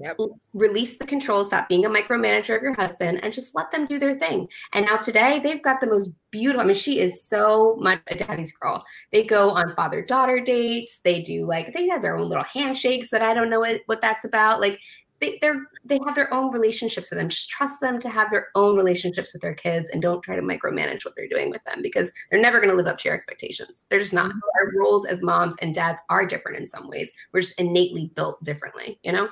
Yep. 0.00 0.16
Release 0.54 0.96
the 0.96 1.04
control, 1.04 1.44
stop 1.44 1.68
being 1.68 1.84
a 1.84 1.90
micromanager 1.90 2.56
of 2.56 2.62
your 2.62 2.74
husband, 2.74 3.22
and 3.22 3.34
just 3.34 3.54
let 3.54 3.70
them 3.70 3.84
do 3.84 3.98
their 3.98 4.18
thing. 4.18 4.48
And 4.72 4.86
now 4.86 4.96
today, 4.96 5.40
they've 5.44 5.62
got 5.62 5.80
the 5.80 5.88
most 5.88 6.14
beautiful. 6.30 6.62
I 6.62 6.64
mean, 6.64 6.74
she 6.74 7.00
is 7.00 7.22
so 7.22 7.76
much 7.78 8.00
a 8.08 8.14
daddy's 8.14 8.56
girl. 8.56 8.82
They 9.12 9.24
go 9.24 9.50
on 9.50 9.74
father 9.76 10.02
daughter 10.02 10.40
dates. 10.40 11.00
They 11.04 11.20
do 11.22 11.44
like 11.44 11.74
they 11.74 11.86
have 11.88 12.00
their 12.00 12.16
own 12.16 12.30
little 12.30 12.44
handshakes 12.44 13.10
that 13.10 13.20
I 13.20 13.34
don't 13.34 13.50
know 13.50 13.60
what, 13.60 13.82
what 13.86 14.00
that's 14.00 14.24
about. 14.24 14.58
Like 14.58 14.78
they, 15.20 15.38
they're 15.42 15.66
they 15.84 15.98
have 16.06 16.14
their 16.14 16.32
own 16.32 16.50
relationships 16.50 17.10
with 17.10 17.18
them. 17.18 17.28
Just 17.28 17.50
trust 17.50 17.78
them 17.80 17.98
to 17.98 18.08
have 18.08 18.30
their 18.30 18.48
own 18.54 18.76
relationships 18.76 19.34
with 19.34 19.42
their 19.42 19.54
kids, 19.54 19.90
and 19.90 20.00
don't 20.00 20.22
try 20.22 20.34
to 20.34 20.42
micromanage 20.42 21.04
what 21.04 21.14
they're 21.14 21.28
doing 21.28 21.50
with 21.50 21.62
them 21.64 21.82
because 21.82 22.10
they're 22.30 22.40
never 22.40 22.58
going 22.58 22.70
to 22.70 22.76
live 22.76 22.86
up 22.86 22.96
to 22.98 23.08
your 23.08 23.14
expectations. 23.14 23.84
They're 23.90 23.98
just 23.98 24.14
not. 24.14 24.30
Mm-hmm. 24.30 24.38
Our 24.38 24.72
roles 24.78 25.04
as 25.04 25.22
moms 25.22 25.56
and 25.60 25.74
dads 25.74 26.00
are 26.08 26.24
different 26.24 26.58
in 26.58 26.66
some 26.66 26.88
ways. 26.88 27.12
We're 27.32 27.42
just 27.42 27.60
innately 27.60 28.12
built 28.16 28.42
differently. 28.42 28.98
You 29.02 29.12
know. 29.12 29.28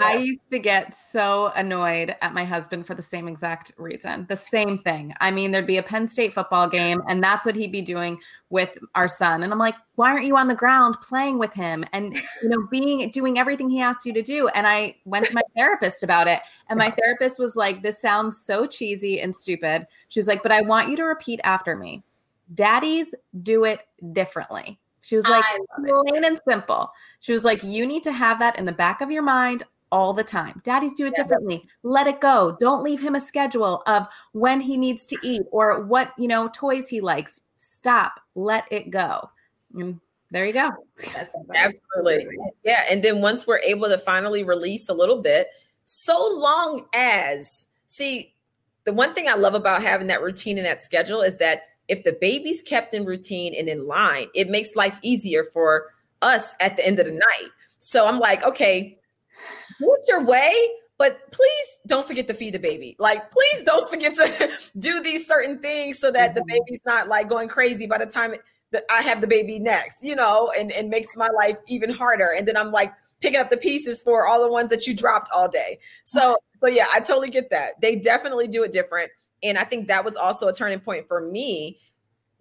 I 0.00 0.16
used 0.16 0.50
to 0.50 0.58
get 0.58 0.94
so 0.94 1.52
annoyed 1.54 2.16
at 2.20 2.34
my 2.34 2.44
husband 2.44 2.86
for 2.86 2.94
the 2.94 3.02
same 3.02 3.28
exact 3.28 3.72
reason. 3.76 4.26
The 4.28 4.36
same 4.36 4.76
thing. 4.76 5.14
I 5.20 5.30
mean, 5.30 5.50
there'd 5.50 5.66
be 5.66 5.76
a 5.76 5.82
Penn 5.82 6.08
State 6.08 6.34
football 6.34 6.68
game, 6.68 7.00
and 7.08 7.22
that's 7.22 7.46
what 7.46 7.54
he'd 7.54 7.70
be 7.70 7.82
doing 7.82 8.18
with 8.50 8.76
our 8.94 9.06
son. 9.06 9.42
And 9.42 9.52
I'm 9.52 9.58
like, 9.58 9.76
why 9.94 10.10
aren't 10.10 10.26
you 10.26 10.36
on 10.36 10.48
the 10.48 10.54
ground 10.54 10.96
playing 11.00 11.38
with 11.38 11.52
him 11.52 11.84
and 11.92 12.14
you 12.42 12.48
know, 12.48 12.66
being 12.70 13.08
doing 13.10 13.38
everything 13.38 13.70
he 13.70 13.80
asked 13.80 14.04
you 14.04 14.12
to 14.14 14.22
do? 14.22 14.48
And 14.48 14.66
I 14.66 14.96
went 15.04 15.26
to 15.26 15.34
my 15.34 15.42
therapist 15.56 16.02
about 16.02 16.26
it. 16.26 16.40
And 16.68 16.78
my 16.78 16.90
therapist 16.90 17.38
was 17.38 17.54
like, 17.54 17.82
This 17.82 18.00
sounds 18.00 18.40
so 18.40 18.66
cheesy 18.66 19.20
and 19.20 19.34
stupid. 19.34 19.86
She 20.08 20.18
was 20.18 20.26
like, 20.26 20.42
But 20.42 20.52
I 20.52 20.62
want 20.62 20.90
you 20.90 20.96
to 20.96 21.04
repeat 21.04 21.40
after 21.44 21.76
me. 21.76 22.02
Daddies 22.52 23.14
do 23.42 23.64
it 23.64 23.80
differently. 24.12 24.78
She 25.04 25.16
was 25.16 25.28
like, 25.28 25.44
plain 25.76 26.24
and 26.24 26.40
simple. 26.48 26.90
She 27.20 27.32
was 27.32 27.44
like, 27.44 27.62
you 27.62 27.86
need 27.86 28.02
to 28.04 28.12
have 28.12 28.38
that 28.38 28.58
in 28.58 28.64
the 28.64 28.72
back 28.72 29.02
of 29.02 29.10
your 29.10 29.22
mind 29.22 29.62
all 29.92 30.14
the 30.14 30.24
time. 30.24 30.62
Daddies 30.64 30.94
do 30.94 31.04
it 31.06 31.12
yeah. 31.14 31.22
differently. 31.22 31.68
Let 31.82 32.06
it 32.06 32.20
go. 32.20 32.56
Don't 32.58 32.82
leave 32.82 33.00
him 33.00 33.14
a 33.14 33.20
schedule 33.20 33.82
of 33.86 34.08
when 34.32 34.60
he 34.60 34.78
needs 34.78 35.04
to 35.06 35.18
eat 35.22 35.42
or 35.52 35.84
what, 35.84 36.12
you 36.16 36.26
know, 36.26 36.48
toys 36.54 36.88
he 36.88 37.02
likes. 37.02 37.42
Stop. 37.56 38.18
Let 38.34 38.64
it 38.70 38.90
go. 38.90 39.28
And 39.74 40.00
there 40.30 40.46
you 40.46 40.54
go. 40.54 40.70
Absolutely. 41.54 42.26
Yeah. 42.64 42.84
And 42.90 43.02
then 43.02 43.20
once 43.20 43.46
we're 43.46 43.58
able 43.58 43.88
to 43.88 43.98
finally 43.98 44.42
release 44.42 44.88
a 44.88 44.94
little 44.94 45.20
bit, 45.20 45.48
so 45.84 46.34
long 46.34 46.86
as, 46.94 47.66
see, 47.86 48.34
the 48.84 48.92
one 48.92 49.14
thing 49.14 49.28
I 49.28 49.34
love 49.34 49.54
about 49.54 49.82
having 49.82 50.06
that 50.08 50.22
routine 50.22 50.56
and 50.56 50.66
that 50.66 50.80
schedule 50.80 51.20
is 51.20 51.36
that 51.38 51.62
if 51.88 52.04
the 52.04 52.16
baby's 52.20 52.62
kept 52.62 52.94
in 52.94 53.04
routine 53.04 53.54
and 53.56 53.68
in 53.68 53.86
line, 53.86 54.28
it 54.34 54.48
makes 54.48 54.74
life 54.76 54.98
easier 55.02 55.44
for 55.44 55.94
us 56.22 56.54
at 56.60 56.76
the 56.76 56.86
end 56.86 56.98
of 56.98 57.06
the 57.06 57.12
night. 57.12 57.50
So 57.78 58.06
I'm 58.06 58.18
like, 58.18 58.42
okay, 58.42 58.98
do 59.78 59.94
it 59.94 60.04
your 60.08 60.24
way, 60.24 60.54
but 60.96 61.30
please 61.32 61.80
don't 61.86 62.06
forget 62.06 62.26
to 62.28 62.34
feed 62.34 62.54
the 62.54 62.58
baby. 62.58 62.96
Like, 62.98 63.30
please 63.30 63.62
don't 63.62 63.88
forget 63.88 64.14
to 64.14 64.50
do 64.78 65.02
these 65.02 65.26
certain 65.26 65.58
things 65.58 65.98
so 65.98 66.10
that 66.10 66.34
the 66.34 66.40
mm-hmm. 66.40 66.64
baby's 66.66 66.80
not 66.86 67.08
like 67.08 67.28
going 67.28 67.48
crazy 67.48 67.86
by 67.86 67.98
the 67.98 68.06
time 68.06 68.34
that 68.70 68.84
I 68.90 69.02
have 69.02 69.20
the 69.20 69.26
baby 69.26 69.58
next, 69.58 70.02
you 70.02 70.16
know, 70.16 70.50
and, 70.58 70.72
and 70.72 70.88
makes 70.88 71.16
my 71.16 71.28
life 71.28 71.58
even 71.68 71.90
harder. 71.90 72.30
And 72.36 72.46
then 72.46 72.56
I'm 72.56 72.72
like 72.72 72.92
picking 73.20 73.40
up 73.40 73.50
the 73.50 73.56
pieces 73.56 74.00
for 74.00 74.26
all 74.26 74.42
the 74.42 74.50
ones 74.50 74.70
that 74.70 74.86
you 74.86 74.94
dropped 74.94 75.28
all 75.34 75.48
day. 75.48 75.78
So, 76.04 76.36
so 76.60 76.68
yeah, 76.68 76.86
I 76.92 77.00
totally 77.00 77.30
get 77.30 77.50
that. 77.50 77.80
They 77.80 77.96
definitely 77.96 78.48
do 78.48 78.62
it 78.62 78.72
different. 78.72 79.10
And 79.44 79.58
I 79.58 79.64
think 79.64 79.86
that 79.88 80.04
was 80.04 80.16
also 80.16 80.48
a 80.48 80.52
turning 80.52 80.80
point 80.80 81.06
for 81.06 81.20
me, 81.20 81.78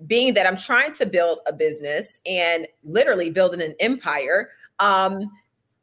being 0.08 0.34
that 0.34 0.48
I'm 0.48 0.58
trying 0.58 0.94
to 0.94 1.06
build 1.06 1.40
a 1.46 1.54
business 1.54 2.20
and 2.26 2.66
literally 2.84 3.30
building 3.30 3.62
an 3.62 3.76
empire. 3.80 4.50
Um, 4.80 5.30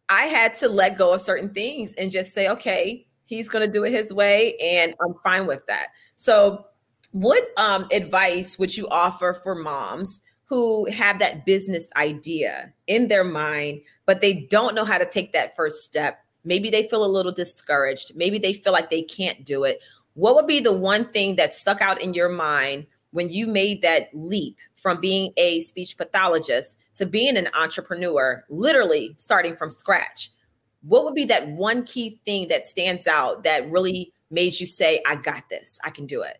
I 0.09 0.25
had 0.25 0.55
to 0.57 0.69
let 0.69 0.99
go 0.99 1.15
of 1.15 1.21
certain 1.21 1.55
things 1.55 1.95
and 1.95 2.11
just 2.11 2.33
say, 2.33 2.49
okay, 2.49 3.07
he's 3.27 3.49
going 3.49 3.65
to 3.65 3.71
do 3.71 3.85
it 3.85 3.93
his 3.93 4.13
way, 4.13 4.57
and 4.57 4.95
I'm 5.01 5.15
fine 5.23 5.47
with 5.47 5.65
that. 5.69 5.89
So, 6.17 6.67
what 7.13 7.43
um, 7.57 7.87
advice 7.93 8.59
would 8.59 8.77
you 8.77 8.87
offer 8.89 9.35
for 9.43 9.55
moms 9.55 10.23
who 10.45 10.89
have 10.91 11.19
that 11.19 11.45
business 11.45 11.91
idea 11.97 12.73
in 12.87 13.09
their 13.09 13.25
mind, 13.25 13.81
but 14.07 14.21
they 14.21 14.33
don't 14.51 14.75
know 14.75 14.85
how 14.85 14.99
to 14.99 15.07
take 15.07 15.33
that 15.33 15.57
first 15.57 15.85
step? 15.85 16.25
Maybe 16.45 16.71
they 16.71 16.85
feel 16.85 17.05
a 17.05 17.07
little 17.07 17.33
discouraged. 17.33 18.13
Maybe 18.15 18.39
they 18.39 18.53
feel 18.53 18.73
like 18.73 18.91
they 18.91 19.03
can't 19.03 19.45
do 19.45 19.65
it 19.65 19.81
what 20.21 20.35
would 20.35 20.47
be 20.47 20.61
the 20.61 20.71
one 20.71 21.07
thing 21.07 21.37
that 21.37 21.51
stuck 21.51 21.81
out 21.81 22.03
in 22.03 22.13
your 22.13 22.29
mind 22.29 22.87
when 23.13 23.31
you 23.31 23.47
made 23.47 23.81
that 23.81 24.11
leap 24.13 24.59
from 24.77 25.01
being 25.01 25.33
a 25.39 25.61
speech 25.61 25.97
pathologist 25.97 26.79
to 26.97 27.07
being 27.07 27.39
an 27.39 27.49
entrepreneur, 27.55 28.45
literally 28.51 29.15
starting 29.17 29.57
from 29.57 29.71
scratch? 29.71 30.31
What 30.83 31.05
would 31.05 31.15
be 31.15 31.25
that 31.25 31.49
one 31.49 31.85
key 31.85 32.21
thing 32.27 32.49
that 32.49 32.67
stands 32.67 33.07
out 33.07 33.45
that 33.45 33.71
really 33.71 34.13
made 34.31 34.61
you 34.61 34.67
say, 34.67 35.03
I 35.07 35.15
got 35.15 35.49
this, 35.49 35.79
I 35.85 35.91
can 35.91 36.05
do 36.05 36.21
it? 36.21 36.39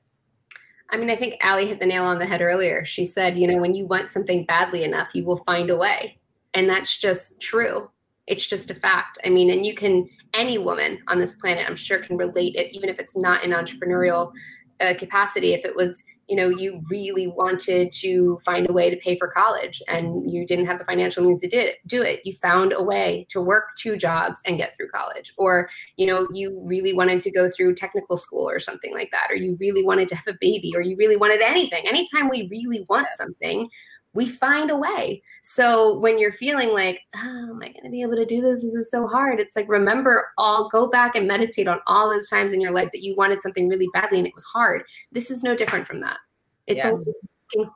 I 0.91 0.99
mean, 0.99 1.09
I 1.09 1.17
think 1.17 1.43
Aly 1.43 1.67
hit 1.67 1.81
the 1.81 1.87
nail 1.87 2.05
on 2.05 2.19
the 2.19 2.27
head 2.27 2.43
earlier. 2.43 2.85
She 2.85 3.07
said, 3.07 3.39
you 3.39 3.47
know, 3.47 3.57
when 3.57 3.75
you 3.75 3.87
want 3.87 4.11
something 4.11 4.45
badly 4.45 4.85
enough, 4.85 5.09
you 5.15 5.25
will 5.25 5.43
find 5.47 5.71
a 5.71 5.77
way. 5.77 6.19
And 6.53 6.69
that's 6.69 6.99
just 6.99 7.41
true. 7.41 7.91
It's 8.31 8.47
just 8.47 8.71
a 8.71 8.75
fact. 8.75 9.19
I 9.25 9.29
mean, 9.29 9.51
and 9.51 9.67
you 9.67 9.75
can, 9.75 10.09
any 10.33 10.57
woman 10.57 11.01
on 11.09 11.19
this 11.19 11.35
planet, 11.35 11.67
I'm 11.69 11.77
sure, 11.77 11.99
can 11.99 12.17
relate 12.17 12.55
it, 12.55 12.73
even 12.73 12.89
if 12.89 12.99
it's 13.01 13.17
not 13.17 13.45
an 13.45 13.51
entrepreneurial 13.51 14.33
uh, 14.81 14.95
capacity. 14.97 15.53
If 15.53 15.65
it 15.65 15.75
was, 15.75 16.03
you 16.29 16.37
know, 16.37 16.49
you 16.49 16.81
really 16.89 17.27
wanted 17.27 17.93
to 17.95 18.39
find 18.45 18.71
a 18.71 18.73
way 18.73 18.89
to 18.89 18.97
pay 18.97 19.19
for 19.19 19.27
college 19.27 19.83
and 19.89 20.33
you 20.33 20.47
didn't 20.47 20.67
have 20.67 20.79
the 20.79 20.85
financial 20.85 21.25
means 21.25 21.41
to 21.41 21.49
did, 21.49 21.75
do 21.87 22.03
it, 22.03 22.21
you 22.25 22.35
found 22.37 22.73
a 22.73 22.83
way 22.83 23.27
to 23.31 23.41
work 23.41 23.65
two 23.77 23.97
jobs 23.97 24.41
and 24.47 24.57
get 24.57 24.75
through 24.77 24.89
college. 24.91 25.33
Or, 25.37 25.69
you 25.97 26.07
know, 26.07 26.29
you 26.33 26.63
really 26.65 26.95
wanted 26.95 27.21
to 27.23 27.33
go 27.33 27.51
through 27.51 27.75
technical 27.75 28.17
school 28.17 28.49
or 28.49 28.61
something 28.61 28.95
like 28.95 29.11
that. 29.11 29.27
Or 29.29 29.35
you 29.35 29.57
really 29.59 29.85
wanted 29.85 30.07
to 30.07 30.15
have 30.15 30.29
a 30.29 30.39
baby 30.41 30.71
or 30.77 30.83
you 30.83 30.97
really 30.97 31.17
wanted 31.17 31.43
anything. 31.43 31.83
Anytime 31.89 32.29
we 32.29 32.47
really 32.49 32.87
want 32.89 33.09
something, 33.11 33.69
we 34.13 34.29
find 34.29 34.71
a 34.71 34.77
way. 34.77 35.23
So 35.43 35.99
when 36.01 36.19
you're 36.19 36.33
feeling 36.33 36.71
like, 36.71 37.01
oh, 37.17 37.51
am 37.51 37.61
I 37.63 37.69
going 37.69 37.85
to 37.85 37.91
be 37.91 38.03
able 38.03 38.17
to 38.17 38.27
do 38.27 38.41
this? 38.41 38.63
This 38.63 38.75
is 38.75 38.91
so 38.91 39.07
hard. 39.07 39.39
It's 39.39 39.55
like, 39.55 39.69
remember 39.69 40.29
all, 40.37 40.69
go 40.69 40.89
back 40.89 41.15
and 41.15 41.29
meditate 41.29 41.69
on 41.69 41.81
all 41.87 42.11
those 42.11 42.29
times 42.29 42.53
in 42.53 42.61
your 42.61 42.73
life 42.73 42.91
that 42.93 43.03
you 43.03 43.15
wanted 43.17 43.41
something 43.41 43.69
really 43.69 43.89
badly 43.93 44.19
and 44.19 44.27
it 44.27 44.35
was 44.35 44.45
hard. 44.45 44.83
This 45.13 45.31
is 45.31 45.43
no 45.43 45.55
different 45.55 45.87
from 45.87 46.01
that. 46.01 46.19
It's 46.67 46.85
yes. 46.85 47.11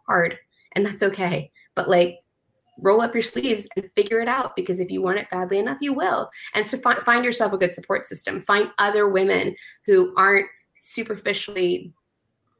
hard 0.06 0.38
and 0.72 0.84
that's 0.84 1.02
okay. 1.02 1.50
But 1.74 1.88
like, 1.88 2.18
roll 2.80 3.00
up 3.00 3.14
your 3.14 3.22
sleeves 3.22 3.68
and 3.76 3.88
figure 3.94 4.20
it 4.20 4.26
out 4.26 4.56
because 4.56 4.80
if 4.80 4.90
you 4.90 5.00
want 5.00 5.18
it 5.18 5.30
badly 5.30 5.60
enough, 5.60 5.78
you 5.80 5.92
will. 5.92 6.28
And 6.54 6.66
so 6.66 6.76
find, 6.78 6.98
find 7.04 7.24
yourself 7.24 7.52
a 7.52 7.58
good 7.58 7.70
support 7.70 8.04
system. 8.06 8.40
Find 8.40 8.70
other 8.78 9.08
women 9.08 9.54
who 9.86 10.12
aren't 10.16 10.48
superficially 10.76 11.92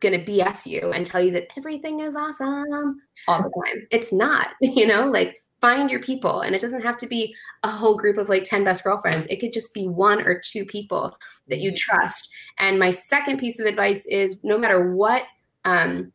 going 0.04 0.24
to 0.24 0.30
BS 0.32 0.66
you 0.66 0.92
and 0.92 1.06
tell 1.06 1.22
you 1.22 1.30
that 1.32 1.48
everything 1.56 2.00
is 2.00 2.14
awesome 2.14 2.96
all 3.28 3.42
the 3.42 3.50
time. 3.66 3.86
It's 3.90 4.12
not, 4.12 4.54
you 4.60 4.86
know, 4.86 5.08
like 5.10 5.42
find 5.60 5.90
your 5.90 6.00
people. 6.00 6.42
And 6.42 6.54
it 6.54 6.60
doesn't 6.60 6.82
have 6.82 6.98
to 6.98 7.06
be 7.06 7.34
a 7.62 7.68
whole 7.68 7.96
group 7.96 8.18
of 8.18 8.28
like 8.28 8.44
10 8.44 8.64
best 8.64 8.84
girlfriends. 8.84 9.26
It 9.28 9.40
could 9.40 9.52
just 9.52 9.72
be 9.72 9.88
one 9.88 10.20
or 10.20 10.38
two 10.38 10.66
people 10.66 11.16
that 11.48 11.60
you 11.60 11.74
trust. 11.74 12.28
And 12.58 12.78
my 12.78 12.90
second 12.90 13.38
piece 13.38 13.58
of 13.58 13.66
advice 13.66 14.06
is 14.06 14.38
no 14.42 14.58
matter 14.58 14.94
what 14.94 15.22
um, 15.64 16.12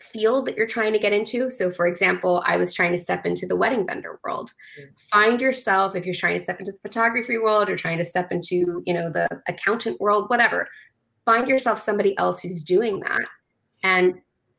field 0.00 0.46
that 0.46 0.56
you're 0.56 0.66
trying 0.66 0.92
to 0.92 0.98
get 0.98 1.12
into. 1.12 1.50
So, 1.50 1.70
for 1.70 1.86
example, 1.86 2.42
I 2.46 2.56
was 2.56 2.72
trying 2.72 2.92
to 2.92 2.98
step 2.98 3.26
into 3.26 3.46
the 3.46 3.56
wedding 3.56 3.86
vendor 3.86 4.20
world. 4.24 4.52
Find 5.10 5.40
yourself 5.40 5.96
if 5.96 6.04
you're 6.04 6.14
trying 6.14 6.36
to 6.36 6.42
step 6.42 6.58
into 6.58 6.72
the 6.72 6.78
photography 6.78 7.38
world 7.38 7.68
or 7.68 7.76
trying 7.76 7.98
to 7.98 8.04
step 8.04 8.32
into, 8.32 8.82
you 8.84 8.94
know, 8.94 9.10
the 9.10 9.28
accountant 9.48 10.00
world, 10.00 10.28
whatever 10.28 10.68
find 11.30 11.48
yourself 11.48 11.78
somebody 11.78 12.18
else 12.18 12.40
who's 12.40 12.60
doing 12.60 12.98
that 12.98 13.22
and 13.84 14.14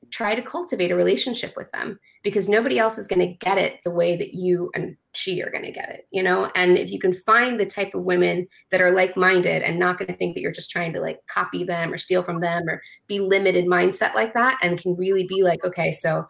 try 0.10 0.34
to 0.34 0.42
cultivate 0.42 0.90
a 0.90 0.96
relationship 0.96 1.54
with 1.58 1.70
them 1.74 2.00
because 2.24 2.48
nobody 2.48 2.80
else 2.80 2.98
is 2.98 3.08
going 3.08 3.20
to 3.20 3.34
get 3.46 3.58
it 3.58 3.82
the 3.84 3.92
way 3.92 4.16
that 4.16 4.34
you 4.34 4.72
and 4.74 4.96
she 5.14 5.42
are 5.42 5.52
going 5.52 5.66
to 5.66 5.72
get 5.72 5.90
it 5.90 6.06
you 6.12 6.24
know? 6.24 6.50
And 6.56 6.78
if 6.78 6.90
you 6.90 6.98
can 6.98 7.14
find 7.14 7.60
the 7.60 7.66
type 7.66 7.94
of 7.94 8.04
women 8.04 8.48
that 8.70 8.80
are 8.80 8.92
like-minded 8.92 9.64
and 9.64 9.78
not 9.78 9.98
going 9.98 10.08
to 10.08 10.16
think 10.16 10.34
that 10.36 10.42
you're 10.42 10.54
just 10.54 10.72
trying 10.72 10.94
to 10.94 11.02
like 11.02 11.20
copy 11.28 11.66
them 11.66 11.92
or 11.92 11.98
steal 11.98 12.24
from 12.24 12.40
them 12.40 12.64
or 12.70 12.82
be 13.08 13.20
limited 13.20 13.66
mindset 13.66 14.16
like 14.16 14.34
that 14.34 14.58
and 14.62 14.82
can 14.82 14.96
really 14.96 15.28
be 15.28 15.44
like 15.44 15.64
okay 15.66 15.92
so 15.92 16.26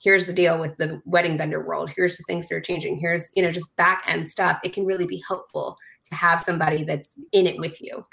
here's 0.00 0.26
the 0.26 0.32
deal 0.32 0.60
with 0.60 0.76
the 0.76 1.00
wedding 1.06 1.38
vendor 1.38 1.66
world. 1.66 1.90
Here's 1.96 2.18
the 2.18 2.24
things 2.28 2.46
that 2.48 2.54
are 2.54 2.60
changing. 2.60 3.00
Here's 3.00 3.32
you 3.34 3.42
know 3.42 3.50
just 3.50 3.74
back 3.76 4.04
end 4.06 4.28
stuff. 4.28 4.60
It 4.62 4.74
can 4.74 4.84
really 4.84 5.06
be 5.06 5.22
helpful 5.26 5.76
to 6.04 6.14
have 6.14 6.40
somebody 6.40 6.84
that's 6.84 7.18
in 7.32 7.46
it 7.46 7.58
with 7.58 7.80
you 7.80 8.04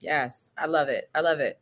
Yes, 0.00 0.52
I 0.56 0.66
love 0.66 0.88
it. 0.88 1.10
I 1.14 1.20
love 1.20 1.40
it. 1.40 1.58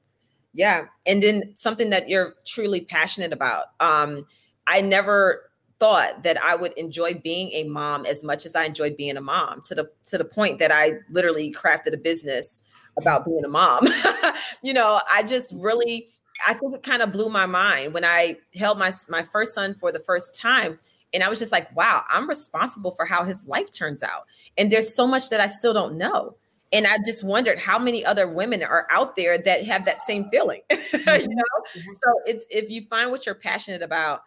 Yeah. 0.53 0.87
And 1.05 1.23
then 1.23 1.53
something 1.55 1.91
that 1.91 2.09
you're 2.09 2.35
truly 2.47 2.81
passionate 2.81 3.33
about. 3.33 3.67
Um, 3.81 4.27
I 4.67 4.81
never 4.81 5.51
thought 5.79 6.23
that 6.23 6.43
I 6.43 6.57
would 6.57 6.73
enjoy 6.73 7.15
being 7.15 7.51
a 7.53 7.65
mom 7.65 8.07
as 8.07 8.25
much 8.25 8.47
as 8.47 8.55
I 8.55 8.65
enjoyed 8.65 8.97
being 8.97 9.17
a 9.17 9.21
mom 9.21 9.61
to 9.63 9.75
the 9.75 9.91
to 10.07 10.17
the 10.17 10.25
point 10.25 10.59
that 10.59 10.73
I 10.73 10.93
literally 11.11 11.53
crafted 11.53 11.93
a 11.93 11.99
business 11.99 12.65
about 12.97 13.27
being 13.27 13.45
a 13.45 13.49
mom. 13.49 13.87
you 14.63 14.73
know, 14.73 15.01
I 15.13 15.23
just 15.23 15.55
really 15.57 16.09
I 16.47 16.55
think 16.55 16.75
it 16.75 16.83
kind 16.83 17.03
of 17.03 17.13
blew 17.13 17.29
my 17.29 17.47
mind 17.47 17.93
when 17.93 18.05
I 18.05 18.37
held 18.55 18.79
my 18.79 18.93
my 19.09 19.23
first 19.23 19.55
son 19.55 19.75
for 19.75 19.93
the 19.93 20.01
first 20.01 20.35
time 20.35 20.79
and 21.13 21.23
I 21.23 21.29
was 21.29 21.39
just 21.39 21.53
like, 21.53 21.75
wow, 21.77 22.05
I'm 22.09 22.29
responsible 22.29 22.91
for 22.91 23.05
how 23.05 23.25
his 23.25 23.47
life 23.47 23.71
turns 23.71 24.03
out. 24.03 24.27
And 24.59 24.71
there's 24.71 24.95
so 24.95 25.07
much 25.07 25.31
that 25.31 25.41
I 25.41 25.47
still 25.47 25.73
don't 25.73 25.97
know. 25.97 26.37
And 26.73 26.87
I 26.87 26.99
just 27.05 27.23
wondered 27.23 27.59
how 27.59 27.79
many 27.79 28.05
other 28.05 28.29
women 28.29 28.63
are 28.63 28.87
out 28.91 29.17
there 29.17 29.39
that 29.39 29.65
have 29.65 29.85
that 29.85 30.03
same 30.03 30.29
feeling. 30.29 30.63
Mm-hmm. 30.97 31.31
you 31.31 31.35
know? 31.35 31.45
Mm-hmm. 31.77 31.91
So 31.93 32.21
it's 32.27 32.47
if 32.49 32.71
you 32.71 32.87
find 32.89 33.11
what 33.11 33.27
you're 33.27 33.35
passionate 33.35 33.83
about, 33.83 34.23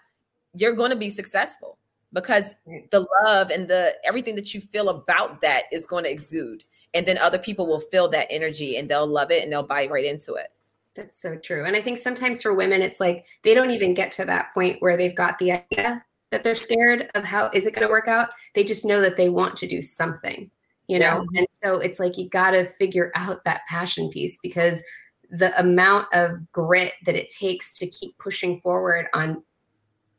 you're 0.54 0.74
going 0.74 0.92
to 0.92 0.96
be 0.96 1.10
successful 1.10 1.78
because 2.14 2.56
the 2.92 3.06
love 3.24 3.50
and 3.50 3.68
the 3.68 3.96
everything 4.06 4.36
that 4.36 4.54
you 4.54 4.62
feel 4.62 4.90
about 4.90 5.42
that 5.42 5.64
is 5.72 5.86
going 5.86 6.04
to 6.04 6.12
exude. 6.12 6.64
And 6.94 7.06
then 7.06 7.18
other 7.18 7.38
people 7.38 7.68
will 7.68 7.80
feel 7.80 8.08
that 8.10 8.28
energy 8.30 8.78
and 8.78 8.90
they'll 8.90 9.08
love 9.08 9.32
it 9.32 9.44
and 9.44 9.52
they'll 9.52 9.64
buy 9.64 9.88
right 9.88 10.06
into 10.06 10.34
it. 10.36 10.52
That's 10.96 11.18
so 11.22 11.36
true. 11.38 11.66
And 11.66 11.76
I 11.76 11.82
think 11.82 11.98
sometimes 11.98 12.42
for 12.42 12.54
women, 12.56 12.82
it's 12.82 13.00
like 13.00 13.26
they 13.44 13.54
don't 13.54 13.72
even 13.72 13.94
get 13.94 14.12
to 14.14 14.26
that 14.26 14.54
point 14.54 14.82
where 14.82 14.98
they've 14.98 15.16
got 15.16 15.38
the 15.40 15.52
idea 15.54 16.04
that 16.32 16.44
they're 16.44 16.56
scared 16.56 17.10
of 17.16 17.24
how 17.24 17.50
is 17.54 17.66
it 17.66 17.76
going 17.76 17.88
to 17.88 17.92
work 17.92 18.08
out. 18.08 18.30
They 18.56 18.64
just 18.64 18.86
know 18.86 19.02
that 19.02 19.18
they 19.18 19.30
want 19.30 19.56
to 19.58 19.68
do 19.68 19.82
something, 19.82 20.50
you 20.90 21.00
know? 21.00 21.06
Yes. 21.06 21.26
And 21.36 21.48
so 21.52 21.80
it's 21.80 22.00
like 22.00 22.18
you 22.18 22.28
got 22.30 22.52
to 22.52 22.66
figure 22.66 23.12
out 23.16 23.44
that 23.46 23.62
passion 23.70 24.10
piece 24.10 24.38
because 24.42 24.84
the 25.30 25.58
amount 25.60 26.08
of 26.14 26.32
grit 26.52 26.94
that 27.06 27.16
it 27.16 27.30
takes 27.30 27.74
to 27.74 27.88
keep 27.88 28.18
pushing 28.18 28.60
forward 28.62 29.06
on 29.14 29.42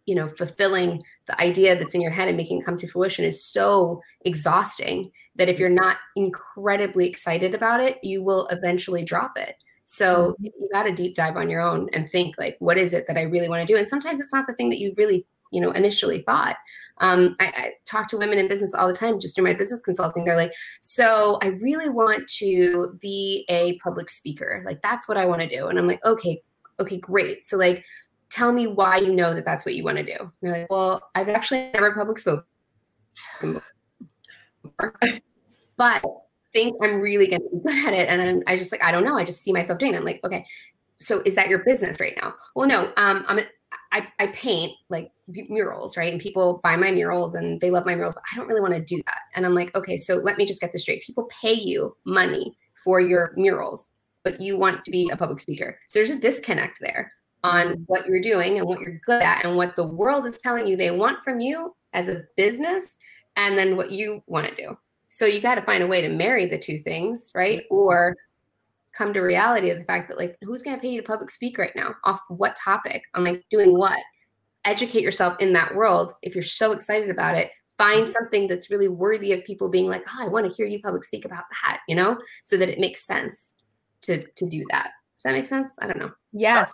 you 0.07 0.15
know 0.15 0.29
fulfilling 0.29 1.03
the 1.27 1.41
idea 1.41 1.77
that's 1.77 1.95
in 1.95 2.01
your 2.01 2.11
head 2.11 2.29
and 2.29 2.37
making 2.37 2.61
it 2.61 2.65
come 2.65 2.77
to 2.77 2.87
fruition 2.87 3.25
is 3.25 3.45
so 3.45 4.01
exhausting 4.25 5.11
that 5.37 5.49
if 5.49 5.59
you're 5.59 5.69
not 5.69 5.97
incredibly 6.17 7.07
excited 7.09 7.55
about 7.55 7.83
it 7.83 7.99
you 8.03 8.23
will 8.23 8.47
eventually 8.49 9.05
drop 9.05 9.33
it 9.37 9.57
so 9.85 10.33
mm-hmm. 10.33 10.45
you 10.59 10.69
got 10.73 10.85
to 10.85 10.95
deep 10.95 11.15
dive 11.15 11.37
on 11.37 11.51
your 11.51 11.61
own 11.61 11.89
and 11.93 12.09
think 12.11 12.35
like 12.39 12.57
what 12.61 12.79
is 12.79 12.95
it 12.95 13.07
that 13.07 13.19
i 13.19 13.23
really 13.23 13.49
want 13.49 13.61
to 13.61 13.73
do 13.73 13.77
and 13.77 13.87
sometimes 13.87 14.21
it's 14.21 14.33
not 14.33 14.47
the 14.47 14.55
thing 14.55 14.71
that 14.71 14.79
you 14.79 14.95
really 14.97 15.27
you 15.51 15.61
know 15.61 15.71
initially 15.73 16.23
thought. 16.23 16.57
Um, 16.99 17.35
I, 17.41 17.47
I, 17.47 17.73
talk 17.87 18.09
to 18.09 18.19
women 18.19 18.39
in 18.39 18.47
business 18.47 18.75
all 18.75 18.87
the 18.87 18.95
time 18.95 19.19
just 19.19 19.35
through 19.35 19.45
my 19.45 19.55
business 19.55 19.81
consulting. 19.81 20.25
They're 20.25 20.37
like 20.37 20.53
so 20.81 21.39
i 21.43 21.49
really 21.49 21.89
want 21.89 22.29
to 22.29 22.99
be 23.01 23.47
a 23.49 23.79
public 23.79 24.11
speaker. 24.11 24.63
Like 24.65 24.83
that's 24.83 25.09
what 25.09 25.17
i 25.17 25.25
want 25.25 25.41
to 25.43 25.49
do. 25.49 25.69
And 25.69 25.79
i'm 25.79 25.87
like 25.87 26.05
okay 26.05 26.43
okay 26.79 26.99
great. 26.99 27.47
So 27.47 27.57
like 27.57 27.85
tell 28.29 28.53
me 28.53 28.67
why 28.67 28.99
you 28.99 29.13
know 29.13 29.35
that 29.35 29.45
that's 29.45 29.65
what 29.65 29.75
you 29.75 29.85
want 29.85 29.99
to 29.99 30.05
do. 30.05 30.17
And 30.19 30.31
you're 30.43 30.53
like 30.53 30.71
well 30.71 31.11
i've 31.15 31.29
actually 31.29 31.71
never 31.73 31.95
public 31.95 32.19
spoken 32.19 32.45
but 35.77 36.05
think 36.53 36.77
i'm 36.83 37.01
really 37.01 37.29
going 37.29 37.41
to 37.41 37.49
be 37.49 37.63
good 37.65 37.87
at 37.87 37.95
it. 37.95 38.09
And 38.09 38.21
then 38.21 38.43
i 38.47 38.57
just 38.57 38.73
like 38.73 38.83
i 38.83 38.93
don't 38.93 39.05
know. 39.05 39.17
I 39.17 39.25
just 39.25 39.43
see 39.43 39.53
myself 39.53 39.79
doing 39.79 39.95
it. 39.95 39.99
I'm 39.99 40.05
like 40.05 40.21
okay 40.25 40.45
so 40.99 41.23
is 41.25 41.35
that 41.35 41.49
your 41.49 41.65
business 41.65 41.99
right 41.99 42.15
now? 42.21 42.35
Well 42.55 42.69
no. 42.69 42.93
Um, 42.97 43.25
i'm 43.27 43.41
I, 43.93 44.09
I 44.19 44.29
paint 44.29 44.73
like 44.89 45.13
murals, 45.29 45.97
right? 45.97 46.13
And 46.13 46.21
people 46.21 46.61
buy 46.63 46.77
my 46.77 46.91
murals 46.91 47.35
and 47.35 47.61
they 47.61 47.71
love 47.71 47.87
my 47.87 47.95
murals, 47.95 48.15
but 48.15 48.25
I 48.33 48.37
don't 48.37 48.49
really 48.49 48.61
want 48.61 48.75
to 48.75 48.81
do 48.81 48.97
that. 49.07 49.21
And 49.35 49.47
I'm 49.47 49.55
like, 49.55 49.75
okay, 49.75 49.97
so 49.97 50.15
let 50.15 50.39
me 50.39 50.47
just 50.47 50.61
get 50.61 50.73
this 50.73 50.83
straight. 50.83 51.03
People 51.03 51.29
pay 51.31 51.53
you 51.53 51.97
money 52.05 52.57
for 52.85 53.01
your 53.01 53.33
murals, 53.37 53.91
but 54.25 54.41
you 54.41 54.59
want 54.59 54.85
to 54.85 54.91
be 54.91 55.09
a 55.13 55.17
public 55.17 55.41
speaker. 55.41 55.79
So 55.89 55.99
there's 55.99 56.11
a 56.11 56.19
disconnect 56.19 56.79
there 56.81 57.13
on 57.43 57.67
mm-hmm. 57.67 57.83
what 57.87 58.07
you're 58.07 58.21
doing 58.21 58.59
and 58.59 58.67
what 58.67 58.81
you're 58.81 59.01
good 59.07 59.23
at 59.23 59.45
and 59.45 59.57
what 59.57 59.77
the 59.77 59.87
world 59.87 60.27
is 60.27 60.39
telling 60.39 60.67
you 60.67 60.77
they 60.77 60.91
want 60.91 61.23
from 61.23 61.41
you 61.41 61.75
as 61.93 62.09
a 62.09 62.25
business 62.37 62.97
and 63.37 63.57
then 63.57 63.77
what 63.77 63.91
you 63.91 64.23
want 64.27 64.47
to 64.47 64.55
do. 64.55 64.77
So 65.09 65.27
you 65.27 65.41
got 65.41 65.57
to 65.57 65.63
find 65.63 65.83
a 65.83 65.89
way 65.89 66.01
to 66.03 66.09
marry 66.09 66.47
the 66.47 66.59
two 66.59 66.79
things, 66.79 67.33
right? 67.35 67.65
Or 67.71 68.17
come 68.93 69.13
to 69.15 69.21
reality 69.21 69.71
of 69.71 69.79
the 69.79 69.85
fact 69.85 70.09
that 70.09 70.19
like 70.19 70.37
who's 70.43 70.63
going 70.63 70.77
to 70.77 70.81
pay 70.81 70.89
you 70.89 71.01
to 71.01 71.07
public 71.07 71.31
speak 71.31 71.59
right 71.59 71.75
now? 71.75 71.95
Off 72.05 72.21
what 72.29 72.57
topic? 72.57 73.03
On 73.15 73.25
like 73.25 73.45
doing 73.51 73.77
what? 73.77 73.99
Educate 74.65 75.03
yourself 75.03 75.37
in 75.41 75.53
that 75.55 75.75
world. 75.75 76.13
If 76.23 76.35
you're 76.35 76.43
so 76.43 76.73
excited 76.73 77.11
about 77.11 77.37
it 77.37 77.51
find 77.79 78.03
mm-hmm. 78.03 78.13
something 78.13 78.47
that's 78.47 78.71
really 78.71 78.89
worthy 78.89 79.33
of 79.33 79.43
people 79.45 79.71
being 79.71 79.87
like 79.87 80.05
oh 80.07 80.27
i 80.27 80.29
want 80.29 80.47
to 80.47 80.53
hear 80.53 80.67
you 80.67 80.79
public 80.83 81.03
speak 81.03 81.25
about 81.25 81.45
that 81.63 81.81
you 81.89 81.95
know? 81.97 82.21
So 82.43 82.59
that 82.59 82.69
it 82.69 82.79
makes 82.79 83.07
sense 83.07 83.55
to 84.03 84.21
to 84.21 84.47
do 84.47 84.65
that. 84.71 84.91
Does 85.17 85.23
that 85.25 85.33
make 85.33 85.47
sense? 85.47 85.79
I 85.81 85.87
don't 85.87 85.99
know. 85.99 86.11
Yes 86.33 86.71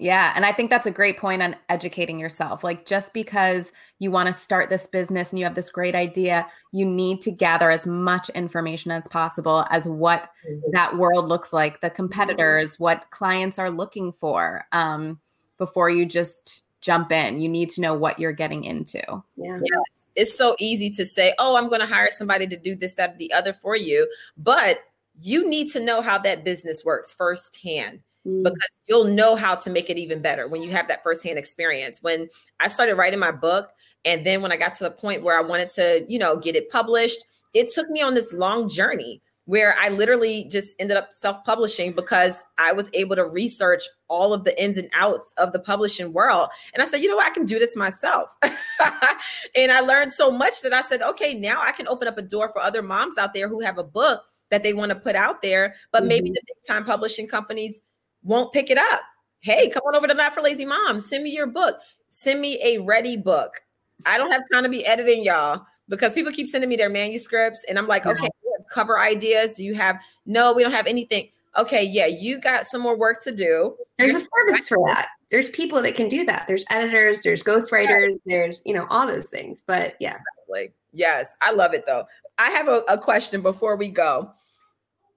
yeah. 0.00 0.32
And 0.34 0.46
I 0.46 0.52
think 0.52 0.70
that's 0.70 0.86
a 0.86 0.90
great 0.90 1.18
point 1.18 1.42
on 1.42 1.54
educating 1.68 2.18
yourself. 2.18 2.64
Like, 2.64 2.86
just 2.86 3.12
because 3.12 3.70
you 3.98 4.10
want 4.10 4.28
to 4.28 4.32
start 4.32 4.70
this 4.70 4.86
business 4.86 5.30
and 5.30 5.38
you 5.38 5.44
have 5.44 5.54
this 5.54 5.68
great 5.68 5.94
idea, 5.94 6.46
you 6.72 6.86
need 6.86 7.20
to 7.20 7.30
gather 7.30 7.70
as 7.70 7.86
much 7.86 8.30
information 8.30 8.90
as 8.92 9.06
possible 9.08 9.66
as 9.68 9.86
what 9.86 10.30
mm-hmm. 10.48 10.70
that 10.72 10.96
world 10.96 11.28
looks 11.28 11.52
like, 11.52 11.82
the 11.82 11.88
mm-hmm. 11.88 11.96
competitors, 11.96 12.80
what 12.80 13.10
clients 13.10 13.58
are 13.58 13.70
looking 13.70 14.10
for 14.10 14.64
um, 14.72 15.20
before 15.58 15.90
you 15.90 16.06
just 16.06 16.62
jump 16.80 17.12
in. 17.12 17.38
You 17.38 17.50
need 17.50 17.68
to 17.68 17.82
know 17.82 17.92
what 17.92 18.18
you're 18.18 18.32
getting 18.32 18.64
into. 18.64 19.02
Yeah. 19.36 19.60
Yes. 19.62 20.06
It's 20.16 20.34
so 20.34 20.56
easy 20.58 20.88
to 20.92 21.04
say, 21.04 21.34
oh, 21.38 21.56
I'm 21.56 21.68
going 21.68 21.82
to 21.82 21.86
hire 21.86 22.08
somebody 22.10 22.46
to 22.46 22.56
do 22.56 22.74
this, 22.74 22.94
that, 22.94 23.14
or 23.14 23.16
the 23.18 23.34
other 23.34 23.52
for 23.52 23.76
you. 23.76 24.10
But 24.38 24.80
you 25.20 25.46
need 25.46 25.70
to 25.72 25.80
know 25.80 26.00
how 26.00 26.16
that 26.20 26.42
business 26.42 26.86
works 26.86 27.12
firsthand 27.12 28.00
mm. 28.26 28.42
because 28.42 28.70
you'll 28.88 29.04
know 29.04 29.36
how 29.36 29.54
to 29.54 29.70
make 29.70 29.90
it 29.90 29.98
even 29.98 30.20
better 30.20 30.48
when 30.48 30.62
you 30.62 30.70
have 30.70 30.88
that 30.88 31.02
firsthand 31.02 31.38
experience. 31.38 32.02
When 32.02 32.28
I 32.58 32.68
started 32.68 32.96
writing 32.96 33.18
my 33.18 33.32
book, 33.32 33.70
and 34.04 34.26
then 34.26 34.42
when 34.42 34.52
I 34.52 34.56
got 34.56 34.74
to 34.74 34.84
the 34.84 34.90
point 34.90 35.22
where 35.22 35.38
I 35.38 35.42
wanted 35.42 35.70
to, 35.70 36.04
you 36.08 36.18
know, 36.18 36.36
get 36.36 36.56
it 36.56 36.70
published, 36.70 37.18
it 37.52 37.68
took 37.68 37.88
me 37.90 38.00
on 38.00 38.14
this 38.14 38.32
long 38.32 38.68
journey 38.68 39.20
where 39.50 39.74
I 39.78 39.88
literally 39.88 40.44
just 40.44 40.76
ended 40.78 40.96
up 40.96 41.12
self 41.12 41.44
publishing 41.44 41.92
because 41.92 42.44
I 42.56 42.72
was 42.72 42.88
able 42.92 43.16
to 43.16 43.24
research 43.24 43.82
all 44.08 44.32
of 44.32 44.44
the 44.44 44.62
ins 44.62 44.76
and 44.76 44.88
outs 44.94 45.34
of 45.38 45.52
the 45.52 45.58
publishing 45.58 46.12
world. 46.12 46.50
And 46.72 46.82
I 46.82 46.86
said, 46.86 47.00
you 47.00 47.08
know 47.08 47.16
what, 47.16 47.26
I 47.26 47.30
can 47.30 47.46
do 47.46 47.58
this 47.58 47.74
myself. 47.74 48.32
and 48.42 49.72
I 49.72 49.80
learned 49.80 50.12
so 50.12 50.30
much 50.30 50.62
that 50.62 50.72
I 50.72 50.82
said, 50.82 51.02
okay, 51.02 51.34
now 51.34 51.60
I 51.60 51.72
can 51.72 51.88
open 51.88 52.06
up 52.06 52.16
a 52.16 52.22
door 52.22 52.50
for 52.52 52.62
other 52.62 52.80
moms 52.80 53.18
out 53.18 53.34
there 53.34 53.48
who 53.48 53.60
have 53.60 53.76
a 53.76 53.84
book 53.84 54.22
that 54.50 54.62
they 54.62 54.72
want 54.72 54.90
to 54.90 54.96
put 54.96 55.16
out 55.16 55.42
there, 55.42 55.74
but 55.90 56.02
mm-hmm. 56.02 56.08
maybe 56.08 56.30
the 56.30 56.42
big 56.46 56.56
time 56.66 56.84
publishing 56.84 57.26
companies 57.26 57.82
won't 58.22 58.52
pick 58.52 58.70
it 58.70 58.78
up. 58.78 59.00
Hey, 59.40 59.68
come 59.70 59.82
on 59.86 59.96
over 59.96 60.06
to 60.06 60.14
Not 60.14 60.34
for 60.34 60.42
Lazy 60.42 60.66
Moms. 60.66 61.08
Send 61.08 61.24
me 61.24 61.30
your 61.30 61.46
book. 61.46 61.78
Send 62.10 62.40
me 62.40 62.60
a 62.62 62.78
ready 62.78 63.16
book. 63.16 63.60
I 64.06 64.18
don't 64.18 64.30
have 64.30 64.42
time 64.52 64.62
to 64.64 64.68
be 64.68 64.84
editing 64.86 65.24
y'all 65.24 65.64
because 65.88 66.12
people 66.14 66.32
keep 66.32 66.46
sending 66.46 66.68
me 66.68 66.76
their 66.76 66.90
manuscripts 66.90 67.64
and 67.68 67.78
I'm 67.78 67.86
like, 67.86 68.06
okay, 68.06 68.28
cover 68.70 68.98
ideas. 68.98 69.54
Do 69.54 69.64
you 69.64 69.74
have? 69.74 69.98
No, 70.26 70.52
we 70.52 70.62
don't 70.62 70.72
have 70.72 70.86
anything. 70.86 71.28
Okay, 71.58 71.82
yeah, 71.82 72.06
you 72.06 72.40
got 72.40 72.66
some 72.66 72.80
more 72.80 72.96
work 72.96 73.22
to 73.24 73.32
do. 73.32 73.74
There's 73.98 74.14
a 74.14 74.20
service 74.20 74.68
for 74.68 74.86
that. 74.86 75.08
There's 75.30 75.48
people 75.48 75.82
that 75.82 75.96
can 75.96 76.08
do 76.08 76.24
that. 76.24 76.46
There's 76.46 76.64
editors, 76.70 77.22
there's 77.22 77.42
ghostwriters, 77.42 78.18
there's, 78.26 78.62
you 78.64 78.72
know, 78.72 78.86
all 78.88 79.06
those 79.06 79.28
things. 79.28 79.60
But 79.60 79.94
yeah. 80.00 80.16
Exactly. 80.48 80.74
Yes, 80.92 81.30
I 81.40 81.52
love 81.52 81.74
it 81.74 81.86
though. 81.86 82.04
I 82.38 82.50
have 82.50 82.68
a, 82.68 82.82
a 82.88 82.98
question 82.98 83.42
before 83.42 83.76
we 83.76 83.90
go. 83.90 84.32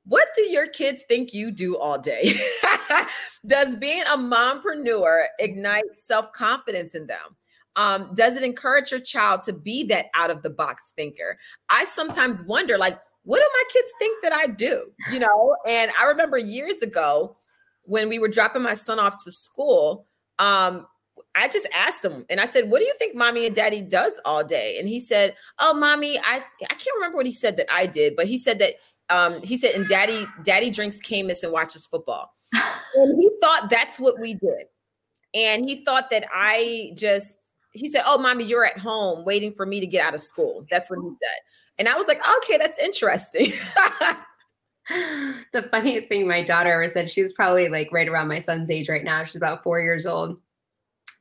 What 0.06 0.28
do 0.36 0.41
your 0.43 0.68
kids 0.68 1.04
think 1.08 1.34
you 1.34 1.51
do 1.51 1.78
all 1.78 1.97
day? 1.97 2.36
does 3.47 3.76
being 3.76 4.04
a 4.04 4.18
mompreneur 4.18 5.26
ignite 5.39 5.84
self 5.97 6.32
confidence 6.32 6.95
in 6.95 7.08
them? 7.08 7.38
Um, 7.76 8.12
does 8.14 8.36
it 8.36 8.43
encourage 8.43 8.91
your 8.91 8.99
child 8.99 9.41
to 9.43 9.54
be 9.54 9.84
that 9.86 10.08
out 10.14 10.30
of 10.30 10.43
the 10.43 10.49
box 10.49 10.93
thinker? 10.95 11.38
I 11.70 11.86
sometimes 11.86 12.43
wonder, 12.43 12.78
like, 12.78 12.99
what 13.24 13.39
do 13.39 13.49
my 13.54 13.64
kids 13.72 13.91
think 13.97 14.22
that 14.22 14.34
I 14.34 14.47
do? 14.47 14.91
You 15.12 15.20
know, 15.20 15.56
and 15.66 15.91
I 15.99 16.06
remember 16.06 16.38
years 16.38 16.82
ago 16.82 17.38
when 17.84 18.10
we 18.10 18.20
were 18.20 18.28
dropping 18.28 18.62
my 18.62 18.74
son 18.74 18.99
off 18.99 19.24
to 19.24 19.32
school, 19.32 20.06
um, 20.39 20.86
I 21.36 21.47
just 21.47 21.68
asked 21.74 22.06
him 22.06 22.26
and 22.30 22.39
I 22.39 22.45
said, 22.45 22.70
What 22.70 22.80
do 22.80 22.86
you 22.86 22.93
think 22.99 23.16
mommy 23.16 23.45
and 23.45 23.56
daddy 23.56 23.82
does 23.82 24.20
all 24.26 24.43
day? 24.43 24.78
And 24.78 24.88
he 24.88 24.99
said, 24.99 25.36
Oh, 25.60 25.74
mommy, 25.74 26.20
I, 26.20 26.43
I 26.70 26.74
can't 26.76 26.95
remember 26.95 27.18
what 27.18 27.26
he 27.26 27.32
said 27.32 27.58
that 27.58 27.68
I 27.74 27.86
did, 27.88 28.16
but 28.16 28.28
he 28.28 28.38
said 28.38 28.60
that 28.60 28.76
um, 29.10 29.41
he 29.41 29.58
said, 29.58 29.76
and 29.76 29.88
daddy, 29.88 30.26
daddy 30.43 30.70
drinks 30.70 30.99
Camus 30.99 31.43
and 31.43 31.51
watches 31.51 31.86
football. 31.86 32.34
and 32.95 33.22
he 33.22 33.30
thought 33.41 33.70
that's 33.70 33.99
what 33.99 34.20
we 34.20 34.34
did. 34.34 34.66
And 35.34 35.68
he 35.68 35.84
thought 35.84 36.10
that 36.12 36.26
I 36.32 36.91
just, 36.95 37.54
he 37.72 37.89
said, 37.89 38.04
Oh, 38.06 38.18
mommy, 38.18 38.43
you're 38.45 38.66
at 38.66 38.78
home 38.78 39.26
waiting 39.26 39.54
for 39.54 39.66
me 39.66 39.80
to 39.80 39.88
get 39.88 40.06
out 40.06 40.14
of 40.14 40.22
school. 40.22 40.66
That's 40.70 40.89
what 40.89 40.99
he 40.99 41.10
said. 41.10 41.39
And 41.80 41.89
I 41.89 41.95
was 41.95 42.08
like, 42.08 42.22
okay, 42.38 42.58
that's 42.58 42.78
interesting. 42.78 43.51
the 45.54 45.64
funniest 45.72 46.08
thing 46.08 46.28
my 46.28 46.43
daughter 46.43 46.72
ever 46.72 46.88
said, 46.88 47.10
she's 47.10 47.34
probably 47.34 47.70
like 47.70 47.91
right 47.91 48.08
around 48.08 48.28
my 48.28 48.39
son's 48.39 48.70
age 48.70 48.89
right 48.89 49.04
now. 49.04 49.24
She's 49.24 49.38
about 49.38 49.64
four 49.64 49.82
years 49.82 50.06
old. 50.06 50.39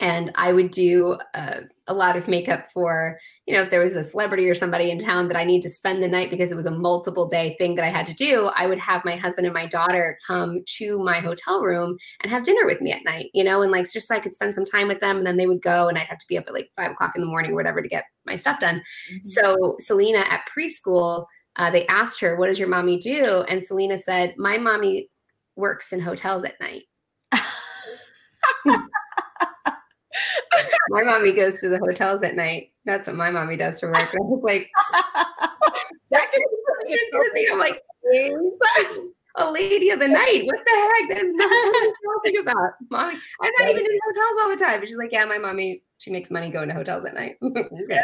and 0.01 0.30
I 0.35 0.53
would 0.53 0.70
do 0.70 1.16
uh, 1.35 1.61
a 1.87 1.95
lot 1.95 2.16
of 2.16 2.28
makeup 2.28 2.68
for, 2.72 3.18
you 3.47 3.55
know, 3.55 3.62
if 3.62 3.70
there 3.70 3.80
was 3.80 3.97
a 3.97 4.05
celebrity 4.05 4.49
or 4.49 4.55
somebody 4.55 4.90
in 4.90 4.99
town 4.99 5.26
that 5.26 5.36
I 5.36 5.43
need 5.43 5.62
to 5.62 5.70
spend 5.70 6.01
the 6.01 6.09
night 6.09 6.30
because 6.30 6.53
it 6.53 6.57
was 6.57 6.66
a 6.66 6.78
multiple 6.78 7.28
day 7.28 7.57
thing 7.59 7.74
that 7.74 7.84
I 7.84 7.88
had 7.88 8.07
to 8.07 8.14
do, 8.14 8.51
I 8.55 8.68
would 8.68 8.78
have 8.78 9.05
my 9.05 9.16
husband 9.16 9.47
and 9.47 9.55
my 9.55 9.66
daughter 9.66 10.16
come 10.24 10.62
to 10.78 10.99
my 11.01 11.18
hotel 11.18 11.61
room 11.61 11.97
and 12.20 12.30
have 12.30 12.45
dinner 12.45 12.66
with 12.66 12.80
me 12.80 12.93
at 12.93 13.05
night, 13.05 13.30
you 13.34 13.43
know, 13.43 13.62
and 13.62 13.72
like 13.72 13.90
just 13.90 14.07
so 14.07 14.14
I 14.14 14.20
could 14.20 14.34
spend 14.34 14.55
some 14.55 14.64
time 14.64 14.86
with 14.86 15.01
them. 15.01 15.16
And 15.16 15.26
then 15.26 15.38
they 15.38 15.49
would 15.49 15.61
go 15.61 15.88
and 15.88 15.99
I'd 15.99 16.07
have 16.07 16.18
to 16.18 16.26
be 16.28 16.38
up 16.38 16.45
at 16.47 16.55
like 16.55 16.70
five 16.76 16.93
o'clock 16.93 17.12
in 17.16 17.20
the 17.20 17.26
morning 17.26 17.51
or 17.51 17.57
whatever 17.57 17.82
to 17.82 17.88
get 17.88 18.05
my 18.26 18.36
stuff 18.36 18.61
done. 18.61 18.76
Mm-hmm. 19.11 19.18
So 19.22 19.76
Selena 19.80 20.20
at 20.20 20.47
preschool, 20.47 21.26
uh, 21.57 21.70
they 21.70 21.84
asked 21.88 22.20
her, 22.20 22.36
What 22.36 22.47
does 22.47 22.61
your 22.61 22.68
mommy 22.68 22.99
do? 22.99 23.45
And 23.49 23.62
Selena 23.62 23.99
said, 23.99 24.34
My 24.38 24.57
mommy 24.57 25.11
works 25.57 25.93
in 25.93 25.99
hotels 26.01 26.45
at 26.45 26.61
night. 26.61 26.82
my 30.90 31.02
mommy 31.02 31.32
goes 31.32 31.60
to 31.60 31.68
the 31.68 31.78
hotels 31.78 32.22
at 32.22 32.34
night. 32.34 32.72
That's 32.84 33.06
what 33.06 33.16
my 33.16 33.30
mommy 33.30 33.56
does 33.56 33.80
for 33.80 33.90
work. 33.90 34.12
And 34.12 34.20
I 34.20 34.24
was 34.24 34.42
like, 34.42 34.70
that 36.10 36.30
can 36.32 36.40
be 36.86 36.98
something. 37.12 37.46
I'm 37.52 37.58
like, 37.58 37.82
a 39.36 39.50
lady 39.50 39.90
of 39.90 39.98
the 39.98 40.08
night. 40.08 40.42
What 40.44 40.58
the 40.64 40.70
heck? 40.70 41.08
That 41.08 41.24
is 41.24 41.32
nothing 41.32 41.92
talking 42.04 42.36
about. 42.40 42.72
Mommy, 42.90 43.18
I'm 43.40 43.52
not 43.58 43.70
even 43.70 43.84
in 43.84 43.98
hotels 44.06 44.40
all 44.42 44.50
the 44.50 44.56
time. 44.56 44.80
And 44.80 44.88
she's 44.88 44.98
like, 44.98 45.12
yeah, 45.12 45.24
my 45.24 45.38
mommy, 45.38 45.82
she 45.98 46.10
makes 46.10 46.30
money 46.30 46.50
going 46.50 46.68
to 46.68 46.74
hotels 46.74 47.06
at 47.06 47.14
night. 47.14 47.36
okay. 47.44 48.02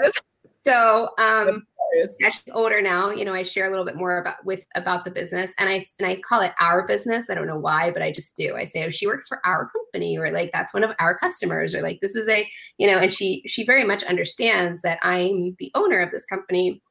so 0.60 1.10
um 1.18 1.66
as 2.00 2.16
she's 2.20 2.42
older 2.52 2.80
now, 2.80 3.10
you 3.10 3.24
know, 3.24 3.34
I 3.34 3.42
share 3.42 3.66
a 3.66 3.70
little 3.70 3.84
bit 3.84 3.96
more 3.96 4.18
about 4.18 4.44
with 4.44 4.64
about 4.74 5.04
the 5.04 5.10
business, 5.10 5.54
and 5.58 5.68
I 5.68 5.80
and 5.98 6.08
I 6.08 6.16
call 6.16 6.40
it 6.40 6.52
our 6.60 6.86
business. 6.86 7.30
I 7.30 7.34
don't 7.34 7.46
know 7.46 7.58
why, 7.58 7.90
but 7.90 8.02
I 8.02 8.12
just 8.12 8.36
do. 8.36 8.56
I 8.56 8.64
say, 8.64 8.84
oh, 8.84 8.90
she 8.90 9.06
works 9.06 9.28
for 9.28 9.40
our 9.44 9.70
company, 9.70 10.18
or 10.18 10.30
like 10.30 10.50
that's 10.52 10.74
one 10.74 10.84
of 10.84 10.94
our 10.98 11.18
customers, 11.18 11.74
or 11.74 11.82
like 11.82 12.00
this 12.00 12.14
is 12.14 12.28
a, 12.28 12.48
you 12.78 12.86
know, 12.86 12.98
and 12.98 13.12
she 13.12 13.42
she 13.46 13.64
very 13.64 13.84
much 13.84 14.02
understands 14.04 14.82
that 14.82 14.98
I'm 15.02 15.56
the 15.58 15.70
owner 15.74 16.00
of 16.00 16.10
this 16.10 16.24
company, 16.24 16.82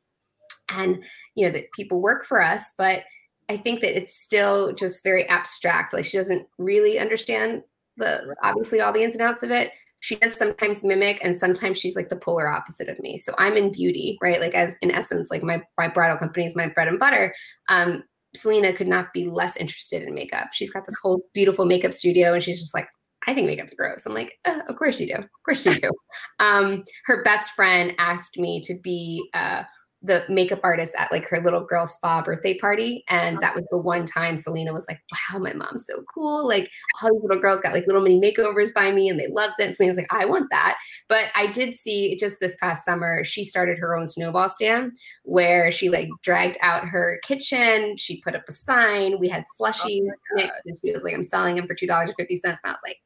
and 0.73 1.03
you 1.35 1.45
know 1.45 1.51
that 1.51 1.71
people 1.73 2.01
work 2.01 2.25
for 2.25 2.41
us, 2.41 2.73
but 2.77 3.03
I 3.49 3.57
think 3.57 3.81
that 3.81 3.97
it's 3.97 4.17
still 4.17 4.73
just 4.73 5.03
very 5.03 5.27
abstract. 5.29 5.93
Like 5.93 6.05
she 6.05 6.17
doesn't 6.17 6.47
really 6.57 6.99
understand 6.99 7.63
the 7.97 8.35
obviously 8.43 8.81
all 8.81 8.93
the 8.93 9.03
ins 9.03 9.13
and 9.13 9.21
outs 9.21 9.43
of 9.43 9.51
it 9.51 9.71
she 10.07 10.15
does 10.15 10.33
sometimes 10.33 10.85
mimic 10.85 11.21
and 11.21 11.35
sometimes 11.35 11.77
she's 11.77 11.97
like 11.97 12.07
the 12.07 12.15
polar 12.15 12.47
opposite 12.47 12.87
of 12.87 12.97
me 12.99 13.17
so 13.17 13.33
i'm 13.37 13.57
in 13.57 13.71
beauty 13.73 14.17
right 14.21 14.39
like 14.39 14.53
as 14.53 14.77
in 14.81 14.89
essence 14.89 15.29
like 15.29 15.43
my, 15.43 15.61
my 15.77 15.89
bridal 15.89 16.17
company 16.17 16.45
is 16.45 16.55
my 16.55 16.67
bread 16.67 16.87
and 16.87 16.97
butter 16.97 17.35
um 17.67 18.01
selena 18.33 18.71
could 18.71 18.87
not 18.87 19.11
be 19.13 19.25
less 19.25 19.57
interested 19.57 20.03
in 20.03 20.13
makeup 20.13 20.47
she's 20.53 20.71
got 20.71 20.85
this 20.85 20.97
whole 21.01 21.21
beautiful 21.33 21.65
makeup 21.65 21.91
studio 21.91 22.33
and 22.33 22.41
she's 22.41 22.59
just 22.59 22.73
like 22.73 22.87
I 23.25 23.33
think 23.33 23.47
makeup's 23.47 23.73
gross. 23.73 24.05
I'm 24.05 24.13
like, 24.13 24.39
uh, 24.45 24.61
of 24.69 24.77
course 24.77 24.99
you 25.01 25.07
do. 25.07 25.15
Of 25.15 25.29
course 25.43 25.65
you 25.65 25.75
do. 25.75 25.89
Um, 26.39 26.83
her 27.05 27.23
best 27.23 27.53
friend 27.53 27.93
asked 27.97 28.37
me 28.37 28.61
to 28.61 28.75
be 28.75 29.27
uh, 29.33 29.63
the 30.07 30.23
makeup 30.29 30.59
artist 30.63 30.95
at 30.97 31.11
like 31.11 31.27
her 31.27 31.39
little 31.39 31.63
girl 31.63 31.85
spa 31.85 32.21
birthday 32.21 32.57
party. 32.57 33.03
And 33.09 33.39
that 33.41 33.55
was 33.55 33.65
the 33.69 33.77
one 33.77 34.05
time 34.05 34.37
Selena 34.37 34.73
was 34.73 34.87
like, 34.89 34.99
wow, 35.11 35.39
my 35.39 35.53
mom's 35.53 35.85
so 35.85 36.03
cool. 36.13 36.47
Like 36.47 36.69
all 37.01 37.13
these 37.13 37.21
little 37.21 37.41
girls 37.41 37.61
got 37.61 37.73
like 37.73 37.85
little 37.85 38.01
mini 38.01 38.19
makeovers 38.19 38.73
by 38.73 38.91
me 38.91 39.09
and 39.09 39.19
they 39.19 39.27
loved 39.27 39.55
it. 39.59 39.65
And 39.65 39.75
Selena's 39.75 39.97
like, 39.97 40.11
I 40.11 40.25
want 40.25 40.49
that. 40.51 40.77
But 41.09 41.25
I 41.35 41.47
did 41.47 41.75
see 41.75 42.17
just 42.17 42.39
this 42.39 42.55
past 42.57 42.85
summer, 42.85 43.23
she 43.23 43.43
started 43.43 43.77
her 43.77 43.95
own 43.95 44.07
snowball 44.07 44.49
stand 44.49 44.93
where 45.23 45.71
she 45.71 45.89
like 45.89 46.09
dragged 46.23 46.57
out 46.61 46.87
her 46.87 47.19
kitchen. 47.23 47.97
She 47.97 48.21
put 48.21 48.35
up 48.35 48.43
a 48.47 48.51
sign. 48.51 49.19
We 49.19 49.27
had 49.27 49.43
slushy 49.55 50.01
oh 50.39 50.49
and 50.65 50.77
she 50.83 50.91
was 50.91 51.03
like, 51.03 51.13
I'm 51.13 51.23
selling 51.23 51.55
them 51.55 51.67
for 51.67 51.75
$2.50. 51.75 52.13
And 52.43 52.57
I 52.63 52.71
was 52.71 52.81
like, 52.85 52.97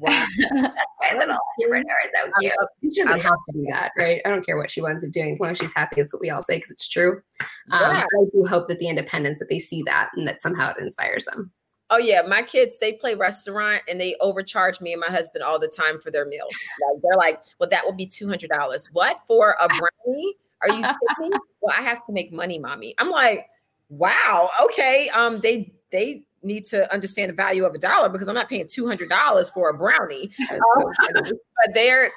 Wow. 0.00 0.26
my 0.52 1.14
little 1.18 1.38
entrepreneur 1.58 1.96
is 2.04 2.10
so 2.14 2.30
cute. 2.40 2.52
She 2.94 3.02
doesn't 3.02 3.20
have 3.20 3.34
to 3.34 3.52
do 3.52 3.66
that, 3.68 3.92
right? 3.98 4.22
I 4.24 4.30
don't 4.30 4.44
care 4.44 4.56
what 4.56 4.70
she 4.70 4.80
winds 4.80 5.04
up 5.04 5.10
doing. 5.10 5.32
As 5.32 5.40
long 5.40 5.50
as 5.50 5.58
she's 5.58 5.74
happy, 5.74 5.96
that's 6.00 6.14
what 6.14 6.22
we 6.22 6.30
all 6.30 6.42
say 6.42 6.56
because 6.56 6.70
it's 6.70 6.88
true. 6.88 7.20
Um, 7.70 7.96
yeah. 7.96 8.04
I 8.04 8.24
do 8.32 8.44
hope 8.48 8.68
that 8.68 8.78
the 8.78 8.88
independence 8.88 9.38
that 9.38 9.50
they 9.50 9.58
see 9.58 9.82
that 9.84 10.10
and 10.16 10.26
that 10.26 10.40
somehow 10.40 10.70
it 10.70 10.82
inspires 10.82 11.26
them. 11.26 11.52
Oh 11.90 11.98
yeah, 11.98 12.22
my 12.22 12.40
kids 12.40 12.78
they 12.78 12.94
play 12.94 13.14
restaurant 13.14 13.82
and 13.86 14.00
they 14.00 14.16
overcharge 14.20 14.80
me 14.80 14.92
and 14.94 15.00
my 15.00 15.14
husband 15.14 15.44
all 15.44 15.58
the 15.58 15.68
time 15.68 16.00
for 16.00 16.10
their 16.10 16.24
meals. 16.24 16.54
Like 16.90 17.02
they're 17.02 17.18
like, 17.18 17.44
"Well, 17.60 17.68
that 17.68 17.84
will 17.84 17.92
be 17.92 18.06
two 18.06 18.26
hundred 18.26 18.48
dollars. 18.48 18.88
What 18.92 19.20
for 19.26 19.56
a 19.60 19.68
brownie? 20.06 20.36
Are 20.62 20.68
you 20.68 20.82
kidding? 20.82 21.38
well, 21.60 21.74
I 21.76 21.82
have 21.82 22.06
to 22.06 22.12
make 22.12 22.32
money, 22.32 22.58
mommy." 22.58 22.94
I'm 22.96 23.10
like, 23.10 23.46
"Wow, 23.90 24.48
okay." 24.64 25.10
Um, 25.10 25.40
they 25.42 25.74
they 25.90 26.24
need 26.42 26.64
to 26.66 26.92
understand 26.92 27.30
the 27.30 27.34
value 27.34 27.64
of 27.64 27.74
a 27.74 27.78
dollar 27.78 28.08
because 28.08 28.28
I'm 28.28 28.34
not 28.34 28.48
paying 28.48 28.66
two 28.68 28.86
hundred 28.86 29.08
dollars 29.08 29.50
for 29.50 29.70
a 29.70 29.74
brownie. 29.74 30.30
but 30.48 31.74
they're 31.74 32.10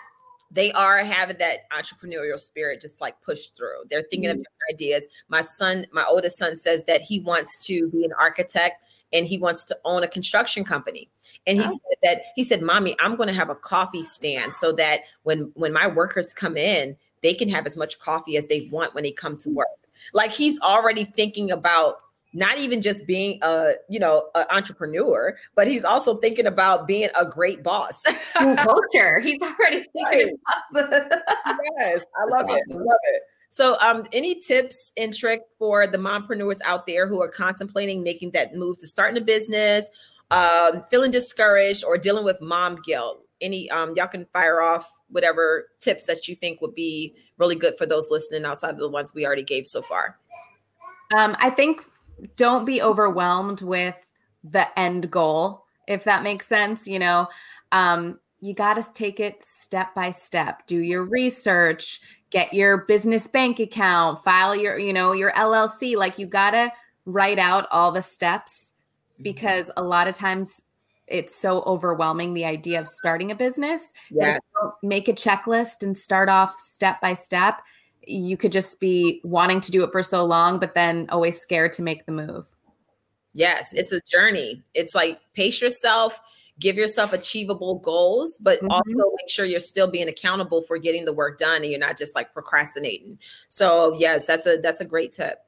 they 0.51 0.71
are 0.71 1.03
having 1.03 1.37
that 1.39 1.69
entrepreneurial 1.71 2.39
spirit 2.39 2.81
just 2.81 3.01
like 3.01 3.21
push 3.21 3.47
through. 3.47 3.83
They're 3.89 4.05
thinking 4.09 4.29
mm-hmm. 4.29 4.39
of 4.39 4.45
ideas. 4.73 5.05
My 5.27 5.41
son, 5.41 5.85
my 5.91 6.05
oldest 6.07 6.37
son, 6.37 6.55
says 6.55 6.85
that 6.85 7.01
he 7.01 7.19
wants 7.19 7.65
to 7.65 7.89
be 7.89 8.05
an 8.05 8.11
architect 8.19 8.81
and 9.11 9.25
he 9.25 9.37
wants 9.37 9.63
to 9.65 9.77
own 9.85 10.03
a 10.03 10.07
construction 10.07 10.63
company. 10.63 11.09
And 11.47 11.57
he 11.57 11.63
oh. 11.63 11.67
said 11.67 11.97
that 12.03 12.21
he 12.35 12.43
said, 12.43 12.61
"Mommy, 12.61 12.95
I'm 12.99 13.15
going 13.15 13.27
to 13.27 13.35
have 13.35 13.49
a 13.49 13.55
coffee 13.55 14.03
stand 14.03 14.55
so 14.55 14.71
that 14.73 15.01
when 15.23 15.51
when 15.55 15.73
my 15.73 15.87
workers 15.87 16.33
come 16.33 16.57
in, 16.57 16.95
they 17.21 17.33
can 17.33 17.49
have 17.49 17.65
as 17.65 17.77
much 17.77 17.99
coffee 17.99 18.37
as 18.37 18.45
they 18.45 18.69
want 18.71 18.93
when 18.93 19.03
they 19.03 19.11
come 19.11 19.37
to 19.37 19.49
work." 19.49 19.67
Like 20.13 20.31
he's 20.31 20.59
already 20.61 21.05
thinking 21.05 21.51
about 21.51 22.01
not 22.35 22.59
even 22.59 22.81
just 22.81 23.07
being 23.07 23.39
a 23.41 23.73
you 23.89 23.99
know 23.99 24.29
an 24.35 24.45
entrepreneur 24.51 25.35
but 25.55 25.67
he's 25.67 25.83
also 25.83 26.17
thinking 26.17 26.45
about 26.45 26.85
being 26.85 27.09
a 27.19 27.25
great 27.25 27.63
boss. 27.63 28.03
Culture. 28.35 29.19
He's 29.19 29.39
already 29.41 29.87
thinking 29.93 30.37
yes 31.79 32.05
i 32.15 32.25
love 32.29 32.45
awesome. 32.45 32.57
it. 32.57 32.63
I 32.71 32.73
love 32.73 32.99
it. 33.03 33.23
So 33.49 33.77
um 33.79 34.05
any 34.11 34.39
tips 34.39 34.91
and 34.97 35.13
tricks 35.13 35.45
for 35.57 35.87
the 35.87 35.97
mompreneurs 35.97 36.59
out 36.65 36.85
there 36.85 37.07
who 37.07 37.21
are 37.21 37.29
contemplating 37.29 38.03
making 38.03 38.31
that 38.31 38.55
move 38.55 38.77
to 38.79 38.87
starting 38.87 39.17
a 39.21 39.25
business 39.25 39.89
um 40.31 40.83
feeling 40.91 41.11
discouraged 41.11 41.83
or 41.83 41.97
dealing 41.97 42.25
with 42.25 42.39
mom 42.41 42.79
guilt? 42.85 43.21
Any 43.41 43.69
um 43.71 43.93
y'all 43.95 44.07
can 44.07 44.25
fire 44.25 44.61
off 44.61 44.91
whatever 45.09 45.67
tips 45.79 46.05
that 46.07 46.27
you 46.27 46.35
think 46.35 46.61
would 46.61 46.75
be 46.75 47.15
really 47.37 47.55
good 47.55 47.77
for 47.77 47.85
those 47.85 48.11
listening 48.11 48.45
outside 48.45 48.71
of 48.71 48.79
the 48.79 48.89
ones 48.89 49.13
we 49.13 49.25
already 49.25 49.43
gave 49.43 49.67
so 49.67 49.81
far. 49.81 50.17
Um, 51.15 51.35
I 51.39 51.49
think 51.49 51.85
don't 52.35 52.65
be 52.65 52.81
overwhelmed 52.81 53.61
with 53.61 53.95
the 54.43 54.67
end 54.77 55.09
goal, 55.11 55.65
if 55.87 56.03
that 56.03 56.23
makes 56.23 56.47
sense. 56.47 56.87
You 56.87 56.99
know, 56.99 57.27
um, 57.71 58.19
you 58.41 58.53
got 58.53 58.75
to 58.75 58.93
take 58.93 59.19
it 59.19 59.41
step 59.43 59.93
by 59.95 60.11
step. 60.11 60.67
Do 60.67 60.79
your 60.79 61.03
research, 61.03 62.01
get 62.29 62.53
your 62.53 62.77
business 62.85 63.27
bank 63.27 63.59
account, 63.59 64.23
file 64.23 64.55
your, 64.55 64.77
you 64.77 64.93
know, 64.93 65.13
your 65.13 65.31
LLC. 65.31 65.95
Like 65.95 66.19
you 66.19 66.27
got 66.27 66.51
to 66.51 66.71
write 67.05 67.39
out 67.39 67.67
all 67.71 67.91
the 67.91 68.01
steps 68.01 68.73
mm-hmm. 69.13 69.23
because 69.23 69.71
a 69.77 69.83
lot 69.83 70.07
of 70.07 70.15
times 70.15 70.61
it's 71.07 71.35
so 71.35 71.61
overwhelming 71.63 72.33
the 72.33 72.45
idea 72.45 72.79
of 72.79 72.87
starting 72.87 73.31
a 73.31 73.35
business. 73.35 73.93
Yeah. 74.09 74.39
Make 74.81 75.07
a 75.07 75.13
checklist 75.13 75.83
and 75.83 75.95
start 75.95 76.29
off 76.29 76.59
step 76.59 76.99
by 76.99 77.13
step 77.13 77.61
you 78.07 78.37
could 78.37 78.51
just 78.51 78.79
be 78.79 79.21
wanting 79.23 79.61
to 79.61 79.71
do 79.71 79.83
it 79.83 79.91
for 79.91 80.03
so 80.03 80.25
long, 80.25 80.59
but 80.59 80.75
then 80.75 81.07
always 81.09 81.39
scared 81.39 81.73
to 81.73 81.81
make 81.81 82.05
the 82.05 82.11
move. 82.11 82.47
Yes, 83.33 83.73
it's 83.73 83.91
a 83.91 83.99
journey. 84.09 84.63
It's 84.73 84.95
like 84.95 85.19
pace 85.33 85.61
yourself, 85.61 86.19
give 86.59 86.77
yourself 86.77 87.11
achievable 87.11 87.79
goals, 87.79 88.37
but 88.41 88.59
mm-hmm. 88.59 88.71
also 88.71 89.11
make 89.17 89.29
sure 89.29 89.45
you're 89.45 89.59
still 89.59 89.87
being 89.87 90.07
accountable 90.07 90.61
for 90.61 90.77
getting 90.77 91.05
the 91.05 91.13
work 91.13 91.37
done 91.37 91.61
and 91.61 91.65
you're 91.65 91.79
not 91.79 91.97
just 91.97 92.15
like 92.15 92.33
procrastinating. 92.33 93.19
So, 93.47 93.95
yes, 93.99 94.25
that's 94.25 94.45
a 94.45 94.57
that's 94.57 94.81
a 94.81 94.85
great 94.85 95.11
tip. 95.11 95.39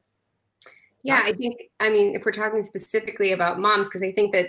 Yeah, 1.03 1.21
I 1.23 1.31
think 1.31 1.69
I 1.79 1.89
mean 1.89 2.15
if 2.15 2.25
we're 2.25 2.31
talking 2.31 2.61
specifically 2.61 3.31
about 3.31 3.59
moms 3.59 3.87
because 3.87 4.03
I 4.03 4.11
think 4.11 4.33
that 4.33 4.47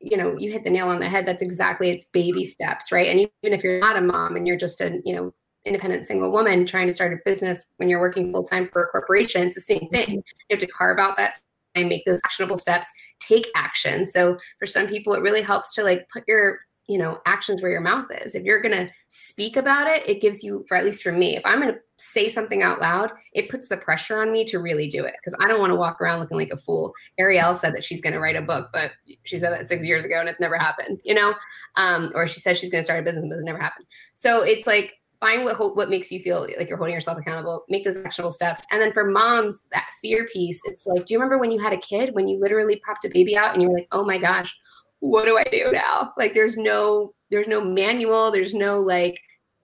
you 0.00 0.16
know 0.16 0.36
you 0.36 0.50
hit 0.50 0.64
the 0.64 0.70
nail 0.70 0.88
on 0.88 0.98
the 0.98 1.08
head 1.08 1.26
that's 1.26 1.42
exactly 1.42 1.90
it's 1.90 2.06
baby 2.06 2.44
steps 2.44 2.90
right 2.90 3.08
and 3.08 3.20
even 3.20 3.52
if 3.56 3.62
you're 3.62 3.80
not 3.80 3.98
a 3.98 4.00
mom 4.00 4.34
and 4.34 4.48
you're 4.48 4.56
just 4.56 4.80
a 4.80 4.98
you 5.04 5.14
know 5.14 5.34
independent 5.64 6.04
single 6.04 6.32
woman 6.32 6.66
trying 6.66 6.86
to 6.86 6.92
start 6.92 7.12
a 7.12 7.16
business 7.24 7.66
when 7.76 7.88
you're 7.88 8.00
working 8.00 8.32
full 8.32 8.44
time 8.44 8.68
for 8.72 8.84
a 8.84 8.86
corporation, 8.88 9.46
it's 9.46 9.54
the 9.54 9.60
same 9.60 9.88
thing. 9.90 10.14
You 10.14 10.22
have 10.50 10.58
to 10.60 10.66
carve 10.66 10.98
out 10.98 11.16
that 11.16 11.38
and 11.74 11.88
make 11.88 12.04
those 12.04 12.20
actionable 12.24 12.56
steps, 12.56 12.92
take 13.20 13.46
action. 13.54 14.04
So 14.04 14.38
for 14.58 14.66
some 14.66 14.86
people, 14.86 15.14
it 15.14 15.22
really 15.22 15.42
helps 15.42 15.74
to 15.74 15.84
like 15.84 16.08
put 16.12 16.24
your 16.26 16.60
you 16.90 16.98
know 16.98 17.20
actions 17.24 17.62
where 17.62 17.70
your 17.70 17.80
mouth 17.80 18.06
is 18.20 18.34
if 18.34 18.42
you're 18.42 18.60
going 18.60 18.74
to 18.74 18.90
speak 19.06 19.56
about 19.56 19.86
it 19.86 20.06
it 20.08 20.20
gives 20.20 20.42
you 20.42 20.64
for 20.66 20.76
at 20.76 20.84
least 20.84 21.04
for 21.04 21.12
me 21.12 21.36
if 21.36 21.42
i'm 21.44 21.60
going 21.60 21.72
to 21.72 21.78
say 21.98 22.28
something 22.28 22.64
out 22.64 22.80
loud 22.80 23.12
it 23.32 23.48
puts 23.48 23.68
the 23.68 23.76
pressure 23.76 24.20
on 24.20 24.32
me 24.32 24.44
to 24.44 24.58
really 24.58 24.88
do 24.88 25.04
it 25.04 25.14
because 25.20 25.36
i 25.40 25.46
don't 25.46 25.60
want 25.60 25.70
to 25.70 25.76
walk 25.76 26.00
around 26.00 26.18
looking 26.18 26.36
like 26.36 26.50
a 26.52 26.56
fool 26.56 26.92
ariel 27.18 27.54
said 27.54 27.72
that 27.76 27.84
she's 27.84 28.00
going 28.00 28.12
to 28.12 28.18
write 28.18 28.34
a 28.34 28.42
book 28.42 28.70
but 28.72 28.90
she 29.22 29.38
said 29.38 29.52
that 29.52 29.68
six 29.68 29.84
years 29.84 30.04
ago 30.04 30.18
and 30.18 30.28
it's 30.28 30.40
never 30.40 30.56
happened 30.56 31.00
you 31.04 31.14
know 31.14 31.32
um, 31.76 32.10
or 32.16 32.26
she 32.26 32.40
says 32.40 32.58
she's 32.58 32.70
going 32.70 32.80
to 32.80 32.84
start 32.84 32.98
a 32.98 33.04
business 33.04 33.24
but 33.28 33.36
it's 33.36 33.44
never 33.44 33.60
happened 33.60 33.86
so 34.14 34.42
it's 34.42 34.66
like 34.66 34.99
find 35.20 35.44
what 35.44 35.58
what 35.76 35.90
makes 35.90 36.10
you 36.10 36.20
feel 36.20 36.46
like 36.56 36.68
you're 36.68 36.78
holding 36.78 36.94
yourself 36.94 37.18
accountable 37.18 37.64
make 37.68 37.84
those 37.84 38.02
actionable 38.04 38.30
steps 38.30 38.64
and 38.70 38.80
then 38.80 38.92
for 38.92 39.04
moms 39.04 39.64
that 39.70 39.90
fear 40.00 40.26
piece 40.32 40.60
it's 40.64 40.86
like 40.86 41.04
do 41.04 41.14
you 41.14 41.18
remember 41.18 41.38
when 41.38 41.50
you 41.50 41.60
had 41.60 41.72
a 41.72 41.78
kid 41.78 42.14
when 42.14 42.26
you 42.26 42.38
literally 42.38 42.80
popped 42.86 43.04
a 43.04 43.10
baby 43.10 43.36
out 43.36 43.52
and 43.52 43.62
you 43.62 43.68
were 43.68 43.74
like 43.74 43.88
oh 43.92 44.04
my 44.04 44.16
gosh 44.16 44.54
what 45.00 45.26
do 45.26 45.36
i 45.36 45.44
do 45.52 45.70
now 45.72 46.12
like 46.16 46.32
there's 46.32 46.56
no 46.56 47.12
there's 47.30 47.48
no 47.48 47.60
manual, 47.60 48.30
there's 48.30 48.54
no 48.54 48.78
like 48.78 49.18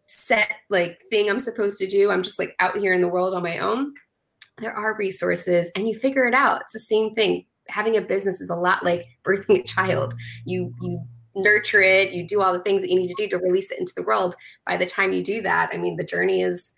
set 0.06 0.52
like 0.70 0.98
thing 1.10 1.28
I'm 1.28 1.38
supposed 1.38 1.78
to 1.78 1.88
do. 1.88 2.10
I'm 2.10 2.22
just 2.22 2.38
like 2.38 2.54
out 2.60 2.76
here 2.76 2.92
in 2.92 3.00
the 3.00 3.08
world 3.08 3.34
on 3.34 3.42
my 3.42 3.58
own. 3.58 3.92
There 4.58 4.72
are 4.72 4.96
resources 4.96 5.70
and 5.76 5.88
you 5.88 5.98
figure 5.98 6.26
it 6.26 6.34
out. 6.34 6.62
It's 6.62 6.72
the 6.72 6.80
same 6.80 7.12
thing. 7.14 7.44
Having 7.68 7.96
a 7.96 8.02
business 8.02 8.40
is 8.40 8.50
a 8.50 8.54
lot 8.54 8.84
like 8.84 9.04
birthing 9.24 9.60
a 9.60 9.64
child. 9.64 10.14
You 10.44 10.72
you 10.80 11.00
nurture 11.36 11.82
it, 11.82 12.12
you 12.12 12.26
do 12.26 12.40
all 12.40 12.52
the 12.52 12.62
things 12.62 12.82
that 12.82 12.90
you 12.90 12.96
need 12.96 13.08
to 13.08 13.14
do 13.14 13.28
to 13.28 13.38
release 13.38 13.70
it 13.70 13.78
into 13.78 13.94
the 13.94 14.02
world. 14.02 14.34
By 14.66 14.76
the 14.76 14.86
time 14.86 15.12
you 15.12 15.22
do 15.22 15.42
that, 15.42 15.70
I 15.72 15.76
mean 15.76 15.96
the 15.96 16.04
journey 16.04 16.42
is 16.42 16.72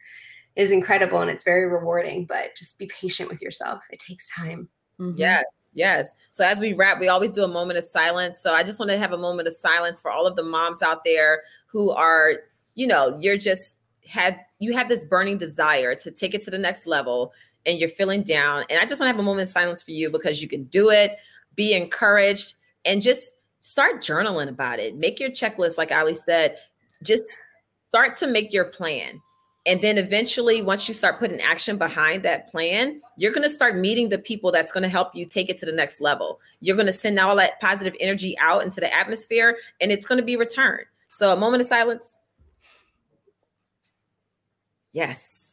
is 0.57 0.73
incredible 0.73 1.21
and 1.21 1.31
it's 1.31 1.45
very 1.45 1.67
rewarding, 1.67 2.25
but 2.25 2.57
just 2.57 2.79
be 2.79 2.87
patient 2.87 3.29
with 3.29 3.41
yourself. 3.41 3.85
It 3.91 4.01
takes 4.01 4.29
time. 4.29 4.69
Mm-hmm. 4.99 5.15
Yes. 5.17 5.45
Yes. 5.75 6.15
So 6.31 6.45
as 6.45 6.59
we 6.59 6.73
wrap, 6.73 6.99
we 6.99 7.09
always 7.09 7.33
do 7.33 7.45
a 7.45 7.49
moment 7.49 7.79
of 7.79 7.85
silence. 7.85 8.41
So 8.41 8.53
I 8.53 8.65
just 8.65 8.81
want 8.81 8.91
to 8.91 8.99
have 8.99 9.13
a 9.13 9.19
moment 9.19 9.47
of 9.47 9.55
silence 9.55 10.01
for 10.01 10.11
all 10.11 10.27
of 10.27 10.35
the 10.35 10.43
moms 10.43 10.83
out 10.83 11.05
there 11.05 11.43
who 11.67 11.91
are, 11.93 12.33
you 12.75 12.87
know, 12.87 13.17
you're 13.21 13.37
just 13.37 13.79
had 14.09 14.41
you 14.59 14.73
have 14.73 14.89
this 14.89 15.05
burning 15.05 15.39
desire 15.39 15.95
to 15.95 16.11
take 16.11 16.35
it 16.35 16.41
to 16.41 16.51
the 16.51 16.59
next 16.59 16.87
level 16.87 17.33
and 17.67 17.79
you're 17.79 17.89
feeling 17.89 18.23
down. 18.23 18.65
And 18.71 18.81
I 18.81 18.87
just 18.87 19.01
want 19.01 19.09
to 19.09 19.13
have 19.13 19.21
a 19.21 19.23
moment 19.23 19.43
of 19.43 19.53
silence 19.53 19.83
for 19.83 19.91
you 19.91 20.11
because 20.11 20.43
you 20.43 20.49
can 20.49 20.65
do 20.65 20.91
it, 20.91 21.19
be 21.55 21.75
encouraged, 21.75 22.55
and 22.85 23.03
just 23.03 23.33
start 23.61 24.03
journaling 24.03 24.49
about 24.49 24.79
it. 24.79 24.97
Make 24.97 25.19
your 25.21 25.31
checklist, 25.31 25.79
like 25.79 25.93
Aly 25.93 26.15
said, 26.15 26.57
just 27.03 27.25
start 27.87 28.15
to 28.17 28.27
make 28.27 28.53
your 28.53 28.65
plan. 28.65 29.21
And 29.67 29.83
then 29.83 29.99
eventually, 29.99 30.63
once 30.63 30.89
you 30.89 30.95
start 30.95 31.19
putting 31.19 31.41
action 31.43 31.77
behind 31.77 32.23
that 32.23 32.49
plan, 32.49 33.03
you're 33.17 33.33
going 33.33 33.43
to 33.43 33.51
start 33.51 33.77
meeting 33.77 34.09
the 34.09 34.19
people 34.19 34.51
that's 34.51 34.73
going 34.73 34.83
to 34.83 34.89
help 34.89 35.15
you 35.15 35.27
take 35.27 35.51
it 35.51 35.59
to 35.59 35.67
the 35.67 35.73
next 35.73 36.01
level. 36.01 36.41
You're 36.61 36.77
going 36.77 36.87
to 36.87 36.93
send 36.93 37.19
all 37.19 37.37
that 37.37 37.61
positive 37.61 37.95
energy 38.01 38.35
out 38.39 38.63
into 38.63 38.81
the 38.81 38.95
atmosphere 38.95 39.59
and 39.81 39.93
it's 39.93 40.07
going 40.07 40.19
to 40.19 40.25
be 40.25 40.37
returned. 40.37 40.87
So, 41.11 41.33
a 41.33 41.37
moment 41.37 41.61
of 41.61 41.67
silence. 41.67 42.17
Yes. 44.93 45.48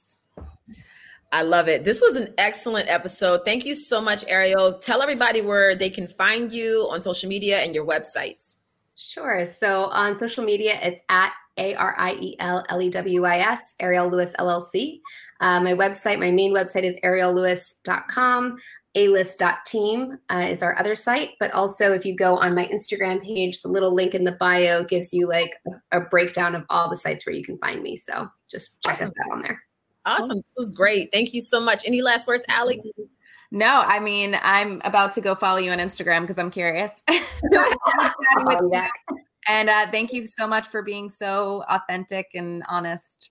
I 1.36 1.42
love 1.42 1.68
it. 1.68 1.84
This 1.84 2.02
was 2.02 2.16
an 2.16 2.34
excellent 2.38 2.88
episode. 2.88 3.42
Thank 3.44 3.66
you 3.66 3.76
so 3.76 4.00
much, 4.00 4.24
Ariel. 4.30 4.78
Tell 4.78 5.02
everybody 5.02 5.42
where 5.42 5.76
they 5.76 5.90
can 5.90 6.08
find 6.08 6.50
you 6.50 6.88
on 6.90 7.02
social 7.02 7.28
media 7.28 7.60
and 7.60 7.76
your 7.76 7.86
websites. 7.86 8.56
Sure. 8.96 9.44
So 9.44 9.88
on 9.88 10.16
social 10.16 10.46
media, 10.46 10.80
it's 10.82 11.02
at 11.10 11.34
A 11.58 11.76
R 11.76 11.94
I 11.98 12.14
E 12.14 12.38
L 12.40 12.64
L 12.70 12.82
E 12.82 12.90
W 12.90 13.26
I 13.26 13.40
S, 13.40 13.76
Ariel 13.82 14.08
Lewis 14.08 14.34
LLC. 14.40 15.02
Uh, 15.42 15.60
my 15.60 15.74
website, 15.74 16.20
my 16.20 16.32
main 16.32 16.56
website 16.56 16.84
is 16.84 16.98
ariellewis.com. 17.04 18.58
alist.team 18.96 20.18
uh, 20.30 20.48
is 20.50 20.64
our 20.64 20.80
other 20.80 20.96
site. 20.96 21.32
But 21.42 21.52
also, 21.52 21.92
if 21.92 22.06
you 22.06 22.16
go 22.16 22.38
on 22.38 22.56
my 22.56 22.66
Instagram 22.68 23.22
page, 23.22 23.62
the 23.62 23.68
little 23.68 23.94
link 23.94 24.16
in 24.16 24.24
the 24.24 24.38
bio 24.40 24.86
gives 24.86 25.12
you 25.12 25.28
like 25.28 25.52
a, 25.92 26.00
a 26.00 26.02
breakdown 26.06 26.56
of 26.56 26.64
all 26.70 26.90
the 26.90 26.96
sites 26.96 27.26
where 27.26 27.36
you 27.36 27.44
can 27.44 27.58
find 27.58 27.84
me. 27.84 27.98
So 27.98 28.30
just 28.50 28.82
check 28.84 29.02
us 29.02 29.10
out 29.10 29.34
on 29.34 29.42
there. 29.42 29.65
Awesome. 30.06 30.38
This 30.38 30.54
was 30.58 30.72
great. 30.72 31.12
Thank 31.12 31.34
you 31.34 31.42
so 31.42 31.60
much. 31.60 31.84
Any 31.86 32.02
last 32.02 32.28
words, 32.28 32.46
Aly? 32.50 32.82
No, 33.52 33.84
I 33.86 34.00
mean, 34.00 34.38
I'm 34.42 34.82
about 34.84 35.14
to 35.14 35.22
go 35.22 35.36
follow 35.36 35.60
you 35.60 35.72
on 35.72 35.78
Instagram 35.78 36.22
because 36.22 36.40
I'm 36.40 36.52
curious. 36.52 36.92
and 39.48 39.70
uh, 39.70 39.88
thank 39.92 40.12
you 40.12 40.26
so 40.26 40.48
much 40.48 40.68
for 40.68 40.82
being 40.82 41.08
so 41.08 41.64
authentic 41.70 42.28
and 42.34 42.64
honest. 42.68 43.30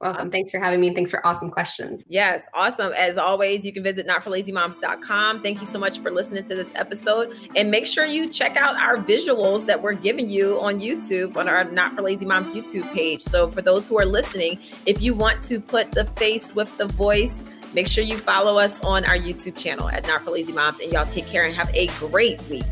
Welcome. 0.00 0.30
Thanks 0.30 0.50
for 0.50 0.58
having 0.58 0.80
me. 0.80 0.94
Thanks 0.94 1.10
for 1.10 1.26
awesome 1.26 1.50
questions. 1.50 2.04
Yes, 2.06 2.44
awesome. 2.52 2.92
As 2.92 3.16
always, 3.16 3.64
you 3.64 3.72
can 3.72 3.82
visit 3.82 4.06
notforlazymoms.com. 4.06 5.42
Thank 5.42 5.60
you 5.60 5.66
so 5.66 5.78
much 5.78 6.00
for 6.00 6.10
listening 6.10 6.44
to 6.44 6.54
this 6.54 6.70
episode. 6.74 7.34
And 7.56 7.70
make 7.70 7.86
sure 7.86 8.04
you 8.04 8.28
check 8.28 8.58
out 8.58 8.76
our 8.76 8.98
visuals 8.98 9.64
that 9.66 9.80
we're 9.80 9.94
giving 9.94 10.28
you 10.28 10.60
on 10.60 10.80
YouTube, 10.80 11.36
on 11.36 11.48
our 11.48 11.64
Not 11.64 11.94
for 11.94 12.02
Lazy 12.02 12.26
Moms 12.26 12.52
YouTube 12.52 12.92
page. 12.92 13.22
So, 13.22 13.50
for 13.50 13.62
those 13.62 13.88
who 13.88 13.98
are 13.98 14.04
listening, 14.04 14.60
if 14.84 15.00
you 15.00 15.14
want 15.14 15.40
to 15.42 15.60
put 15.60 15.92
the 15.92 16.04
face 16.04 16.54
with 16.54 16.76
the 16.76 16.86
voice, 16.86 17.42
Make 17.74 17.88
sure 17.88 18.02
you 18.02 18.16
follow 18.16 18.58
us 18.58 18.80
on 18.80 19.04
our 19.04 19.18
YouTube 19.18 19.54
channel 19.54 19.90
at 19.90 20.06
Not 20.06 20.24
for 20.24 20.30
Lazy 20.30 20.52
Moms, 20.52 20.80
and 20.80 20.90
y'all 20.90 21.04
take 21.04 21.26
care 21.26 21.44
and 21.44 21.54
have 21.54 21.68
a 21.74 21.88
great 21.98 22.40
week. 22.48 22.64